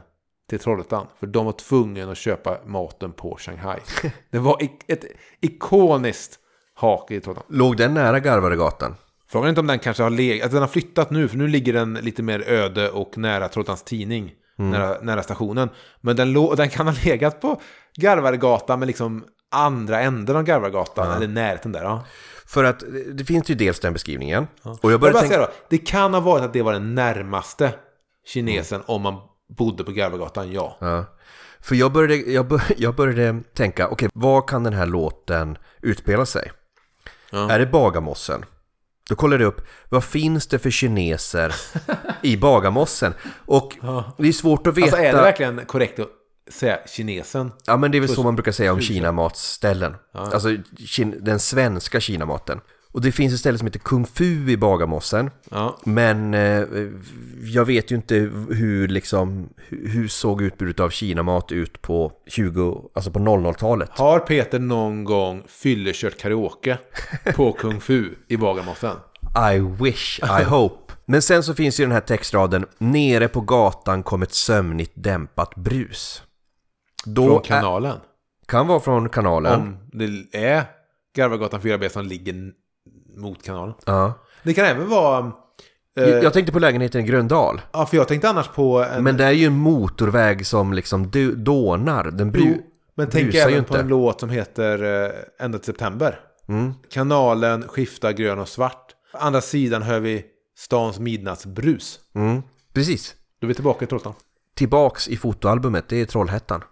till 0.49 0.59
Trollhättan. 0.59 1.07
För 1.21 1.27
de 1.27 1.45
var 1.47 1.53
tvungna 1.53 2.11
att 2.13 2.19
köpa 2.19 2.59
maten 2.67 3.13
på 3.13 3.37
Shanghai. 3.41 3.79
Det 4.31 4.39
var 4.39 4.63
ik- 4.63 4.85
ett 4.89 5.05
ikoniskt 5.41 6.39
hake 6.75 7.15
i 7.15 7.21
Trollhättan. 7.21 7.57
Låg 7.57 7.77
den 7.77 7.95
nära 7.95 8.21
Garvaregatan? 8.21 8.95
Frågan 9.29 9.45
är 9.45 9.49
inte 9.49 9.61
om 9.61 9.67
den 9.67 9.79
kanske 9.79 10.03
har 10.03 10.11
legat, 10.11 10.47
att 10.47 10.53
den 10.53 10.61
har 10.61 10.69
flyttat 10.69 11.11
nu, 11.11 11.29
för 11.29 11.37
nu 11.37 11.49
ligger 11.49 11.73
den 11.73 11.95
lite 11.95 12.23
mer 12.23 12.41
öde 12.49 12.91
och 12.91 13.19
nära 13.19 13.49
Trollhättans 13.49 13.83
tidning, 13.83 14.33
nära, 14.57 14.97
nära 15.03 15.23
stationen. 15.23 15.69
Men 16.01 16.17
den, 16.17 16.33
den 16.57 16.69
kan 16.69 16.87
ha 16.87 16.95
legat 17.05 17.41
på 17.41 17.61
Garvaregatan, 17.97 18.79
men 18.79 18.87
liksom 18.87 19.25
andra 19.51 20.01
änden 20.01 20.37
av 20.37 20.43
Garvaregatan, 20.43 21.17
eller 21.17 21.29
närheten 21.29 21.73
där. 21.73 21.83
Ja. 21.83 22.05
För 22.47 22.65
att 22.65 22.81
det- 22.81 23.13
det 23.13 23.25
finns 23.25 23.51
ju 23.51 23.55
dels 23.55 23.81
den 23.81 23.93
beskrivningen. 23.93 24.47
Och 24.63 24.79
jag 24.83 24.93
Jag 24.93 25.01
började 25.01 25.13
bara 25.15 25.21
tänka... 25.21 25.35
säga 25.35 25.47
då, 25.47 25.53
det 25.69 25.79
kan 25.79 26.15
ha 26.15 26.21
varit 26.21 26.45
att 26.45 26.53
det 26.53 26.63
var 26.63 26.73
den 26.73 26.95
närmaste 26.95 27.73
kinesen 28.27 28.83
om 28.87 29.03
man 29.03 29.15
bodde 29.59 29.85
på 29.85 29.93
Garvagatan, 29.93 30.53
ja. 30.53 30.77
Ja. 30.81 31.05
För 31.61 31.75
jag 31.75 31.93
började, 31.93 32.17
jag 32.17 32.47
bör, 32.49 32.63
jag 32.77 32.95
började 32.95 33.41
tänka, 33.55 33.89
okej, 33.89 34.09
var 34.15 34.43
kan 34.43 34.63
den 34.65 34.73
här 34.73 34.87
låten 34.87 35.59
utspela 35.83 36.27
sig? 36.27 36.53
Ja. 37.31 37.51
Är 37.51 37.59
det 37.59 37.67
Bagarmossen? 37.67 38.45
Då 39.09 39.17
kollade 39.17 39.43
jag 39.45 39.49
upp, 39.49 39.67
vad 39.89 40.05
finns 40.05 40.47
det 40.47 40.59
för 40.59 40.71
kineser 40.71 41.55
i 42.23 42.37
Bagarmossen? 42.37 43.15
Och 43.47 43.77
det 44.19 44.29
är 44.29 44.33
svårt 44.33 44.67
att 44.67 44.77
veta. 44.77 44.85
Alltså 44.87 45.03
är 45.03 45.13
det 45.13 45.23
verkligen 45.23 45.67
korrekt 45.67 45.99
säga 46.49 46.79
kinesen? 46.87 47.53
Ja, 47.67 47.77
men 47.77 47.91
det 47.91 47.99
är 47.99 48.01
väl 48.01 48.09
så 48.09 48.23
man 48.23 48.37
brukar 48.37 48.53
säga 48.53 48.73
om 48.73 48.81
Kinamatsställen. 48.81 49.97
Alltså 50.13 50.57
kin, 50.87 51.25
den 51.25 51.41
svenska 51.41 52.01
Kinamaten. 52.01 52.61
Och 52.93 53.01
det 53.01 53.13
finns 53.13 53.35
ett 53.35 53.41
ställe 53.41 53.59
som 53.59 53.67
heter 53.67 53.79
Kung 53.79 54.07
Fu 54.07 54.51
i 54.51 54.57
Bagarmossen. 54.57 55.31
Ja. 55.51 55.79
Men 55.85 56.35
eh, 56.35 56.65
jag 57.43 57.65
vet 57.65 57.91
ju 57.91 57.97
inte 57.97 58.15
hur 58.51 58.89
liksom, 58.89 59.49
hur 59.69 60.09
såg 60.09 60.43
utbudet 60.43 60.81
av 60.81 60.91
Kinamat 60.91 61.53
ut 61.53 61.83
på 61.83 62.13
20, 62.27 62.91
alltså 62.95 63.11
på 63.11 63.19
00-talet? 63.19 63.91
Har 63.93 64.19
Peter 64.19 64.59
någon 64.59 65.05
gång 65.05 65.43
fyllekört 65.49 66.19
karaoke 66.19 66.79
på 67.35 67.53
Kung 67.59 67.81
Fu 67.81 68.05
i 68.29 68.37
Bagarmossen? 68.37 68.97
I 69.53 69.59
wish, 69.85 70.21
I 70.41 70.45
hope. 70.45 70.93
Men 71.07 71.23
sen 71.23 71.43
så 71.43 71.55
finns 71.55 71.81
ju 71.81 71.85
den 71.85 71.93
här 71.93 72.01
textraden 72.01 72.67
Nere 72.79 73.29
på 73.29 73.41
gatan 73.41 74.03
kom 74.03 74.23
ett 74.23 74.35
sömnigt 74.35 74.93
dämpat 74.95 75.55
brus. 75.55 76.23
Då 77.05 77.25
Från 77.27 77.37
är- 77.37 77.43
kanalen? 77.43 77.97
kan 78.47 78.67
vara 78.67 78.81
från 78.81 79.09
kanalen. 79.09 79.61
Om 79.61 79.77
det 79.93 80.39
är 80.39 80.65
Garvagatan 81.17 81.61
4B 81.61 81.89
som 81.89 82.05
ligger 82.07 82.53
mot 83.17 83.43
kanalen. 83.43 83.75
Ja. 83.87 84.13
Det 84.43 84.55
kan 84.55 84.65
även 84.65 84.89
vara... 84.89 85.33
eh, 85.97 86.09
Jag 86.09 86.33
tänkte 86.33 86.53
på 86.53 86.59
lägenheten 86.59 87.01
i 87.01 87.05
Gröndal. 87.05 87.61
ja, 87.73 87.87
för 87.87 87.97
jag 87.97 88.09
tänkte 88.09 88.29
annars 88.29 88.49
på... 88.49 88.85
En, 88.85 89.05
Men 89.05 89.17
det 89.17 89.25
är 89.25 89.31
ju 89.31 89.47
en 89.47 89.53
motorväg 89.59 90.47
som 90.47 90.73
liksom 90.73 91.11
du- 91.11 91.35
dånar. 91.35 92.05
Den 92.11 92.33
bru- 92.33 92.41
Jo, 92.57 92.63
men 92.95 93.09
tänk 93.11 93.35
även 93.35 93.53
på 93.53 93.59
inte. 93.59 93.79
en 93.81 93.89
låt 93.89 94.21
som 94.21 94.31
heter 94.31 95.05
eh, 95.05 95.45
Ända 95.45 95.59
till 95.59 95.67
september. 95.67 96.21
Mm. 96.49 96.73
Kanalen 96.91 97.69
skiftar 97.69 98.13
grön 98.13 98.39
och 98.39 98.49
svart. 98.49 98.87
Andra 99.13 99.41
sidan 99.41 99.83
hör 99.83 100.01
vi 100.01 100.25
stans 100.59 100.99
midnattsbrus. 100.99 102.01
Mm. 102.15 102.43
Precis. 102.75 103.15
Då 103.41 103.47
är 103.47 103.49
vi 103.49 103.55
tillbaka 103.55 103.85
i 103.85 103.89
Trollhättan. 103.89 104.15
Tillbaks 104.57 105.09
i 105.09 105.17
fotoalbumet, 105.17 105.89
det 105.89 106.01
är 106.01 106.05
Trollhättan. 106.07 106.63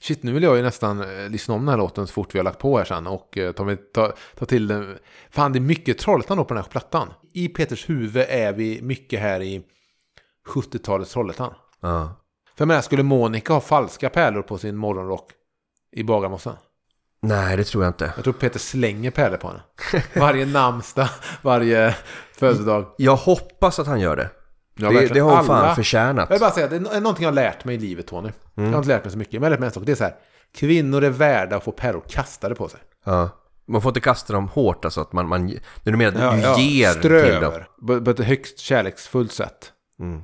Shit, 0.00 0.22
nu 0.22 0.32
vill 0.32 0.42
jag 0.42 0.56
ju 0.56 0.62
nästan 0.62 1.00
eh, 1.00 1.28
lyssna 1.28 1.54
om 1.54 1.60
den 1.60 1.68
här 1.68 1.76
låten 1.76 2.06
så 2.06 2.12
fort 2.12 2.34
vi 2.34 2.38
har 2.38 2.44
lagt 2.44 2.58
på 2.58 2.78
här 2.78 2.84
sen 2.84 3.06
och 3.06 3.38
eh, 3.38 3.52
ta, 3.52 3.76
ta, 3.94 4.12
ta 4.34 4.44
till 4.44 4.68
den. 4.68 4.98
Fan, 5.30 5.52
det 5.52 5.58
är 5.58 5.60
mycket 5.60 5.98
Trollhättan 5.98 6.36
då 6.36 6.44
på 6.44 6.54
den 6.54 6.62
här 6.62 6.70
plattan. 6.70 7.12
I 7.32 7.48
Peters 7.48 7.88
huvud 7.88 8.26
är 8.28 8.52
vi 8.52 8.82
mycket 8.82 9.20
här 9.20 9.42
i 9.42 9.62
70-talets 10.48 11.12
Trollhättan. 11.12 11.54
Ja. 11.80 12.16
För 12.56 12.62
jag 12.62 12.68
menar, 12.68 12.80
skulle 12.80 13.02
Monica 13.02 13.52
ha 13.52 13.60
falska 13.60 14.10
pärlor 14.10 14.42
på 14.42 14.58
sin 14.58 14.76
morgonrock 14.76 15.30
i 15.92 16.04
Bagarmossen? 16.04 16.54
Nej, 17.22 17.56
det 17.56 17.64
tror 17.64 17.84
jag 17.84 17.90
inte. 17.90 18.12
Jag 18.16 18.24
tror 18.24 18.34
Peter 18.34 18.58
slänger 18.58 19.10
pärlor 19.10 19.36
på 19.36 19.48
henne. 19.48 19.62
Varje 20.16 20.46
namnsdag, 20.46 21.08
varje 21.42 21.96
födelsedag. 22.32 22.94
Jag 22.98 23.16
hoppas 23.16 23.78
att 23.78 23.86
han 23.86 24.00
gör 24.00 24.16
det. 24.16 24.30
Ja, 24.80 24.90
det, 24.90 25.06
det 25.06 25.20
har 25.20 25.36
hon 25.36 25.44
fan 25.44 25.64
Alla- 25.64 25.74
förtjänat. 25.74 26.28
Jag 26.28 26.34
vill 26.36 26.40
bara 26.40 26.50
säga 26.50 26.68
det 26.68 26.76
är 26.76 27.00
någonting 27.00 27.24
jag 27.24 27.30
har 27.30 27.34
lärt 27.34 27.64
mig 27.64 27.74
i 27.74 27.78
livet, 27.78 28.06
Tony. 28.06 28.30
Jag 28.54 28.64
har 28.64 28.76
inte 28.76 28.88
lärt 28.88 29.04
mig 29.04 29.12
så 29.12 29.18
mycket, 29.18 29.32
men 29.32 29.42
jag 29.42 29.46
har 29.46 29.50
lärt 29.50 29.60
mig 29.60 29.66
en 29.66 29.72
sak. 29.72 29.82
Det 29.86 29.92
är 29.92 29.96
så 29.96 30.04
här. 30.04 30.14
Kvinnor 30.54 31.04
är 31.04 31.10
värda 31.10 31.56
att 31.56 31.64
få 31.64 31.72
pärlor 31.72 32.02
kastade 32.08 32.54
på 32.54 32.68
sig. 32.68 32.80
Ja. 33.04 33.28
Man 33.66 33.82
får 33.82 33.90
inte 33.90 34.00
kasta 34.00 34.32
dem 34.32 34.48
hårt 34.48 34.84
alltså 34.84 35.00
att 35.00 35.12
man, 35.12 35.28
man 35.28 35.46
när 35.46 35.92
du 35.92 35.96
menar 35.96 36.34
att 36.34 36.56
du 36.56 36.62
ger 36.62 36.90
strö 36.90 37.22
till 37.30 37.40
dem. 37.40 37.52
På, 37.86 38.04
på 38.04 38.10
ett 38.10 38.20
högst 38.20 38.58
kärleksfullt 38.58 39.32
sätt. 39.32 39.72
Mm. 40.00 40.22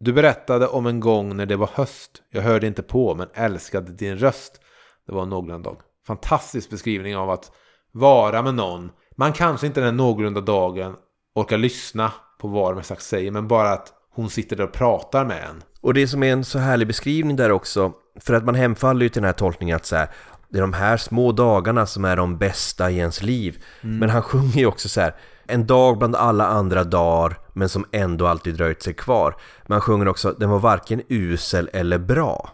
Du 0.00 0.12
berättade 0.12 0.66
om 0.66 0.86
en 0.86 1.00
gång 1.00 1.36
när 1.36 1.46
det 1.46 1.56
var 1.56 1.70
höst. 1.74 2.10
Jag 2.30 2.42
hörde 2.42 2.66
inte 2.66 2.82
på 2.82 3.14
men 3.14 3.28
älskade 3.34 3.92
din 3.92 4.18
röst. 4.18 4.60
Det 5.06 5.12
var 5.12 5.22
en 5.22 5.28
någorlunda 5.28 5.70
dag. 5.70 5.80
Fantastisk 6.06 6.70
beskrivning 6.70 7.16
av 7.16 7.30
att 7.30 7.50
vara 7.92 8.42
med 8.42 8.54
någon. 8.54 8.90
Man 9.16 9.32
kanske 9.32 9.66
inte 9.66 9.80
den 9.80 9.96
någorlunda 9.96 10.40
dagen 10.40 10.96
orkar 11.34 11.58
lyssna 11.58 12.12
på 12.38 12.48
vad 12.48 12.72
de 12.72 12.78
exakt 12.78 13.02
säger. 13.02 13.30
Men 13.30 13.48
bara 13.48 13.72
att 13.72 13.92
hon 14.16 14.30
sitter 14.30 14.56
där 14.56 14.64
och 14.64 14.72
pratar 14.72 15.24
med 15.24 15.44
en. 15.50 15.62
Och 15.80 15.94
det 15.94 16.08
som 16.08 16.22
är 16.22 16.32
en 16.32 16.44
så 16.44 16.58
härlig 16.58 16.86
beskrivning 16.86 17.36
där 17.36 17.52
också, 17.52 17.92
för 18.20 18.34
att 18.34 18.44
man 18.44 18.54
hemfaller 18.54 19.02
ju 19.02 19.08
till 19.08 19.22
den 19.22 19.28
här 19.28 19.32
tolkningen 19.32 19.76
att 19.76 19.86
så 19.86 19.96
här, 19.96 20.08
det 20.48 20.58
är 20.58 20.62
de 20.62 20.72
här 20.72 20.96
små 20.96 21.32
dagarna 21.32 21.86
som 21.86 22.04
är 22.04 22.16
de 22.16 22.38
bästa 22.38 22.90
i 22.90 22.98
ens 22.98 23.22
liv. 23.22 23.64
Men 23.80 24.10
han 24.10 24.22
sjunger 24.22 24.56
ju 24.56 24.66
också 24.66 24.88
så 24.88 25.00
här, 25.00 25.14
en 25.46 25.66
dag 25.66 25.98
bland 25.98 26.16
alla 26.16 26.46
andra 26.46 26.84
dagar, 26.84 27.38
men 27.52 27.68
som 27.68 27.86
ändå 27.92 28.26
alltid 28.26 28.54
dröjt 28.54 28.82
sig 28.82 28.94
kvar. 28.94 29.36
Men 29.66 29.72
han 29.72 29.80
sjunger 29.80 30.08
också, 30.08 30.32
den 30.38 30.50
var 30.50 30.58
varken 30.58 31.02
usel 31.08 31.70
eller 31.72 31.98
bra. 31.98 32.50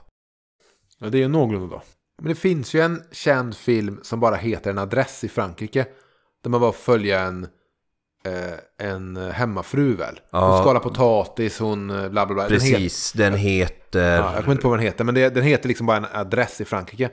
Ja, 0.98 1.08
det 1.08 1.18
är 1.18 1.22
ju 1.22 1.28
någorlunda 1.28 1.76
då. 1.76 1.82
Men 2.22 2.28
det 2.28 2.34
finns 2.34 2.74
ju 2.74 2.80
en 2.80 3.02
känd 3.12 3.56
film 3.56 4.00
som 4.02 4.20
bara 4.20 4.36
heter 4.36 4.70
En 4.70 4.78
adress 4.78 5.24
i 5.24 5.28
Frankrike. 5.28 5.86
Där 6.42 6.50
man 6.50 6.60
bara 6.60 6.72
följer 6.72 7.26
en, 7.26 7.46
eh, 8.24 8.86
en 8.88 9.16
hemmafru 9.16 9.94
väl. 9.96 10.20
Hon 10.30 10.40
Ja. 10.40 10.58
skalar 10.62 10.80
potatis, 10.80 11.58
hon 11.58 11.90
eh, 11.90 12.08
bla 12.08 12.26
bla 12.26 12.34
bla. 12.34 12.48
Den 12.48 12.60
heter- 12.60 12.72
Precis, 12.74 13.12
den 13.12 13.34
heter... 13.34 14.16
Ja, 14.16 14.34
jag 14.34 14.44
kommer 14.44 14.52
inte 14.52 14.62
på 14.62 14.68
vad 14.68 14.78
den 14.78 14.86
heter, 14.86 15.04
men 15.04 15.14
det, 15.14 15.28
den 15.34 15.44
heter 15.44 15.68
liksom 15.68 15.86
bara 15.86 15.96
en 15.96 16.06
adress 16.12 16.60
i 16.60 16.64
Frankrike. 16.64 17.10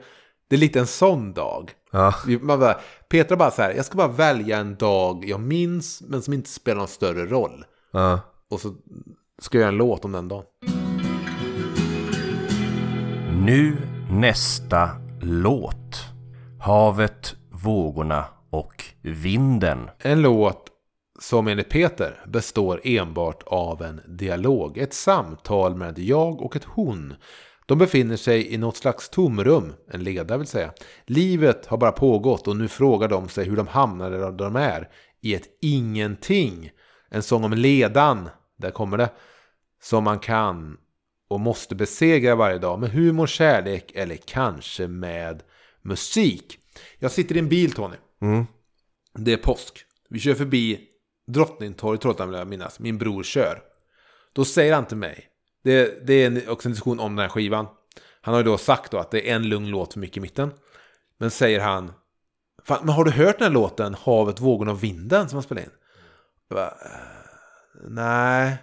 Det 0.50 0.56
är 0.56 0.60
lite 0.60 0.80
en 0.80 0.86
sån 0.86 1.32
dag. 1.32 1.70
Ja, 1.92 2.14
bara, 2.42 2.76
Petra 3.08 3.36
bara 3.36 3.50
så 3.50 3.62
här, 3.62 3.74
jag 3.74 3.84
ska 3.84 3.96
bara 3.96 4.08
välja 4.08 4.58
en 4.58 4.74
dag 4.76 5.24
jag 5.28 5.40
minns, 5.40 6.02
men 6.08 6.22
som 6.22 6.34
inte 6.34 6.50
spelar 6.50 6.78
någon 6.78 6.88
större 6.88 7.26
roll. 7.26 7.64
ja. 7.92 8.20
Och 8.50 8.60
så 8.60 8.74
ska 9.42 9.58
jag 9.58 9.62
göra 9.62 9.68
en 9.72 9.76
låt 9.78 10.04
om 10.04 10.12
den 10.12 10.28
dagen. 10.28 10.44
Nu 13.46 13.76
nästa 14.10 14.90
låt. 15.20 16.04
Havet, 16.60 17.34
vågorna 17.50 18.24
och 18.50 18.84
vinden. 19.02 19.90
En 19.98 20.22
låt 20.22 20.69
som 21.20 21.48
enligt 21.48 21.68
Peter 21.68 22.24
består 22.26 22.80
enbart 22.84 23.42
av 23.46 23.82
en 23.82 24.00
dialog. 24.06 24.78
Ett 24.78 24.94
samtal 24.94 25.74
med 25.74 25.98
jag 25.98 26.42
och 26.42 26.56
ett 26.56 26.64
hon. 26.64 27.14
De 27.66 27.78
befinner 27.78 28.16
sig 28.16 28.54
i 28.54 28.58
något 28.58 28.76
slags 28.76 29.08
tomrum, 29.08 29.72
en 29.90 30.04
leda 30.04 30.36
vill 30.36 30.46
säga. 30.46 30.72
Livet 31.06 31.66
har 31.66 31.78
bara 31.78 31.92
pågått 31.92 32.48
och 32.48 32.56
nu 32.56 32.68
frågar 32.68 33.08
de 33.08 33.28
sig 33.28 33.44
hur 33.44 33.56
de 33.56 33.66
hamnade 33.66 34.18
där 34.18 34.32
de 34.32 34.56
är. 34.56 34.88
I 35.20 35.34
ett 35.34 35.58
ingenting. 35.60 36.70
En 37.10 37.22
sång 37.22 37.44
om 37.44 37.52
ledan, 37.52 38.28
där 38.58 38.70
kommer 38.70 38.98
det. 38.98 39.10
Som 39.82 40.04
man 40.04 40.18
kan 40.18 40.76
och 41.28 41.40
måste 41.40 41.74
besegra 41.74 42.34
varje 42.34 42.58
dag 42.58 42.80
med 42.80 42.90
humor, 42.90 43.26
kärlek 43.26 43.92
eller 43.94 44.16
kanske 44.16 44.86
med 44.86 45.42
musik. 45.82 46.58
Jag 46.98 47.10
sitter 47.10 47.36
i 47.36 47.38
en 47.38 47.48
bil 47.48 47.72
Tony. 47.72 47.96
Mm. 48.22 48.46
Det 49.14 49.32
är 49.32 49.36
påsk. 49.36 49.84
Vi 50.08 50.18
kör 50.18 50.34
förbi 50.34 50.89
Drottningtorget, 51.32 52.00
tror 52.00 52.14
jag 52.18 52.26
vill 52.26 52.38
jag 52.38 52.48
minnas. 52.48 52.80
Min 52.80 52.98
bror 52.98 53.22
kör. 53.22 53.62
Då 54.32 54.44
säger 54.44 54.74
han 54.74 54.84
till 54.86 54.96
mig. 54.96 55.26
Det, 55.64 56.06
det 56.06 56.14
är 56.14 56.26
en- 56.26 56.48
också 56.48 56.68
en 56.68 56.72
diskussion 56.72 57.00
om 57.00 57.16
den 57.16 57.22
här 57.22 57.28
skivan. 57.28 57.66
Han 58.22 58.34
har 58.34 58.40
ju 58.40 58.44
då 58.44 58.58
sagt 58.58 58.90
då 58.92 58.98
att 58.98 59.10
det 59.10 59.30
är 59.30 59.34
en 59.36 59.48
lugn 59.48 59.66
låt 59.68 59.92
för 59.92 60.00
mycket 60.00 60.16
i 60.16 60.20
mitten. 60.20 60.52
Men 61.18 61.30
säger 61.30 61.60
han. 61.60 61.92
Fan, 62.64 62.78
men 62.82 62.94
har 62.94 63.04
du 63.04 63.10
hört 63.10 63.38
den 63.38 63.44
här 63.46 63.52
låten 63.52 63.94
Havet, 63.94 64.40
vågorna 64.40 64.70
och 64.72 64.82
vinden 64.84 65.28
som 65.28 65.36
han 65.36 65.42
spelade 65.42 65.64
in? 65.66 65.72
Jag 66.48 66.56
bara, 66.56 66.66
eh, 66.66 67.88
nej. 67.88 68.56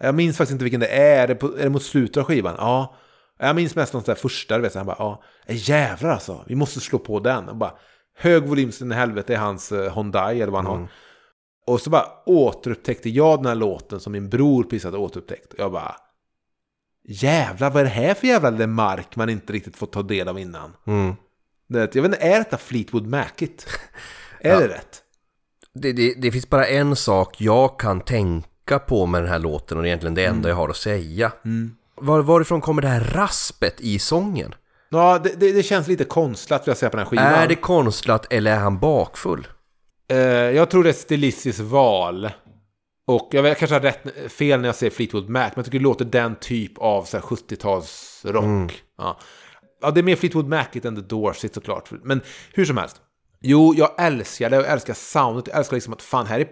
Jag 0.00 0.14
minns 0.14 0.36
faktiskt 0.36 0.52
inte 0.52 0.64
vilken 0.64 0.80
det 0.80 0.86
är. 0.88 1.22
Är 1.22 1.26
det, 1.28 1.34
på, 1.34 1.46
är 1.58 1.62
det 1.62 1.70
mot 1.70 1.82
slutet 1.82 2.16
av 2.16 2.24
skivan? 2.24 2.54
Ja. 2.58 2.94
Jag 3.38 3.56
minns 3.56 3.74
mest 3.74 3.92
de 3.92 4.02
där 4.06 4.14
första, 4.14 4.56
du 4.56 4.62
vet. 4.62 4.72
Så 4.72 4.78
han 4.78 4.86
bara, 4.86 4.96
ja. 4.98 5.22
Jävlar 5.48 6.10
alltså. 6.10 6.44
Vi 6.46 6.54
måste 6.54 6.80
slå 6.80 6.98
på 6.98 7.20
den. 7.20 7.48
Och 7.48 7.56
bara, 7.56 7.72
hög 8.18 8.42
volym 8.46 8.72
så 8.72 8.84
in 8.84 8.92
i 8.92 8.94
helvete 8.94 9.34
är 9.34 9.38
hans 9.38 9.72
eh, 9.72 9.94
Hyundai 9.94 10.40
eller 10.42 10.52
vad 10.52 10.64
han 10.64 10.70
har. 10.70 10.76
Mm. 10.76 10.88
Och 11.66 11.80
så 11.80 11.90
bara 11.90 12.06
återupptäckte 12.26 13.10
jag 13.10 13.38
den 13.38 13.46
här 13.46 13.54
låten 13.54 14.00
som 14.00 14.12
min 14.12 14.28
bror 14.28 14.62
precis 14.62 14.84
hade 14.84 14.98
återupptäckt. 14.98 15.54
Jag 15.58 15.72
bara... 15.72 15.96
Jävlar, 17.08 17.70
vad 17.70 17.80
är 17.80 17.84
det 17.84 17.90
här 17.90 18.14
för 18.14 18.26
jävla 18.26 18.66
mark 18.66 19.16
man 19.16 19.28
inte 19.28 19.52
riktigt 19.52 19.76
fått 19.76 19.92
ta 19.92 20.02
del 20.02 20.28
av 20.28 20.38
innan? 20.38 20.76
Mm. 20.86 21.14
Det, 21.68 21.94
jag 21.94 22.02
vet 22.02 22.12
inte, 22.12 22.26
är 22.26 22.38
detta 22.38 22.58
Fleetwood 22.58 23.06
Mac-it? 23.06 23.66
Är 24.40 24.60
det 24.60 24.68
rätt? 24.68 25.02
Det, 25.74 25.92
det, 25.92 26.14
det 26.14 26.32
finns 26.32 26.50
bara 26.50 26.66
en 26.66 26.96
sak 26.96 27.40
jag 27.40 27.78
kan 27.78 28.00
tänka 28.00 28.78
på 28.78 29.06
med 29.06 29.22
den 29.22 29.30
här 29.30 29.38
låten 29.38 29.76
och 29.76 29.82
det 29.82 29.86
är 29.86 29.90
egentligen 29.90 30.14
det 30.14 30.24
enda 30.24 30.48
jag 30.48 30.56
har 30.56 30.68
att 30.68 30.76
säga. 30.76 31.32
Var, 31.94 32.22
varifrån 32.22 32.60
kommer 32.60 32.82
det 32.82 32.88
här 32.88 33.00
raspet 33.00 33.80
i 33.80 33.98
sången? 33.98 34.54
Ja, 34.88 35.18
det, 35.18 35.40
det, 35.40 35.52
det 35.52 35.62
känns 35.62 35.88
lite 35.88 36.04
konstlat 36.04 36.62
vill 36.62 36.70
jag 36.70 36.76
säga 36.76 36.90
på 36.90 36.96
den 36.96 37.06
här 37.06 37.10
skivan. 37.10 37.26
Är 37.26 37.48
det 37.48 37.54
konstlat 37.54 38.32
eller 38.32 38.52
är 38.52 38.58
han 38.58 38.78
bakfull? 38.78 39.46
Eh, 40.08 40.18
jag 40.28 40.70
tror 40.70 40.84
det 40.84 40.88
är 40.90 40.92
stilistiskt 40.92 41.60
val. 41.60 42.30
Och 43.06 43.28
jag, 43.32 43.46
jag 43.46 43.58
kanske 43.58 43.74
har 43.74 43.80
rätt, 43.80 44.32
fel 44.32 44.60
när 44.60 44.68
jag 44.68 44.74
säger 44.74 44.90
Fleetwood 44.90 45.28
Mac, 45.28 45.40
men 45.40 45.52
jag 45.56 45.64
tycker 45.64 45.78
det 45.78 45.82
låter 45.84 46.04
den 46.04 46.36
typ 46.36 46.78
av 46.78 47.04
så 47.04 47.16
här 47.16 47.24
70-talsrock. 47.24 48.72
Ja. 48.98 49.18
ja, 49.82 49.90
det 49.90 50.00
är 50.00 50.02
mer 50.02 50.16
Fleetwood 50.16 50.48
Mac 50.48 50.66
än 50.72 50.96
The 50.96 51.02
Doors 51.02 51.44
såklart. 51.54 51.90
Men 52.02 52.20
hur 52.54 52.64
som 52.64 52.76
helst. 52.76 53.00
Jo, 53.40 53.74
jag 53.76 53.90
älskar 53.98 54.50
det. 54.50 54.56
Jag 54.56 54.66
älskar 54.68 54.94
soundet. 54.94 55.46
Jag 55.48 55.58
älskar 55.58 55.76
liksom 55.76 55.92
att 55.92 56.02
fan, 56.02 56.26
här 56.26 56.40
är 56.40 56.48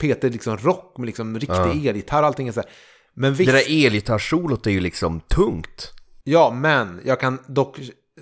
Peter 0.00 0.30
liksom 0.30 0.56
rock 0.56 0.98
med 0.98 1.06
liksom 1.06 1.38
riktig 1.38 1.86
elgitarr 1.86 2.20
och 2.20 2.26
allting 2.26 2.48
är 2.48 2.52
så 2.52 2.60
här. 2.60 2.70
Men 3.14 3.34
visst, 3.34 3.52
Det 3.52 3.58
där 3.58 3.86
elgitarrsolot 3.86 4.66
är 4.66 4.70
ju 4.70 4.80
liksom 4.80 5.20
tungt. 5.20 5.92
ja, 6.24 6.50
men 6.50 7.00
jag 7.04 7.20
kan 7.20 7.38
dock 7.46 7.80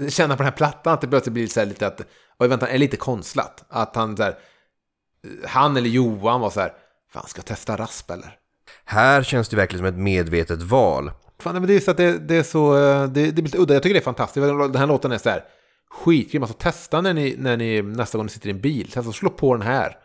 känna 0.09 0.37
på 0.37 0.43
den 0.43 0.53
här 0.53 0.57
plattan 0.57 0.93
att 0.93 1.01
det 1.01 1.09
plötsligt 1.09 1.33
blir 1.33 1.47
så 1.47 1.61
här 1.61 1.67
lite 1.67 1.87
att, 1.87 2.01
oj 2.39 2.49
vänta, 2.49 2.69
är 2.69 2.79
lite 2.79 2.97
konstlat. 2.97 3.65
Att 3.69 3.97
han 3.97 4.17
så 4.17 4.23
här, 4.23 4.39
han 5.47 5.77
eller 5.77 5.89
Johan 5.89 6.41
var 6.41 6.51
så 6.51 6.61
här, 6.61 6.73
fan 7.13 7.27
ska 7.27 7.39
jag 7.39 7.47
testa 7.47 7.77
rasp 7.77 8.11
eller? 8.11 8.39
Här 8.85 9.23
känns 9.23 9.49
det 9.49 9.57
verkligen 9.57 9.79
som 9.79 9.95
ett 9.95 10.03
medvetet 10.03 10.63
val. 10.63 11.11
Fan, 11.39 11.55
men 11.55 11.67
det 11.67 11.73
är 11.73 11.75
just 11.75 11.89
att 11.89 11.97
det, 11.97 12.19
det 12.19 12.37
är 12.37 12.43
så, 12.43 12.77
eh, 12.77 13.09
det, 13.09 13.27
det 13.27 13.33
blir 13.33 13.45
lite 13.45 13.59
udda. 13.59 13.75
Jag 13.75 13.83
tycker 13.83 13.95
det 13.95 14.01
är 14.01 14.05
fantastiskt. 14.05 14.47
Den 14.47 14.77
här 14.77 14.87
låten 14.87 15.13
är 15.13 15.19
så 15.19 15.31
här 15.31 15.45
skitgrym. 15.91 16.43
Alltså 16.43 16.59
testa 16.59 17.01
när 17.01 17.15
ni, 17.15 17.35
när 17.39 17.57
ni 17.57 17.83
nästa 17.83 18.19
gång 18.19 18.27
ni 18.27 18.31
sitter 18.31 18.49
i 18.49 18.51
en 18.51 18.61
bil. 18.61 18.91
Testa 18.91 19.09
att 19.09 19.15
slå 19.15 19.31
på 19.31 19.55
den 19.55 19.67
här. 19.67 19.97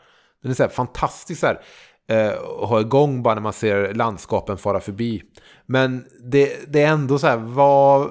Den 0.41 0.51
är 0.51 0.55
så 0.55 0.63
här 0.63 0.69
fantastisk 0.69 1.39
så 1.39 1.47
här. 1.47 1.61
Eh, 2.09 2.67
ha 2.67 2.81
igång 2.81 3.23
bara 3.23 3.33
när 3.33 3.41
man 3.41 3.53
ser 3.53 3.93
landskapen 3.93 4.57
fara 4.57 4.79
förbi. 4.79 5.23
Men 5.65 6.05
det, 6.23 6.73
det 6.73 6.81
är 6.81 6.87
ändå 6.87 7.19
så 7.19 7.27
här, 7.27 7.37
vad, 7.37 8.09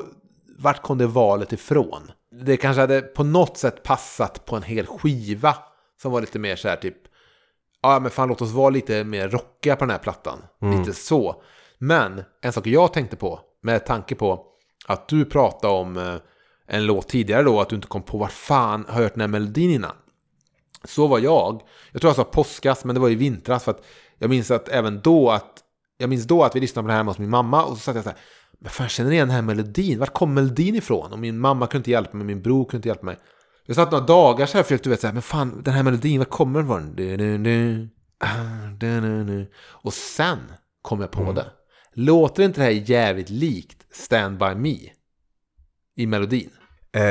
vart 0.59 0.83
kom 0.83 0.99
det 0.99 1.07
valet 1.07 1.53
ifrån? 1.53 2.11
Det 2.45 2.57
kanske 2.57 2.81
hade 2.81 3.01
på 3.01 3.25
något 3.25 3.57
sätt 3.57 3.83
passat 3.83 4.45
på 4.45 4.57
en 4.57 4.63
hel 4.63 4.87
skiva. 4.87 5.57
Som 6.03 6.13
var 6.13 6.21
lite 6.21 6.39
mer 6.39 6.57
så 6.57 6.69
här 6.69 6.77
typ, 6.77 6.97
ja 7.83 8.01
men 8.01 8.11
fan 8.11 8.29
låt 8.29 8.43
oss 8.43 8.53
vara 8.53 8.71
lite 8.71 9.05
mer 9.05 9.29
rockiga 9.29 9.77
på 9.77 9.85
den 9.85 9.91
här 9.91 9.99
plattan. 9.99 10.43
Lite 10.79 10.93
så. 10.93 11.43
Men 11.79 12.23
en 12.43 12.53
sak 12.53 12.67
jag 12.67 12.93
tänkte 12.93 13.17
på, 13.17 13.41
med 13.63 13.87
tanke 13.87 14.15
på 14.15 14.45
att 14.87 15.09
du 15.09 15.25
pratade 15.25 15.75
om 15.75 15.97
eh, 15.97 16.15
en 16.67 16.87
låt 16.87 17.09
tidigare 17.09 17.43
då, 17.43 17.61
att 17.61 17.69
du 17.69 17.77
inte 17.77 17.89
kom 17.89 18.03
på 18.03 18.19
var 18.19 18.29
fan 18.29 18.85
har 18.89 18.95
jag 18.95 19.03
hört 19.03 19.15
den 19.15 19.21
här 19.21 19.29
melodin 19.29 19.71
innan. 19.71 19.95
Så 20.85 21.07
var 21.07 21.19
jag. 21.19 21.63
Jag 21.93 22.01
tror 22.01 22.09
jag 22.09 22.17
sa 22.17 22.25
påskas, 22.25 22.85
men 22.85 22.95
det 22.95 23.01
var 23.01 23.09
i 23.09 23.15
vintras. 23.15 23.65
För 23.65 23.71
att 23.71 23.85
jag 24.19 24.31
minns 24.31 24.51
att 24.51 24.69
även 24.69 25.01
då 25.01 25.31
att 25.31 25.63
jag 25.99 26.11
minns 26.11 26.25
då 26.25 26.43
att 26.43 26.57
vi 26.57 26.61
lyssnade 26.61 26.85
på 26.85 26.89
det 26.89 26.93
här 26.93 26.99
hemma 26.99 27.11
hos 27.11 27.19
min 27.19 27.31
mamma 27.31 27.65
och 27.65 27.77
så 27.77 27.77
satt 27.77 27.95
jag 27.95 28.05
så 28.05 28.11
här. 28.11 28.19
Men 28.59 28.71
fan, 28.71 28.85
jag 28.85 28.91
känner 28.91 29.11
igen 29.11 29.29
den 29.29 29.35
här 29.35 29.43
melodin. 29.43 29.99
Vart 29.99 30.13
kom 30.13 30.35
melodin 30.35 30.75
ifrån? 30.75 31.13
Och 31.13 31.19
min 31.19 31.39
mamma 31.39 31.67
kunde 31.67 31.77
inte 31.77 31.91
hjälpa 31.91 32.17
mig, 32.17 32.27
min 32.27 32.43
bror 32.43 32.65
kunde 32.65 32.77
inte 32.77 32.89
hjälpa 32.89 33.07
mig. 33.07 33.17
Jag 33.69 33.77
satt 33.77 33.93
några 33.93 34.05
dagar 34.05 34.47
så 34.47 34.53
här 34.53 34.61
och 34.61 34.67
försökte 34.67 34.89
vet 34.89 35.01
så 35.01 35.07
här, 35.07 35.15
men 35.15 35.23
fan 35.23 35.63
den 35.63 35.75
här 35.75 35.83
melodin, 35.83 36.19
var 36.19 36.25
kommer 36.25 36.59
den 36.59 36.67
ifrån? 36.67 36.95
Du, 36.97 37.17
du, 37.17 37.39
du, 37.39 37.89
ah, 38.19 38.67
du. 38.79 39.53
Och 39.59 39.95
sen 39.95 40.39
kom 40.83 41.01
jag 41.01 41.11
på 41.11 41.33
det. 41.33 41.47
Låter 41.93 42.43
inte 42.43 42.61
det 42.61 42.65
här 42.65 42.91
jävligt 42.91 43.31
likt 43.31 43.87
Stand 43.91 44.39
By 44.39 44.55
Me? 44.55 44.77
I 45.97 46.07
melodin. 46.07 46.51
Eh, 46.93 47.03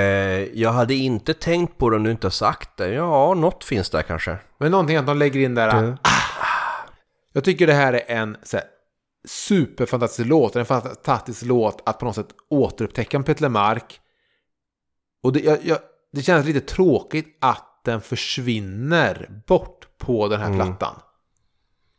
jag 0.60 0.72
hade 0.72 0.94
inte 0.94 1.34
tänkt 1.34 1.78
på 1.78 1.90
det 1.90 1.96
om 1.96 2.04
du 2.04 2.12
inte 2.12 2.28
har 2.28 2.32
sagt 2.32 2.78
det. 2.78 2.94
Ja, 2.94 3.34
något 3.34 3.64
finns 3.64 3.90
där 3.90 4.02
kanske. 4.02 4.38
Men 4.58 4.72
någonting 4.72 4.98
att 4.98 5.08
de 5.08 5.18
lägger 5.18 5.40
in 5.40 5.56
där. 5.56 5.82
Du. 5.82 5.98
Ah, 6.02 6.90
jag 7.34 7.44
tycker 7.44 7.68
det 7.68 7.74
här 7.74 7.94
är 7.94 8.18
en 8.18 8.38
så 8.44 8.58
här, 8.58 8.66
superfantastisk 9.28 10.30
låt. 10.30 10.56
En 10.56 10.66
fantastisk 10.66 11.46
låt 11.46 11.82
att 11.86 12.00
på 12.00 12.06
något 12.06 12.16
sätt 12.16 12.30
återupptäcka 12.50 13.18
en 13.18 13.24
Peter 13.24 13.42
Lemark. 13.42 14.00
Och 15.24 15.34
det, 15.34 15.40
jag, 15.40 15.58
jag, 15.64 15.78
det 16.18 16.24
känns 16.24 16.46
lite 16.46 16.60
tråkigt 16.62 17.38
att 17.42 17.82
den 17.86 18.02
försvinner 18.02 19.30
bort 19.48 19.88
på 19.98 20.28
den 20.28 20.40
här 20.42 20.54
plattan. 20.56 20.96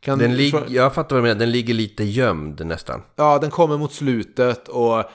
Kan 0.01 0.19
Den 0.19 0.35
lig- 0.35 0.63
jag 0.69 0.93
fattar 0.93 1.15
vad 1.15 1.23
du 1.23 1.27
menar, 1.27 1.39
den 1.39 1.51
ligger 1.51 1.73
lite 1.73 2.03
gömd 2.03 2.65
nästan. 2.65 3.01
Ja, 3.15 3.39
den 3.39 3.49
kommer 3.51 3.77
mot 3.77 3.93
slutet 3.93 4.67
och 4.67 4.99
eh, 4.99 5.05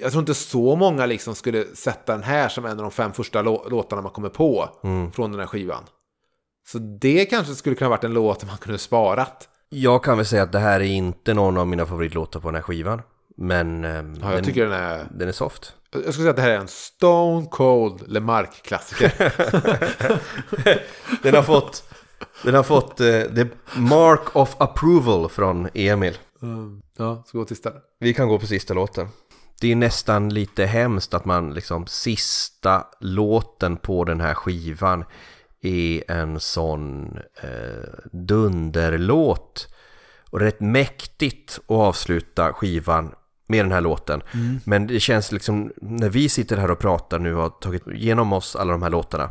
jag 0.00 0.10
tror 0.10 0.20
inte 0.20 0.34
så 0.34 0.76
många 0.76 1.06
liksom 1.06 1.34
skulle 1.34 1.64
sätta 1.74 2.12
den 2.12 2.22
här 2.22 2.48
som 2.48 2.64
en 2.64 2.70
av 2.70 2.76
de 2.76 2.90
fem 2.90 3.12
första 3.12 3.42
lå- 3.42 3.70
låtarna 3.70 4.02
man 4.02 4.12
kommer 4.12 4.28
på 4.28 4.68
från 5.14 5.30
den 5.30 5.40
här 5.40 5.46
skivan. 5.46 5.84
Så 6.66 6.78
det 6.78 7.24
kanske 7.24 7.54
skulle 7.54 7.76
kunna 7.76 7.90
varit 7.90 8.04
en 8.04 8.12
låt 8.14 8.46
man 8.46 8.56
kunde 8.58 8.78
sparat. 8.78 9.48
Jag 9.68 10.04
kan 10.04 10.16
väl 10.16 10.26
säga 10.26 10.42
att 10.42 10.52
det 10.52 10.58
här 10.58 10.80
är 10.80 10.84
inte 10.84 11.34
någon 11.34 11.56
av 11.58 11.66
mina 11.66 11.86
favoritlåtar 11.86 12.40
på 12.40 12.48
den 12.48 12.54
här 12.54 12.62
skivan. 12.62 13.02
Men 13.36 13.84
ehm, 13.84 14.14
Ja, 14.20 14.26
jag 14.28 14.36
den, 14.36 14.44
tycker 14.44 14.64
den 14.64 14.72
är... 14.72 15.06
den 15.10 15.28
är 15.28 15.32
soft. 15.32 15.72
Jag 16.04 16.14
skulle 16.14 16.24
säga 16.24 16.30
att 16.30 16.36
det 16.36 16.42
här 16.42 16.50
är 16.50 16.58
en 16.58 16.68
Stone 16.68 17.46
Cold 17.46 18.02
LeMarc-klassiker. 18.08 19.32
Den 21.22 21.34
har 21.34 21.42
fått, 21.42 21.88
den 22.42 22.54
har 22.54 22.62
fått 22.62 23.00
eh, 23.00 23.22
the 23.22 23.46
mark 23.76 24.36
of 24.36 24.56
approval 24.58 25.28
från 25.28 25.68
Emil. 25.74 26.18
Mm. 26.42 26.82
Ja, 26.98 27.22
ska 27.26 27.38
gå 27.38 27.44
till 27.44 27.54
istället. 27.54 27.82
Vi 28.00 28.14
kan 28.14 28.28
gå 28.28 28.38
på 28.38 28.46
sista 28.46 28.74
låten. 28.74 29.08
Det 29.60 29.72
är 29.72 29.76
nästan 29.76 30.28
lite 30.28 30.66
hemskt 30.66 31.14
att 31.14 31.24
man 31.24 31.54
liksom 31.54 31.86
sista 31.86 32.86
låten 33.00 33.76
på 33.76 34.04
den 34.04 34.20
här 34.20 34.34
skivan 34.34 35.04
är 35.62 36.10
en 36.10 36.40
sån 36.40 37.18
eh, 37.42 37.88
dunderlåt. 38.12 39.68
Och 40.30 40.40
rätt 40.40 40.60
mäktigt 40.60 41.58
att 41.58 41.70
avsluta 41.70 42.52
skivan 42.52 43.14
med 43.46 43.64
den 43.64 43.72
här 43.72 43.80
låten. 43.80 44.22
Men 44.64 44.86
det 44.86 45.00
känns 45.00 45.32
liksom, 45.32 45.72
när 45.76 46.08
vi 46.08 46.28
sitter 46.28 46.56
här 46.56 46.70
och 46.70 46.78
pratar 46.78 47.18
nu 47.18 47.34
och 47.34 47.42
har 47.42 47.48
tagit 47.50 47.86
igenom 47.86 48.32
oss 48.32 48.56
alla 48.56 48.72
de 48.72 48.82
här 48.82 48.90
låtarna. 48.90 49.30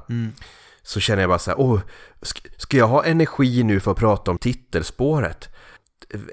Så 0.84 1.00
känner 1.00 1.22
jag 1.24 1.30
bara 1.30 1.40
så 1.40 1.52
här, 1.52 1.60
åh, 1.60 1.80
sk- 2.22 2.48
ska 2.58 2.78
jag 2.78 2.88
ha 2.88 3.04
energi 3.06 3.64
nu 3.64 3.80
för 3.80 3.92
att 3.92 3.98
prata 3.98 4.32
om 4.32 4.38
titelspåret? 4.38 5.50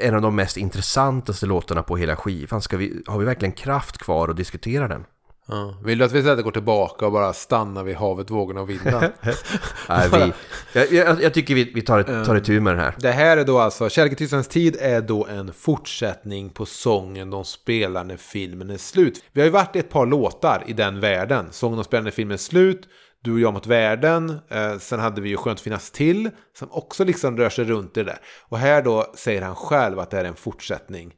En 0.01 0.15
av 0.15 0.23
de 0.23 0.37
mest 0.37 0.57
intressantaste 0.57 1.47
låtarna 1.47 1.83
på 1.83 1.97
hela 1.97 2.17
skivan. 2.17 2.63
Ska 2.63 2.77
vi, 2.77 3.03
har 3.07 3.19
vi 3.19 3.25
verkligen 3.25 3.53
kraft 3.53 3.99
kvar 3.99 4.29
att 4.29 4.37
diskutera 4.37 4.89
den? 4.89 5.05
Ja. 5.49 5.75
Vill 5.85 5.99
du 5.99 6.05
att 6.05 6.13
vi 6.13 6.19
istället 6.19 6.45
går 6.45 6.51
tillbaka 6.51 7.07
och 7.07 7.13
bara 7.13 7.33
stannar 7.33 7.85
vid 7.85 7.97
havet, 7.97 8.31
vågorna 8.31 8.61
och 8.61 8.71
vinden? 8.71 9.13
Nej, 9.89 10.09
vi, 10.13 10.33
jag, 10.73 10.93
jag, 10.93 11.23
jag 11.23 11.35
tycker 11.35 11.55
vi, 11.55 11.73
vi 11.75 11.83
tar, 11.83 11.99
ett, 11.99 12.27
tar 12.27 12.37
itu 12.37 12.61
med 12.61 12.73
den 12.73 12.81
här. 12.81 12.95
Det 12.99 13.11
här 13.11 13.37
är 13.37 13.45
då 13.45 13.59
alltså, 13.59 13.89
Kärleketystnadens 13.89 14.49
tid 14.49 14.77
är 14.81 15.01
då 15.01 15.27
en 15.27 15.53
fortsättning 15.53 16.51
på 16.51 16.67
sången 16.67 17.31
de 17.31 17.45
spelar 17.45 18.05
när 18.05 18.17
filmen 18.17 18.71
är 18.71 18.77
slut. 18.77 19.25
Vi 19.33 19.41
har 19.41 19.47
ju 19.47 19.53
varit 19.53 19.77
i 19.77 19.79
ett 19.79 19.91
par 19.91 20.07
låtar 20.07 20.65
i 20.67 20.73
den 20.73 21.01
världen. 21.01 21.47
Sången 21.51 21.77
de 21.77 21.85
spelar 21.85 22.05
när 22.05 22.11
filmen 22.11 22.35
är 22.35 22.39
slut, 22.39 22.89
Du 23.25 23.33
och 23.33 23.41
jag 23.41 23.55
mot 23.55 23.67
världen, 23.67 24.39
eh, 24.49 24.79
sen 24.79 25.01
hade 25.01 25.21
vi 25.21 25.29
ju 25.29 25.37
Skönt 25.37 25.61
finnas 25.61 25.91
till, 25.91 26.31
som 26.59 26.69
också 26.73 27.05
liksom 27.05 27.37
rör 27.37 27.51
sig 27.51 27.65
runt 27.65 27.97
i 27.97 28.01
det 28.01 28.07
där. 28.07 28.19
Och 28.49 28.59
här 28.59 28.83
då 28.83 29.13
säger 29.17 29.43
han 29.43 29.55
själv 29.55 29.99
att 29.99 30.11
det 30.11 30.19
är 30.19 30.25
en 30.25 30.37
fortsättning. 30.37 31.15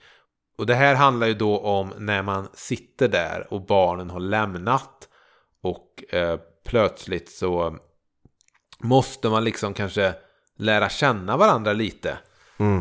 Och 0.59 0.67
det 0.67 0.75
här 0.75 0.95
handlar 0.95 1.27
ju 1.27 1.35
då 1.35 1.59
om 1.59 1.93
när 1.99 2.23
man 2.23 2.49
sitter 2.55 3.09
där 3.09 3.47
och 3.51 3.67
barnen 3.67 4.11
har 4.11 4.21
lämnat 4.21 5.09
och 5.63 6.15
eh, 6.15 6.39
plötsligt 6.67 7.31
så 7.31 7.79
måste 8.79 9.29
man 9.29 9.45
liksom 9.45 9.75
kanske 9.75 10.15
lära 10.59 10.89
känna 10.89 11.37
varandra 11.37 11.73
lite. 11.73 12.19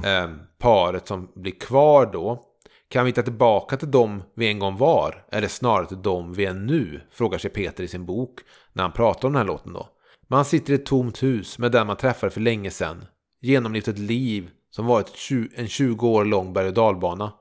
Eh, 0.03 0.29
paret 0.57 1.07
som 1.07 1.31
blir 1.35 1.59
kvar 1.59 2.09
då. 2.13 2.43
Kan 2.89 3.05
vi 3.05 3.09
hitta 3.09 3.23
tillbaka 3.23 3.77
till 3.77 3.91
dem 3.91 4.23
vi 4.35 4.47
en 4.47 4.59
gång 4.59 4.77
var? 4.77 5.25
Eller 5.31 5.47
snarare 5.47 5.85
till 5.85 6.01
dem 6.01 6.33
vi 6.33 6.45
är 6.45 6.53
nu? 6.53 7.01
Frågar 7.11 7.37
sig 7.37 7.51
Peter 7.51 7.83
i 7.83 7.87
sin 7.87 8.05
bok 8.05 8.39
när 8.73 8.83
han 8.83 8.91
pratar 8.91 9.27
om 9.27 9.33
den 9.33 9.39
här 9.39 9.47
låten 9.47 9.73
då. 9.73 9.87
Man 10.27 10.45
sitter 10.45 10.73
i 10.73 10.75
ett 10.75 10.85
tomt 10.85 11.23
hus 11.23 11.59
med 11.59 11.71
den 11.71 11.87
man 11.87 11.97
träffade 11.97 12.31
för 12.31 12.41
länge 12.41 12.71
sedan. 12.71 13.05
Genomlevt 13.41 13.87
ett 13.87 13.99
liv 13.99 14.49
som 14.69 14.85
varit 14.85 15.29
en 15.55 15.67
20 15.67 16.07
år 16.07 16.25
lång 16.25 16.53
berg 16.53 16.67
och 16.67 16.73
dalbana. 16.73 17.31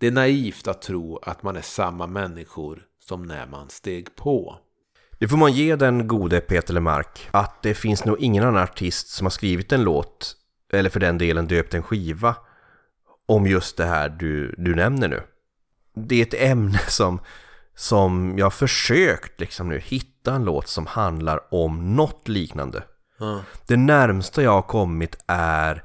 Det 0.00 0.06
är 0.06 0.10
naivt 0.10 0.68
att 0.68 0.82
tro 0.82 1.18
att 1.22 1.42
man 1.42 1.56
är 1.56 1.62
samma 1.62 2.06
människor 2.06 2.82
som 2.98 3.22
när 3.22 3.46
man 3.46 3.70
steg 3.70 4.16
på. 4.16 4.58
Det 5.18 5.28
får 5.28 5.36
man 5.36 5.52
ge 5.52 5.76
den 5.76 6.08
gode 6.08 6.40
Peter 6.40 6.74
Lemark. 6.74 7.28
Att 7.30 7.62
det 7.62 7.74
finns 7.74 8.04
nog 8.04 8.20
ingen 8.20 8.44
annan 8.44 8.62
artist 8.62 9.08
som 9.08 9.24
har 9.24 9.30
skrivit 9.30 9.72
en 9.72 9.82
låt, 9.82 10.36
eller 10.72 10.90
för 10.90 11.00
den 11.00 11.18
delen 11.18 11.46
döpt 11.46 11.74
en 11.74 11.82
skiva, 11.82 12.36
om 13.26 13.46
just 13.46 13.76
det 13.76 13.84
här 13.84 14.08
du, 14.08 14.54
du 14.58 14.74
nämner 14.74 15.08
nu. 15.08 15.22
Det 15.94 16.16
är 16.16 16.22
ett 16.22 16.50
ämne 16.50 16.78
som, 16.88 17.20
som 17.74 18.38
jag 18.38 18.46
har 18.46 18.50
försökt 18.50 19.40
liksom 19.40 19.68
nu 19.68 19.78
hitta 19.78 20.34
en 20.34 20.44
låt 20.44 20.68
som 20.68 20.86
handlar 20.86 21.54
om 21.54 21.96
något 21.96 22.28
liknande. 22.28 22.82
Det 23.66 23.76
närmsta 23.76 24.42
jag 24.42 24.52
har 24.52 24.62
kommit 24.62 25.16
är 25.26 25.84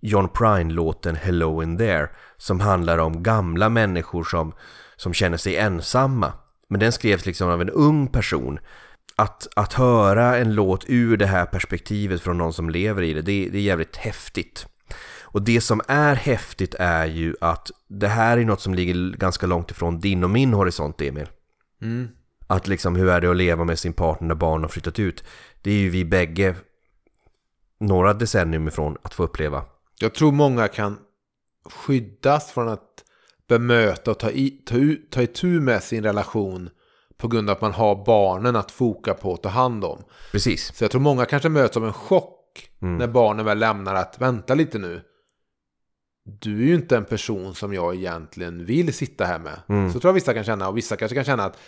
John 0.00 0.28
Prine-låten 0.28 1.16
Hello 1.16 1.62
in 1.62 1.78
there 1.78 2.08
som 2.38 2.60
handlar 2.60 2.98
om 2.98 3.22
gamla 3.22 3.68
människor 3.68 4.24
som, 4.24 4.52
som 4.96 5.14
känner 5.14 5.36
sig 5.36 5.56
ensamma. 5.56 6.32
Men 6.68 6.80
den 6.80 6.92
skrevs 6.92 7.26
liksom 7.26 7.48
av 7.48 7.60
en 7.62 7.70
ung 7.70 8.08
person. 8.08 8.58
Att, 9.16 9.48
att 9.56 9.72
höra 9.72 10.36
en 10.36 10.54
låt 10.54 10.84
ur 10.88 11.16
det 11.16 11.26
här 11.26 11.46
perspektivet 11.46 12.20
från 12.20 12.38
någon 12.38 12.52
som 12.52 12.70
lever 12.70 13.02
i 13.02 13.12
det, 13.12 13.22
det, 13.22 13.48
det 13.48 13.58
är 13.58 13.62
jävligt 13.62 13.96
häftigt. 13.96 14.66
Och 15.22 15.42
det 15.42 15.60
som 15.60 15.80
är 15.88 16.14
häftigt 16.14 16.74
är 16.78 17.06
ju 17.06 17.34
att 17.40 17.70
det 17.88 18.08
här 18.08 18.38
är 18.38 18.44
något 18.44 18.60
som 18.60 18.74
ligger 18.74 19.16
ganska 19.16 19.46
långt 19.46 19.70
ifrån 19.70 20.00
din 20.00 20.24
och 20.24 20.30
min 20.30 20.54
horisont, 20.54 21.00
Emil. 21.00 21.26
Att 22.46 22.66
liksom, 22.66 22.96
hur 22.96 23.08
är 23.08 23.20
det 23.20 23.30
att 23.30 23.36
leva 23.36 23.64
med 23.64 23.78
sin 23.78 23.92
partner 23.92 24.28
när 24.28 24.34
barn 24.34 24.62
har 24.62 24.68
flyttat 24.68 24.98
ut? 24.98 25.24
Det 25.62 25.70
är 25.70 25.74
ju 25.74 25.90
vi 25.90 26.04
bägge 26.04 26.54
några 27.80 28.14
decennium 28.14 28.68
ifrån 28.68 28.96
att 29.02 29.14
få 29.14 29.22
uppleva. 29.22 29.64
Jag 30.00 30.14
tror 30.14 30.32
många 30.32 30.68
kan 30.68 30.98
skyddas 31.72 32.50
från 32.50 32.68
att 32.68 33.04
bemöta 33.48 34.10
och 34.10 34.18
ta, 34.18 34.30
i, 34.30 34.50
ta, 34.50 34.74
ta 35.10 35.22
itu 35.22 35.60
med 35.60 35.82
sin 35.82 36.02
relation 36.02 36.70
på 37.16 37.28
grund 37.28 37.50
av 37.50 37.56
att 37.56 37.62
man 37.62 37.72
har 37.72 38.04
barnen 38.04 38.56
att 38.56 38.70
foka 38.70 39.14
på 39.14 39.32
och 39.32 39.42
ta 39.42 39.48
hand 39.48 39.84
om. 39.84 40.02
Precis. 40.32 40.76
Så 40.76 40.84
jag 40.84 40.90
tror 40.90 41.00
många 41.00 41.24
kanske 41.24 41.48
möts 41.48 41.76
av 41.76 41.84
en 41.86 41.92
chock 41.92 42.34
när 42.78 43.06
barnen 43.06 43.44
väl 43.44 43.58
lämnar 43.58 43.94
att 43.94 44.20
vänta 44.20 44.54
lite 44.54 44.78
nu. 44.78 45.00
Du 46.40 46.62
är 46.62 46.66
ju 46.66 46.74
inte 46.74 46.96
en 46.96 47.04
person 47.04 47.54
som 47.54 47.74
jag 47.74 47.94
egentligen 47.94 48.64
vill 48.64 48.94
sitta 48.94 49.24
här 49.24 49.38
med. 49.38 49.90
Så 49.92 50.00
tror 50.00 50.08
jag 50.08 50.14
vissa 50.14 50.34
kan 50.34 50.44
känna 50.44 50.68
och 50.68 50.76
vissa 50.76 50.96
kanske 50.96 51.14
kan 51.14 51.24
känna 51.24 51.44
att 51.44 51.58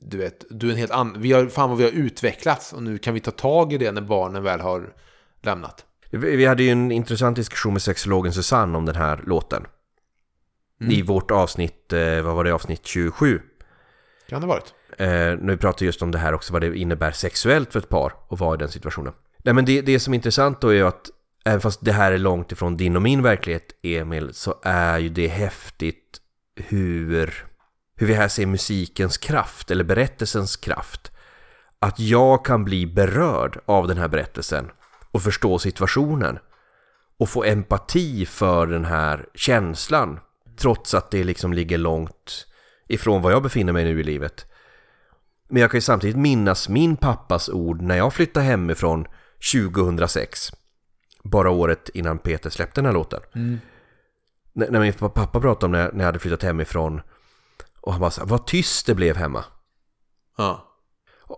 du 0.00 0.16
vet, 0.16 0.44
du 0.50 0.66
är 0.66 0.70
en 0.70 0.78
helt 0.78 0.92
annan, 0.92 1.22
vi 1.22 1.32
har, 1.32 1.46
fan 1.46 1.68
vad 1.68 1.78
vi 1.78 1.84
har 1.84 1.90
utvecklats 1.90 2.72
och 2.72 2.82
nu 2.82 2.98
kan 2.98 3.14
vi 3.14 3.20
ta 3.20 3.30
tag 3.30 3.72
i 3.72 3.78
det 3.78 3.92
när 3.92 4.02
barnen 4.02 4.42
väl 4.42 4.60
har 4.60 4.94
lämnat. 5.42 5.86
Vi 6.12 6.36
vi 6.36 6.46
hade 6.46 6.62
ju 6.62 6.70
en 6.70 6.92
intressant 6.92 7.36
diskussion 7.36 7.72
med 7.72 7.82
sexologen 7.82 8.32
Susanne 8.32 8.78
om 8.78 8.86
den 8.86 8.96
här 8.96 9.20
låten. 9.26 9.66
I 10.90 11.02
vårt 11.02 11.30
avsnitt, 11.30 11.92
eh, 11.92 12.22
vad 12.22 12.34
var 12.34 12.44
det, 12.44 12.54
avsnitt 12.54 12.86
27. 12.86 13.40
Kan 14.28 14.40
det 14.40 14.46
ha 14.46 14.54
varit? 14.54 14.74
Eh, 14.98 15.06
när 15.06 15.50
vi 15.50 15.56
pratade 15.56 15.84
just 15.84 16.02
om 16.02 16.10
det 16.10 16.18
här 16.18 16.34
också, 16.34 16.52
vad 16.52 16.62
det 16.62 16.78
innebär 16.78 17.10
sexuellt 17.10 17.72
för 17.72 17.78
ett 17.78 17.88
par 17.88 18.12
att 18.30 18.40
vara 18.40 18.54
i 18.54 18.58
den 18.58 18.68
situationen. 18.68 19.12
Nej 19.44 19.54
men 19.54 19.64
det, 19.64 19.80
det 19.80 20.00
som 20.00 20.14
är 20.14 20.16
intressant 20.16 20.60
då 20.60 20.68
är 20.68 20.74
ju 20.74 20.86
att 20.86 21.10
även 21.44 21.60
fast 21.60 21.84
det 21.84 21.92
här 21.92 22.12
är 22.12 22.18
långt 22.18 22.52
ifrån 22.52 22.76
din 22.76 22.96
och 22.96 23.02
min 23.02 23.22
verklighet, 23.22 23.66
Emil, 23.82 24.34
så 24.34 24.54
är 24.62 24.98
ju 24.98 25.08
det 25.08 25.28
häftigt 25.28 26.20
hur, 26.56 27.46
hur 27.96 28.06
vi 28.06 28.14
här 28.14 28.28
ser 28.28 28.46
musikens 28.46 29.18
kraft, 29.18 29.70
eller 29.70 29.84
berättelsens 29.84 30.56
kraft. 30.56 31.12
Att 31.78 32.00
jag 32.00 32.44
kan 32.44 32.64
bli 32.64 32.86
berörd 32.86 33.60
av 33.66 33.88
den 33.88 33.98
här 33.98 34.08
berättelsen 34.08 34.70
och 35.12 35.22
förstå 35.22 35.58
situationen 35.58 36.38
och 37.18 37.28
få 37.28 37.44
empati 37.44 38.26
för 38.26 38.66
den 38.66 38.84
här 38.84 39.26
känslan 39.34 40.20
trots 40.56 40.94
att 40.94 41.10
det 41.10 41.24
liksom 41.24 41.52
ligger 41.52 41.78
långt 41.78 42.46
ifrån 42.88 43.22
var 43.22 43.30
jag 43.30 43.42
befinner 43.42 43.72
mig 43.72 43.84
nu 43.84 44.00
i 44.00 44.04
livet. 44.04 44.46
Men 45.48 45.62
jag 45.62 45.70
kan 45.70 45.78
ju 45.78 45.82
samtidigt 45.82 46.16
minnas 46.16 46.68
min 46.68 46.96
pappas 46.96 47.48
ord 47.48 47.82
när 47.82 47.96
jag 47.96 48.14
flyttade 48.14 48.46
hemifrån 48.46 49.06
2006. 49.52 50.52
Bara 51.24 51.50
året 51.50 51.88
innan 51.88 52.18
Peter 52.18 52.50
släppte 52.50 52.80
den 52.80 52.86
här 52.86 52.92
låten. 52.92 53.20
När, 54.52 54.70
när 54.70 54.80
min 54.80 54.92
pappa 54.92 55.40
pratade 55.40 55.66
om 55.66 55.72
när, 55.72 55.92
när 55.92 55.98
jag 55.98 56.06
hade 56.06 56.18
flyttat 56.18 56.42
hemifrån 56.42 57.00
och 57.80 57.92
han 57.92 58.00
bara 58.00 58.10
här, 58.18 58.26
vad 58.26 58.46
tyst 58.46 58.86
det 58.86 58.94
blev 58.94 59.16
hemma. 59.16 59.44
Ja. 60.36 60.68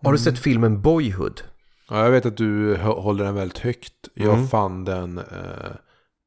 Har 0.02 0.12
du 0.12 0.18
sett 0.18 0.38
filmen 0.38 0.82
Boyhood? 0.82 1.42
Ja, 1.90 2.04
jag 2.04 2.10
vet 2.10 2.26
att 2.26 2.36
du 2.36 2.76
hå- 2.76 3.00
håller 3.00 3.24
den 3.24 3.34
väldigt 3.34 3.58
högt. 3.58 3.92
Jag 4.14 4.50
fann 4.50 4.84
den... 4.84 5.18
Eh, 5.18 5.70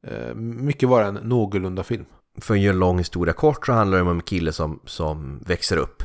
eh, 0.07 0.35
mycket 0.35 0.89
var 0.89 1.03
en 1.03 1.13
någorlunda 1.13 1.83
film. 1.83 2.05
För 2.41 2.53
att 2.53 2.59
göra 2.59 2.73
en 2.73 2.79
lång 2.79 2.97
historia 2.97 3.33
kort 3.33 3.65
så 3.65 3.71
handlar 3.73 3.97
det 3.97 4.01
om 4.01 4.09
en 4.09 4.21
kille 4.21 4.51
som, 4.51 4.79
som 4.85 5.39
växer 5.45 5.77
upp. 5.77 6.03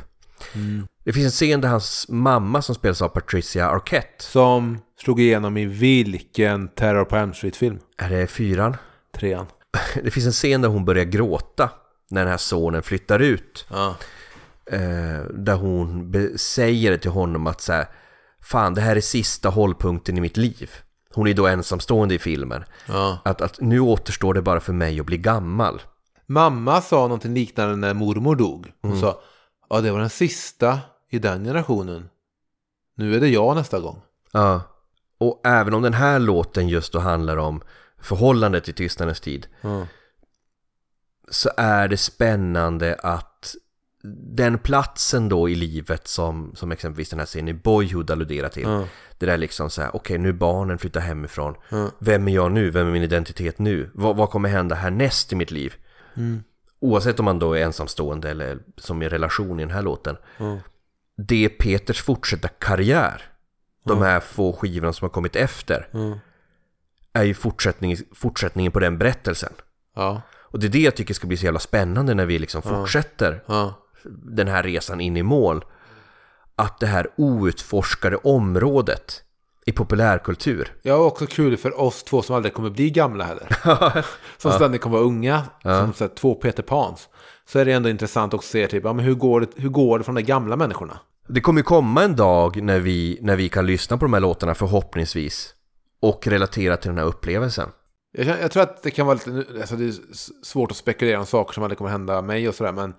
Det 1.03 1.13
finns 1.13 1.25
en 1.25 1.31
scen 1.31 1.61
där 1.61 1.69
hans 1.69 2.05
mamma 2.09 2.61
som 2.61 2.75
spelas 2.75 3.01
av 3.01 3.09
Patricia 3.09 3.69
Arquette. 3.69 4.23
Som 4.23 4.77
slog 4.99 5.19
igenom 5.21 5.57
i 5.57 5.65
vilken 5.65 6.67
Terror 6.67 7.05
på 7.05 7.15
Elm 7.15 7.33
Street-film? 7.33 7.79
Är 7.97 8.09
det 8.09 8.27
fyran? 8.27 8.77
Trean. 9.15 9.45
Det 10.03 10.11
finns 10.11 10.25
en 10.25 10.31
scen 10.31 10.61
där 10.61 10.69
hon 10.69 10.85
börjar 10.85 11.05
gråta 11.05 11.69
när 12.09 12.21
den 12.21 12.29
här 12.31 12.37
sonen 12.37 12.83
flyttar 12.83 13.19
ut. 13.19 13.65
Ja. 13.69 13.95
Eh, 14.71 15.25
där 15.33 15.55
hon 15.55 16.13
säger 16.37 16.97
till 16.97 17.11
honom 17.11 17.47
att 17.47 17.61
så 17.61 17.73
här, 17.73 17.85
Fan, 18.43 18.73
det 18.73 18.81
här 18.81 18.95
är 18.95 19.01
sista 19.01 19.49
hållpunkten 19.49 20.17
i 20.17 20.21
mitt 20.21 20.37
liv. 20.37 20.71
Hon 21.13 21.27
är 21.27 21.33
då 21.33 21.47
ensamstående 21.47 22.15
i 22.15 22.19
filmen. 22.19 22.63
Ja. 22.87 23.19
Att, 23.25 23.41
att 23.41 23.59
nu 23.61 23.79
återstår 23.79 24.33
det 24.33 24.41
bara 24.41 24.59
för 24.59 24.73
mig 24.73 24.99
att 24.99 25.05
bli 25.05 25.17
gammal. 25.17 25.81
Mamma 26.25 26.81
sa 26.81 26.95
någonting 27.01 27.33
liknande 27.33 27.75
när 27.75 27.93
mormor 27.93 28.35
dog. 28.35 28.71
Hon 28.81 28.99
sa 28.99 29.21
Ja, 29.69 29.81
det 29.81 29.91
var 29.91 29.99
den 29.99 30.09
sista 30.09 30.79
i 31.09 31.19
den 31.19 31.43
generationen. 31.43 32.09
Nu 32.95 33.15
är 33.15 33.19
det 33.19 33.27
jag 33.27 33.55
nästa 33.55 33.79
gång. 33.79 34.01
Ja. 34.31 34.61
Och 35.17 35.41
även 35.43 35.73
om 35.73 35.81
den 35.81 35.93
här 35.93 36.19
låten 36.19 36.67
just 36.67 36.93
då 36.93 36.99
handlar 36.99 37.37
om 37.37 37.61
förhållandet 38.01 38.69
i 38.69 38.73
tystnadens 38.73 39.19
tid 39.21 39.47
Ja. 39.61 39.87
så 41.29 41.49
är 41.57 41.87
det 41.87 41.97
spännande 41.97 42.95
att 43.03 43.32
den 44.35 44.57
platsen 44.57 45.29
då 45.29 45.49
i 45.49 45.55
livet 45.55 46.07
som, 46.07 46.55
som 46.55 46.71
exempelvis 46.71 47.09
den 47.09 47.19
här 47.19 47.25
scenen 47.25 47.47
i 47.47 47.53
Boyhood 47.53 48.11
alluderar 48.11 48.49
till. 48.49 48.63
Ja. 48.63 48.87
Det 49.17 49.25
där 49.25 49.37
liksom 49.37 49.69
så 49.69 49.81
här, 49.81 49.95
okej 49.95 50.17
nu 50.17 50.29
är 50.29 50.33
barnen 50.33 50.77
flyttar 50.77 51.01
hemifrån. 51.01 51.55
Ja. 51.69 51.91
Vem 51.99 52.27
är 52.27 52.31
jag 52.33 52.51
nu? 52.51 52.69
Vem 52.69 52.87
är 52.87 52.91
min 52.91 53.03
identitet 53.03 53.59
nu? 53.59 53.89
Vad, 53.93 54.15
vad 54.15 54.29
kommer 54.29 54.49
hända 54.49 54.75
härnäst 54.75 55.33
i 55.33 55.35
mitt 55.35 55.51
liv? 55.51 55.73
Mm. 56.15 56.43
Oavsett 56.79 57.19
om 57.19 57.25
man 57.25 57.39
då 57.39 57.53
är 57.53 57.63
ensamstående 57.63 58.29
eller 58.29 58.59
som 58.77 59.01
i 59.01 59.09
relation 59.09 59.59
i 59.59 59.63
den 59.63 59.71
här 59.71 59.81
låten. 59.81 60.17
Ja. 60.37 60.59
Det 61.17 61.45
är 61.45 61.49
Peters 61.49 62.01
fortsatta 62.01 62.47
karriär. 62.47 63.21
De 63.85 64.01
här 64.01 64.19
få 64.19 64.53
skivorna 64.53 64.93
som 64.93 65.05
har 65.05 65.09
kommit 65.09 65.35
efter. 65.35 65.87
Är 67.13 67.23
ju 67.23 67.33
fortsättning, 67.33 67.97
fortsättningen 68.15 68.71
på 68.71 68.79
den 68.79 68.97
berättelsen. 68.97 69.53
Ja. 69.95 70.21
Och 70.31 70.59
det 70.59 70.67
är 70.67 70.69
det 70.69 70.79
jag 70.79 70.95
tycker 70.95 71.13
ska 71.13 71.27
bli 71.27 71.37
så 71.37 71.45
jävla 71.45 71.59
spännande 71.59 72.13
när 72.13 72.25
vi 72.25 72.39
liksom 72.39 72.61
fortsätter. 72.61 73.43
Den 74.05 74.47
här 74.47 74.63
resan 74.63 75.01
in 75.01 75.17
i 75.17 75.23
mål. 75.23 75.65
Att 76.55 76.79
det 76.79 76.87
här 76.87 77.07
outforskade 77.17 78.17
området 78.17 79.23
i 79.65 79.71
populärkultur. 79.71 80.73
Ja, 80.81 80.95
och 80.95 81.05
också 81.05 81.25
kul 81.25 81.57
för 81.57 81.79
oss 81.79 82.03
två 82.03 82.21
som 82.21 82.35
aldrig 82.35 82.53
kommer 82.53 82.69
bli 82.69 82.89
gamla 82.89 83.23
heller. 83.23 83.57
som 84.37 84.51
ständigt 84.51 84.81
kommer 84.81 84.97
vara 84.97 85.07
unga. 85.07 85.43
Som 85.61 85.93
så 85.93 86.03
här, 86.03 86.11
två 86.15 86.35
Peter 86.35 86.63
Pans. 86.63 87.09
Så 87.45 87.59
är 87.59 87.65
det 87.65 87.73
ändå 87.73 87.89
intressant 87.89 88.33
att 88.33 88.43
se 88.43 88.67
typ, 88.67 88.83
ja, 88.83 88.93
men 88.93 89.05
hur, 89.05 89.13
går 89.13 89.41
det, 89.41 89.47
hur 89.55 89.69
går 89.69 89.97
det 89.97 90.03
från 90.03 90.15
de 90.15 90.21
gamla 90.21 90.55
människorna? 90.55 90.99
Det 91.27 91.41
kommer 91.41 91.59
ju 91.59 91.63
komma 91.63 92.03
en 92.03 92.15
dag 92.15 92.61
när 92.61 92.79
vi, 92.79 93.19
när 93.21 93.35
vi 93.35 93.49
kan 93.49 93.65
lyssna 93.65 93.97
på 93.97 94.05
de 94.05 94.13
här 94.13 94.19
låtarna 94.19 94.55
förhoppningsvis. 94.55 95.53
Och 95.99 96.27
relatera 96.27 96.77
till 96.77 96.89
den 96.89 96.97
här 96.97 97.05
upplevelsen. 97.05 97.69
Jag, 98.11 98.41
jag 98.41 98.51
tror 98.51 98.63
att 98.63 98.83
det 98.83 98.91
kan 98.91 99.05
vara 99.05 99.19
lite, 99.25 99.45
alltså 99.59 99.75
det 99.75 99.85
är 99.85 99.93
svårt 100.45 100.71
att 100.71 100.77
spekulera 100.77 101.19
om 101.19 101.25
saker 101.25 101.53
som 101.53 101.63
aldrig 101.63 101.77
kommer 101.77 101.91
hända 101.91 102.21
mig 102.21 102.47
och 102.47 102.55
sådär. 102.55 102.71
Men 102.71 102.93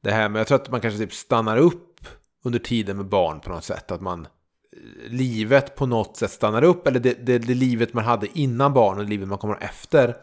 det 0.00 0.10
här 0.10 0.28
med, 0.28 0.40
jag 0.40 0.46
tror 0.46 0.60
att 0.60 0.70
man 0.70 0.80
kanske 0.80 0.98
typ 0.98 1.12
stannar 1.12 1.56
upp 1.56 2.00
under 2.44 2.58
tiden 2.58 2.96
med 2.96 3.06
barn 3.06 3.40
på 3.40 3.50
något 3.50 3.64
sätt. 3.64 3.90
Att 3.90 4.00
man, 4.00 4.26
livet 5.06 5.76
på 5.76 5.86
något 5.86 6.16
sätt 6.16 6.30
stannar 6.30 6.62
upp. 6.64 6.86
Eller 6.86 7.00
det, 7.00 7.26
det, 7.26 7.38
det 7.38 7.54
livet 7.54 7.94
man 7.94 8.04
hade 8.04 8.38
innan 8.38 8.72
barn 8.72 8.98
och 8.98 9.04
det 9.04 9.10
livet 9.10 9.28
man 9.28 9.38
kommer 9.38 9.58
efter. 9.60 10.14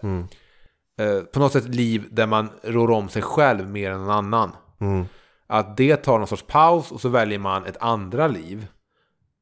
Eh, 0.99 1.21
på 1.21 1.39
något 1.39 1.51
sätt 1.51 1.67
liv 1.76 2.07
där 2.11 2.28
man 2.28 2.49
rår 2.63 2.91
om 2.91 3.09
sig 3.09 3.21
själv 3.21 3.69
mer 3.69 3.91
än 3.91 3.99
någon 3.99 4.09
annan. 4.09 4.51
Att 5.47 5.78
det 5.78 5.95
tar 5.95 6.17
någon 6.17 6.28
sorts 6.28 6.45
paus 6.47 6.91
och 6.91 7.01
så 7.01 7.09
väljer 7.09 7.39
man 7.39 7.65
ett 7.65 7.78
andra 7.80 8.28
liv. 8.28 8.67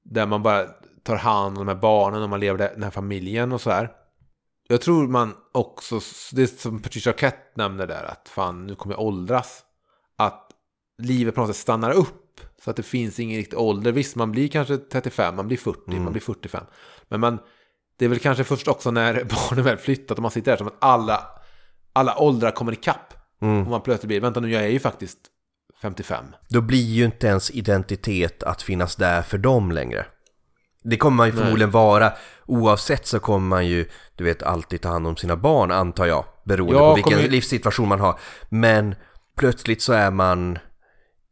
Där 0.05 0.25
man 0.25 0.43
bara 0.43 0.65
tar 1.03 1.15
hand 1.15 1.57
om 1.57 1.65
de 1.65 1.73
här 1.73 1.81
barnen 1.81 2.21
och 2.21 2.29
man 2.29 2.39
lever 2.39 2.57
den 2.73 2.83
här 2.83 2.91
familjen 2.91 3.51
och 3.51 3.61
så 3.61 3.71
här. 3.71 3.91
Jag 4.67 4.81
tror 4.81 5.07
man 5.07 5.33
också, 5.51 5.99
det 6.31 6.41
är 6.41 6.47
som 6.47 6.81
Patricia 6.81 7.13
Arquette 7.13 7.51
nämner 7.55 7.87
där, 7.87 8.03
att 8.03 8.29
fan 8.29 8.67
nu 8.67 8.75
kommer 8.75 8.95
jag 8.95 9.03
åldras. 9.03 9.63
Att 10.17 10.49
livet 11.01 11.35
på 11.35 11.41
något 11.41 11.49
sätt 11.49 11.55
stannar 11.61 11.91
upp. 11.91 12.19
Så 12.63 12.69
att 12.69 12.75
det 12.75 12.83
finns 12.83 13.19
ingen 13.19 13.37
riktig 13.37 13.59
ålder. 13.59 13.91
Visst, 13.91 14.15
man 14.15 14.31
blir 14.31 14.47
kanske 14.47 14.77
35, 14.77 15.35
man 15.35 15.47
blir 15.47 15.57
40, 15.57 15.79
man 15.99 16.11
blir 16.11 16.21
45. 16.21 16.63
Men 17.09 17.19
man, 17.19 17.39
det 17.99 18.05
är 18.05 18.09
väl 18.09 18.19
kanske 18.19 18.43
först 18.43 18.67
också 18.67 18.91
när 18.91 19.13
barnen 19.49 19.65
väl 19.65 19.77
flyttat 19.77 20.17
och 20.17 20.21
man 20.21 20.31
sitter 20.31 20.51
där 20.51 20.57
som 20.57 20.67
att 20.67 20.77
alla, 20.79 21.23
alla 21.93 22.17
åldrar 22.17 22.51
kommer 22.51 22.71
ikapp. 22.71 23.13
Och 23.39 23.47
man 23.47 23.81
plötsligt 23.81 24.07
blir, 24.07 24.21
vänta 24.21 24.39
nu, 24.39 24.51
jag 24.51 24.63
är 24.63 24.67
ju 24.67 24.79
faktiskt 24.79 25.17
55. 25.81 26.25
Då 26.49 26.61
blir 26.61 26.83
ju 26.85 27.05
inte 27.05 27.27
ens 27.27 27.51
identitet 27.51 28.43
att 28.43 28.61
finnas 28.61 28.95
där 28.95 29.21
för 29.21 29.37
dem 29.37 29.71
längre. 29.71 30.05
Det 30.83 30.97
kommer 30.97 31.17
man 31.17 31.27
ju 31.27 31.33
förmodligen 31.33 31.71
vara. 31.71 32.13
Oavsett 32.45 33.07
så 33.07 33.19
kommer 33.19 33.47
man 33.47 33.67
ju, 33.67 33.89
du 34.15 34.23
vet, 34.23 34.43
alltid 34.43 34.81
ta 34.81 34.89
hand 34.89 35.07
om 35.07 35.15
sina 35.15 35.35
barn 35.35 35.71
antar 35.71 36.05
jag. 36.05 36.25
Beroende 36.45 36.75
Ja, 36.75 36.89
på 36.89 36.95
vilken 36.95 37.13
kommer- 37.13 37.29
livssituation 37.29 37.87
man 37.87 37.99
har. 37.99 38.19
Men 38.49 38.95
plötsligt 39.37 39.81
så 39.81 39.93
är 39.93 40.11
man 40.11 40.57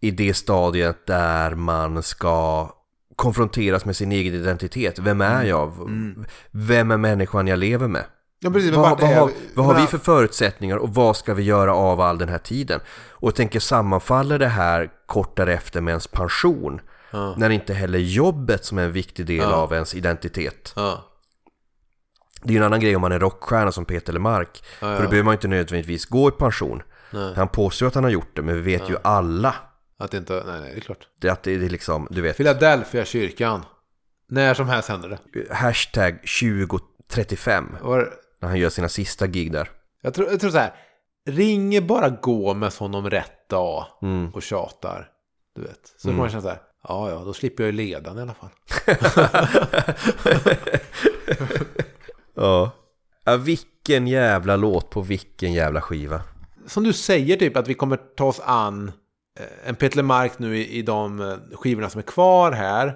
i 0.02 0.12
det 0.12 0.34
stadiet 0.34 1.08
där 1.08 1.56
man 1.56 2.04
ska 2.04 2.70
konfronteras 3.16 3.86
med 3.86 3.96
sin 3.96 4.12
egen 4.12 4.34
identitet. 4.34 5.00
Vem 5.00 5.22
är 5.22 5.44
jag? 5.44 5.74
Vem 6.52 6.92
är 6.92 6.98
människan 6.98 7.48
jag 7.48 7.60
lever 7.60 7.88
med? 7.88 8.04
Ja, 8.40 8.50
precis, 8.52 8.72
Vad, 8.76 9.00
vad, 9.02 9.10
har, 9.10 9.32
vad 9.56 9.66
har 9.66 9.74
vi 9.82 9.88
för 9.88 9.98
förutsättningar 9.98 10.78
och 10.78 10.90
vad 10.96 11.18
ska 11.18 11.34
vi 11.34 11.44
göra 11.44 11.76
av 11.76 12.02
all 12.02 12.18
den 12.18 12.30
här 12.30 12.38
tiden? 12.38 12.80
Och 13.10 13.28
jag 13.28 13.36
tänker 13.36 13.60
sammanfaller 13.60 14.40
det 14.40 14.48
här 14.48 14.90
kort 15.06 15.38
därefter 15.38 15.82
med 15.82 15.92
ens 15.92 16.08
pension? 16.08 16.82
När 17.38 17.50
inte 17.50 17.74
heller 17.74 18.00
jobbet 18.00 18.66
som 18.66 18.78
är 18.78 18.84
en 18.84 18.92
viktig 18.92 19.26
del 19.26 19.38
Ja. 19.38 19.54
av 19.56 19.74
ens 19.74 19.96
identitet. 19.96 20.74
Ja. 20.76 21.06
Det 22.44 22.50
är 22.50 22.52
ju 22.52 22.58
en 22.58 22.64
annan 22.64 22.80
grej 22.80 22.96
om 22.96 23.02
man 23.02 23.12
är 23.12 23.20
rockstjärna 23.20 23.72
som 23.72 23.86
Peter 23.86 24.14
Lemark. 24.14 24.64
För 24.80 25.04
då 25.04 25.10
behöver 25.10 25.24
man 25.24 25.34
inte 25.34 25.48
nödvändigtvis 25.48 26.06
gå 26.06 26.30
i 26.30 26.32
pension. 26.32 26.84
Han 27.36 27.48
påstår 27.48 27.88
att 27.88 27.96
han 27.96 28.04
har 28.04 28.12
gjort 28.12 28.36
det, 28.36 28.42
men 28.42 28.56
vi 28.56 28.62
vet 28.62 28.90
ju 28.90 28.96
alla 29.04 29.56
Att 29.98 30.12
det 30.12 30.18
inte, 30.18 30.44
nej, 30.48 30.62
nej, 30.62 30.72
det 30.72 30.78
är 30.78 30.82
klart. 30.82 31.08
det 31.20 31.30
att 31.30 31.44
det 31.44 31.52
är 31.54 31.60
liksom, 31.70 32.08
du 32.12 32.22
vet, 32.22 32.38
Philadelphia 32.38 33.06
kyrkan. 33.06 33.66
När 34.28 34.54
som 34.54 34.70
helst 34.70 34.90
händer 34.90 35.10
det. 35.10 35.20
hashtag 35.56 36.20
2035 36.42 37.66
Var, 37.82 38.14
när 38.42 38.50
han 38.50 38.58
gör 38.60 38.70
sina 38.70 38.90
sista 38.90 39.28
gig 39.28 39.52
där. 39.52 39.70
jag, 40.02 40.14
tror, 40.14 40.32
jag 40.32 40.40
tror 40.40 40.52
så 40.52 40.58
här. 40.58 40.74
Ringer 41.26 41.82
bara 41.82 42.10
gå 42.10 42.54
med 42.54 42.74
honom 42.74 43.10
rätt 43.10 43.50
dag 43.50 43.86
Mm. 44.02 44.30
och 44.34 44.42
tjatar. 44.44 45.10
Du 45.56 45.62
vet. 45.62 45.94
Så 45.98 46.08
får 46.08 46.16
man 46.16 46.30
känna 46.30 46.42
så 46.42 46.48
här. 46.48 46.62
Ja, 46.88 47.10
ja, 47.10 47.20
då 47.26 47.34
slipper 47.34 47.64
jag 47.64 47.72
ju 47.72 47.78
ledan 47.78 48.18
i 48.18 48.22
alla 48.22 48.34
fall. 48.34 48.50
Ja. 52.36 52.72
ja. 53.26 53.38
Vilken 53.38 54.08
jävla 54.08 54.56
låt 54.56 54.90
på 54.90 55.02
vilken 55.02 55.54
jävla 55.54 55.82
skiva. 55.82 56.22
Som 56.66 56.84
du 56.84 56.94
säger 56.94 57.38
typ 57.38 57.58
att 57.58 57.68
vi 57.68 57.74
kommer 57.74 57.98
ta 57.98 58.26
oss 58.26 58.42
an 58.44 58.92
eh, 59.40 59.70
en 59.70 59.76
Peter 59.76 59.98
Lemark 59.98 60.40
nu 60.40 60.58
i, 60.58 60.78
i 60.78 60.82
de 60.82 61.20
eh, 61.22 61.58
skivorna 61.58 61.90
som 61.90 62.00
är 62.00 62.04
kvar 62.04 62.52
här. 62.52 62.96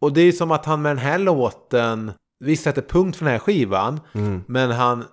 Och 0.00 0.12
det 0.12 0.20
är 0.20 0.32
som 0.32 0.50
att 0.50 0.64
han 0.66 0.82
med 0.82 0.90
den 0.90 1.04
här 1.04 1.18
låten, 1.18 2.12
visst 2.40 2.64
sätter 2.64 2.82
punkt 2.82 3.16
för 3.16 3.24
den 3.24 3.32
här 3.32 3.38
skivan, 3.38 4.00
men 4.46 4.70
han 4.70 5.04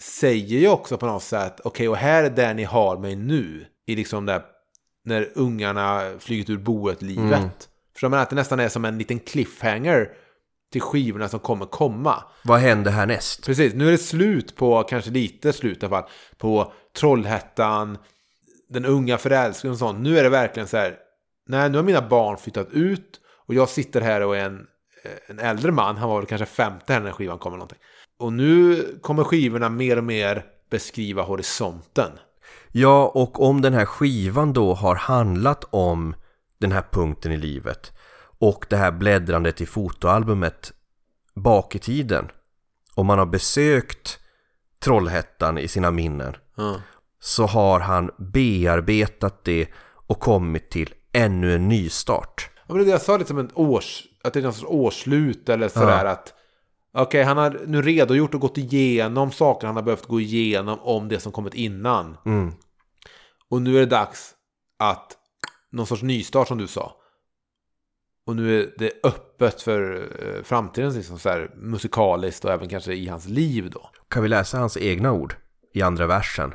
säger 0.00 0.58
ju 0.58 0.68
också 0.68 0.96
på 0.98 1.06
något 1.06 1.22
sätt, 1.22 1.60
okej 1.64 1.88
och 1.88 1.96
här 1.96 2.24
är 2.24 2.30
där 2.30 2.54
ni 2.54 2.64
har 2.64 2.98
mig 2.98 3.16
nu. 3.16 3.66
I 3.86 3.96
liksom 3.96 4.26
där, 4.26 4.42
när 5.04 5.28
ungarna 5.34 6.02
flugit 6.18 6.50
ur 6.50 6.56
boet-livet. 6.58 7.68
Förstår 7.92 8.08
man 8.08 8.20
att 8.20 8.30
det 8.30 8.36
nästan 8.36 8.60
är 8.60 8.68
som 8.68 8.84
en 8.84 8.98
liten 8.98 9.18
cliffhanger 9.18 10.08
till 10.72 10.80
skivorna 10.80 11.28
som 11.28 11.40
kommer 11.40 11.66
komma. 11.66 12.24
Vad 12.44 12.60
händer 12.60 12.90
härnäst? 12.90 13.46
Precis, 13.46 13.74
nu 13.74 13.86
är 13.86 13.92
det 13.92 13.98
slut 13.98 14.56
på, 14.56 14.82
kanske 14.82 15.10
lite 15.10 15.52
slut 15.52 15.82
i 15.82 15.86
alla 15.86 16.02
fall, 16.02 16.10
på 16.38 16.72
Trollhättan, 16.98 17.98
den 18.68 18.84
unga 18.84 19.18
förälskaren 19.18 19.72
och 19.72 19.78
sånt. 19.78 20.00
Nu 20.00 20.18
är 20.18 20.22
det 20.22 20.28
verkligen 20.28 20.68
så 20.68 20.76
här, 20.76 20.96
nej 21.48 21.70
nu 21.70 21.78
har 21.78 21.84
mina 21.84 22.08
barn 22.08 22.36
flyttat 22.36 22.68
ut 22.72 23.20
och 23.46 23.54
jag 23.54 23.68
sitter 23.68 24.00
här 24.00 24.20
och 24.20 24.36
är 24.36 24.44
en, 24.44 24.66
en 25.26 25.38
äldre 25.38 25.72
man, 25.72 25.96
han 25.96 26.08
var 26.08 26.18
väl 26.18 26.26
kanske 26.26 26.46
50 26.46 26.92
här 26.92 27.00
när 27.00 27.12
skivan 27.12 27.38
kom 27.38 27.52
eller 27.52 27.58
någonting. 27.58 27.78
Och 28.18 28.32
nu 28.32 28.84
kommer 29.02 29.24
skivorna 29.24 29.68
mer 29.68 29.96
och 29.96 30.04
mer 30.04 30.44
beskriva 30.70 31.22
horisonten. 31.22 32.10
Ja, 32.72 33.06
och 33.14 33.42
om 33.42 33.60
den 33.60 33.74
här 33.74 33.84
skivan 33.84 34.52
då 34.52 34.74
har 34.74 34.94
handlat 34.94 35.64
om 35.70 36.14
den 36.60 36.72
här 36.72 36.84
punkten 36.92 37.32
i 37.32 37.36
livet 37.36 37.92
och 38.38 38.66
det 38.70 38.76
här 38.76 38.92
bläddrandet 38.92 39.60
i 39.60 39.66
fotoalbumet 39.66 40.72
bak 41.34 41.74
i 41.74 41.78
tiden. 41.78 42.30
Om 42.94 43.06
man 43.06 43.18
har 43.18 43.26
besökt 43.26 44.18
Trollhättan 44.80 45.58
i 45.58 45.68
sina 45.68 45.90
minnen 45.90 46.36
Ja. 46.56 46.80
så 47.20 47.46
har 47.46 47.80
han 47.80 48.10
bearbetat 48.18 49.44
det 49.44 49.68
och 50.06 50.20
kommit 50.20 50.70
till 50.70 50.94
ännu 51.12 51.54
en 51.54 51.68
ny 51.68 51.88
start. 51.88 52.50
Ja, 52.66 52.74
men 52.74 52.84
det 52.84 52.90
jag 52.90 53.02
sa 53.02 53.16
lite 53.16 53.28
som 53.28 53.38
ett 53.38 53.56
års, 53.58 54.02
att 54.24 54.32
det 54.32 54.40
är 54.40 54.42
någon 54.42 54.52
sorts 54.52 54.70
årsslut 54.70 55.48
eller 55.48 55.68
sådär 55.68 56.04
att 56.04 56.34
Okej, 56.92 57.22
han 57.22 57.36
har 57.36 57.60
nu 57.66 57.82
redogjort 57.82 58.34
och 58.34 58.40
gått 58.40 58.58
igenom 58.58 59.32
saker 59.32 59.66
han 59.66 59.76
har 59.76 59.82
behövt 59.82 60.06
gå 60.06 60.20
igenom 60.20 60.78
om 60.80 61.08
det 61.08 61.20
som 61.20 61.32
kommit 61.32 61.54
innan. 61.54 62.16
Mm. 62.26 62.52
Och 63.50 63.62
nu 63.62 63.76
är 63.76 63.80
det 63.80 63.86
dags 63.86 64.34
att 64.78 65.16
någon 65.72 65.86
sorts 65.86 66.02
nystart 66.02 66.48
som 66.48 66.58
du 66.58 66.66
sa. 66.66 66.92
Och 68.28 68.36
nu 68.36 68.60
är 68.60 68.70
det 68.78 68.92
öppet 69.02 69.62
för 69.62 70.08
eh, 70.22 70.42
framtiden 70.42 70.92
liksom, 70.92 71.18
så 71.18 71.28
här, 71.28 71.50
musikaliskt 71.56 72.44
och 72.44 72.52
även 72.52 72.68
kanske 72.68 72.92
i 72.92 73.08
hans 73.08 73.28
liv 73.28 73.70
då. 73.70 73.90
Kan 74.08 74.22
vi 74.22 74.28
läsa 74.28 74.58
hans 74.58 74.76
egna 74.76 75.12
ord 75.12 75.34
i 75.74 75.82
andra 75.82 76.06
versen? 76.06 76.54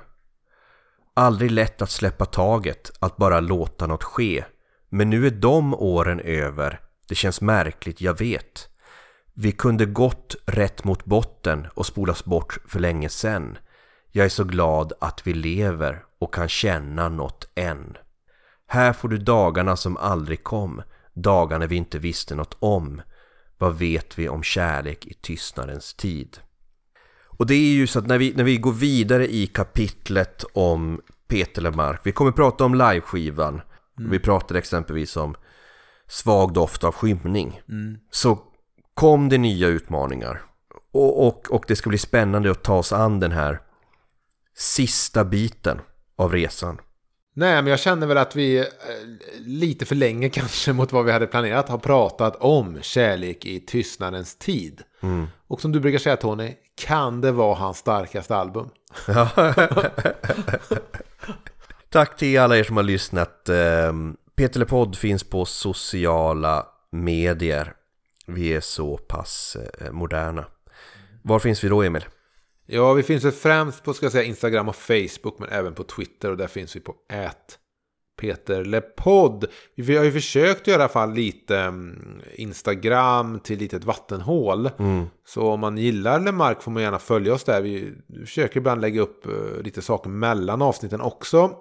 Aldrig 1.14 1.52
lätt 1.52 1.82
att 1.82 1.90
släppa 1.90 2.26
taget, 2.26 2.92
att 3.00 3.18
bara 3.18 3.40
låta 3.40 3.88
något 3.88 4.04
ske. 4.04 4.44
Men 4.90 5.10
nu 5.10 5.28
är 5.28 5.32
de 5.32 5.74
åren 5.74 6.20
över. 6.20 6.80
Det 7.08 7.16
känns 7.16 7.42
märkligt, 7.42 8.02
jag 8.02 8.20
vet. 8.20 8.68
Vi 9.34 9.52
kunde 9.52 9.86
gått 9.86 10.36
rätt 10.46 10.84
mot 10.84 11.06
botten 11.06 11.68
och 11.74 11.86
spolas 11.86 12.26
bort 12.26 12.58
för 12.68 12.80
länge 12.80 13.10
sen. 13.10 13.58
Jag 14.12 14.26
är 14.26 14.30
så 14.30 14.44
glad 14.44 14.94
att 15.02 15.28
vi 15.28 15.34
lever 15.34 16.04
och 16.20 16.34
kan 16.34 16.50
känna 16.50 17.10
något 17.10 17.48
än. 17.56 17.98
Här 18.68 18.94
får 18.94 19.10
du 19.10 19.18
dagarna 19.18 19.76
som 19.76 19.98
aldrig 19.98 20.44
kom, 20.44 20.82
dagarna 21.14 21.68
vi 21.68 21.76
inte 21.76 22.00
visste 22.00 22.36
något 22.36 22.58
om. 22.60 23.02
Vad 23.58 23.78
vet 23.78 24.20
vi 24.20 24.30
om 24.30 24.44
kärlek 24.44 25.06
i 25.06 25.14
tystnadens 25.14 25.94
tid? 25.94 26.38
Och 27.38 27.48
det 27.48 27.56
är 27.56 27.74
ju 27.74 27.88
så 27.88 28.00
att 28.00 28.08
när 28.08 28.18
vi, 28.18 28.34
när 28.34 28.44
vi 28.44 28.58
går 28.58 28.74
vidare 28.74 29.34
i 29.34 29.48
kapitlet 29.48 30.44
om 30.54 31.02
Peter 31.28 31.62
Lemark, 31.62 32.02
vi 32.04 32.12
kommer 32.12 32.32
prata 32.32 32.66
om 32.66 32.76
liveskivan, 32.76 33.62
vi 34.10 34.20
pratade 34.20 34.60
exempelvis 34.60 35.18
om 35.18 35.36
Svag 36.08 36.54
doft 36.54 36.84
av 36.84 36.94
skymning, 36.94 37.62
så 38.12 38.40
kom 38.94 39.30
det 39.30 39.38
nya 39.38 39.68
utmaningar. 39.68 40.42
Och, 40.92 41.28
och, 41.28 41.52
och 41.52 41.66
det 41.68 41.76
ska 41.76 41.90
bli 41.90 41.98
spännande 41.98 42.52
att 42.52 42.64
ta 42.64 42.78
oss 42.78 42.94
an 42.94 43.20
den 43.20 43.32
här 43.32 43.62
sista 44.56 45.26
biten 45.26 45.82
av 46.16 46.32
resan. 46.32 46.78
Nej, 47.34 47.62
men 47.62 47.68
jag 47.68 47.80
känner 47.80 48.08
väl 48.08 48.18
att 48.18 48.36
vi 48.36 48.58
eh, 48.60 48.66
lite 49.40 49.86
för 49.86 49.96
länge 49.96 50.30
kanske 50.34 50.74
mot 50.74 50.92
vad 50.92 51.06
vi 51.06 51.12
hade 51.12 51.28
planerat 51.28 51.70
har 51.70 51.78
pratat 51.78 52.36
om 52.36 52.82
kärlek 52.82 53.46
i 53.46 53.60
tystnadens 53.60 54.36
tid. 54.36 54.82
Och 55.48 55.62
som 55.62 55.72
du 55.72 55.80
brukar 55.80 56.00
säga 56.00 56.18
Tony, 56.18 56.54
kan 56.76 57.22
det 57.22 57.32
vara 57.32 57.56
hans 57.56 57.78
starkaste 57.78 58.36
album? 58.36 58.70
Tack 61.90 62.18
till 62.18 62.40
alla 62.40 62.58
er 62.58 62.64
som 62.64 62.78
har 62.78 62.84
lyssnat. 62.84 63.50
Ehm, 63.50 64.18
Peter 64.36 64.60
Lepodd 64.60 64.96
finns 64.96 65.24
på 65.24 65.46
sociala 65.46 66.66
medier. 66.92 67.74
Vi 68.28 68.54
är 68.54 68.62
så 68.62 68.98
pass 68.98 69.58
eh, 69.80 69.92
moderna. 69.92 70.46
Var 71.22 71.40
finns 71.40 71.64
vi 71.64 71.70
då 71.70 71.84
Emil? 71.84 72.06
Ja, 72.66 72.94
vi 72.94 73.04
finns 73.04 73.24
väl 73.24 73.32
främst 73.32 73.84
på 73.84 73.94
ska 73.94 74.10
säga, 74.10 74.24
Instagram 74.24 74.70
och 74.70 74.76
Facebook, 74.76 75.40
men 75.40 75.50
även 75.50 75.74
på 75.74 75.84
Twitter 75.84 76.32
och 76.32 76.38
där 76.38 76.48
finns 76.48 76.76
vi 76.76 76.80
på 76.80 76.96
ät 77.14 77.60
Peter 78.22 78.66
Lepodd. 78.66 79.46
Vi 79.76 79.98
har 79.98 80.04
ju 80.04 80.12
försökt 80.12 80.68
göra 80.68 80.80
i 80.80 80.82
alla 80.82 80.90
fall 80.90 81.14
lite 81.14 81.60
mm, 81.60 82.22
Instagram 82.34 83.40
till 83.40 83.60
litet 83.60 83.84
vattenhål. 83.84 84.70
Så 85.26 85.48
om 85.48 85.60
man 85.60 85.78
gillar 85.78 86.20
Lemark 86.20 86.62
får 86.62 86.72
man 86.72 86.84
gärna 86.84 87.00
följa 87.00 87.34
oss 87.34 87.44
där. 87.44 87.62
Vi 87.62 87.94
försöker 88.26 88.58
ibland 88.58 88.82
lägga 88.82 89.02
upp 89.02 89.26
eh, 89.26 89.62
lite 89.64 89.82
saker 89.82 90.10
mellan 90.10 90.62
avsnitten 90.62 91.02
också. 91.02 91.56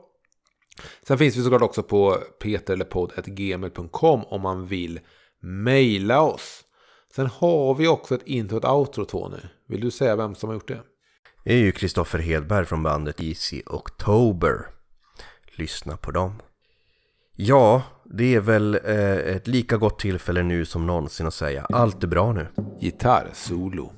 Sen 1.07 1.19
finns 1.19 1.37
vi 1.37 1.43
såklart 1.43 1.63
också 1.63 1.83
på 1.83 2.19
peterlepodd.gmail.com 2.43 4.25
om 4.25 4.41
man 4.41 4.67
vill 4.67 5.01
mejla 5.43 6.23
oss. 6.23 6.65
Sen 7.15 7.27
har 7.27 7.75
vi 7.75 7.89
också 7.89 8.15
ett 8.15 8.27
intro 8.27 8.57
och 8.57 8.65
ett 8.65 8.71
outro 8.71 9.05
Tony. 9.05 9.37
Vill 9.69 9.81
du 9.81 9.91
säga 9.91 10.17
vem 10.17 10.35
som 10.35 10.49
har 10.49 10.55
gjort 10.55 10.69
det? 10.69 10.81
är 11.45 11.57
ju 11.57 11.73
Kristoffer 11.73 12.19
Hedberg 12.19 12.67
från 12.67 12.83
bandet 12.83 13.21
Easy 13.21 13.63
October. 13.67 14.67
Lyssna 15.57 15.97
på 15.97 16.11
dem. 16.11 16.43
Ja, 17.37 17.83
det 18.05 18.35
är 18.35 18.41
väl 18.41 18.75
eh, 18.85 19.35
ett 19.37 19.47
lika 19.47 19.77
gott 19.77 19.99
tillfälle 19.99 20.43
nu 20.43 20.65
som 20.65 20.87
någonsin 20.87 21.27
att 21.27 21.35
säga 21.35 21.67
allt 21.73 22.03
är 22.03 22.09
bra 22.09 22.33
nu. 22.33 22.47
Gitarrsolo. 22.81 23.93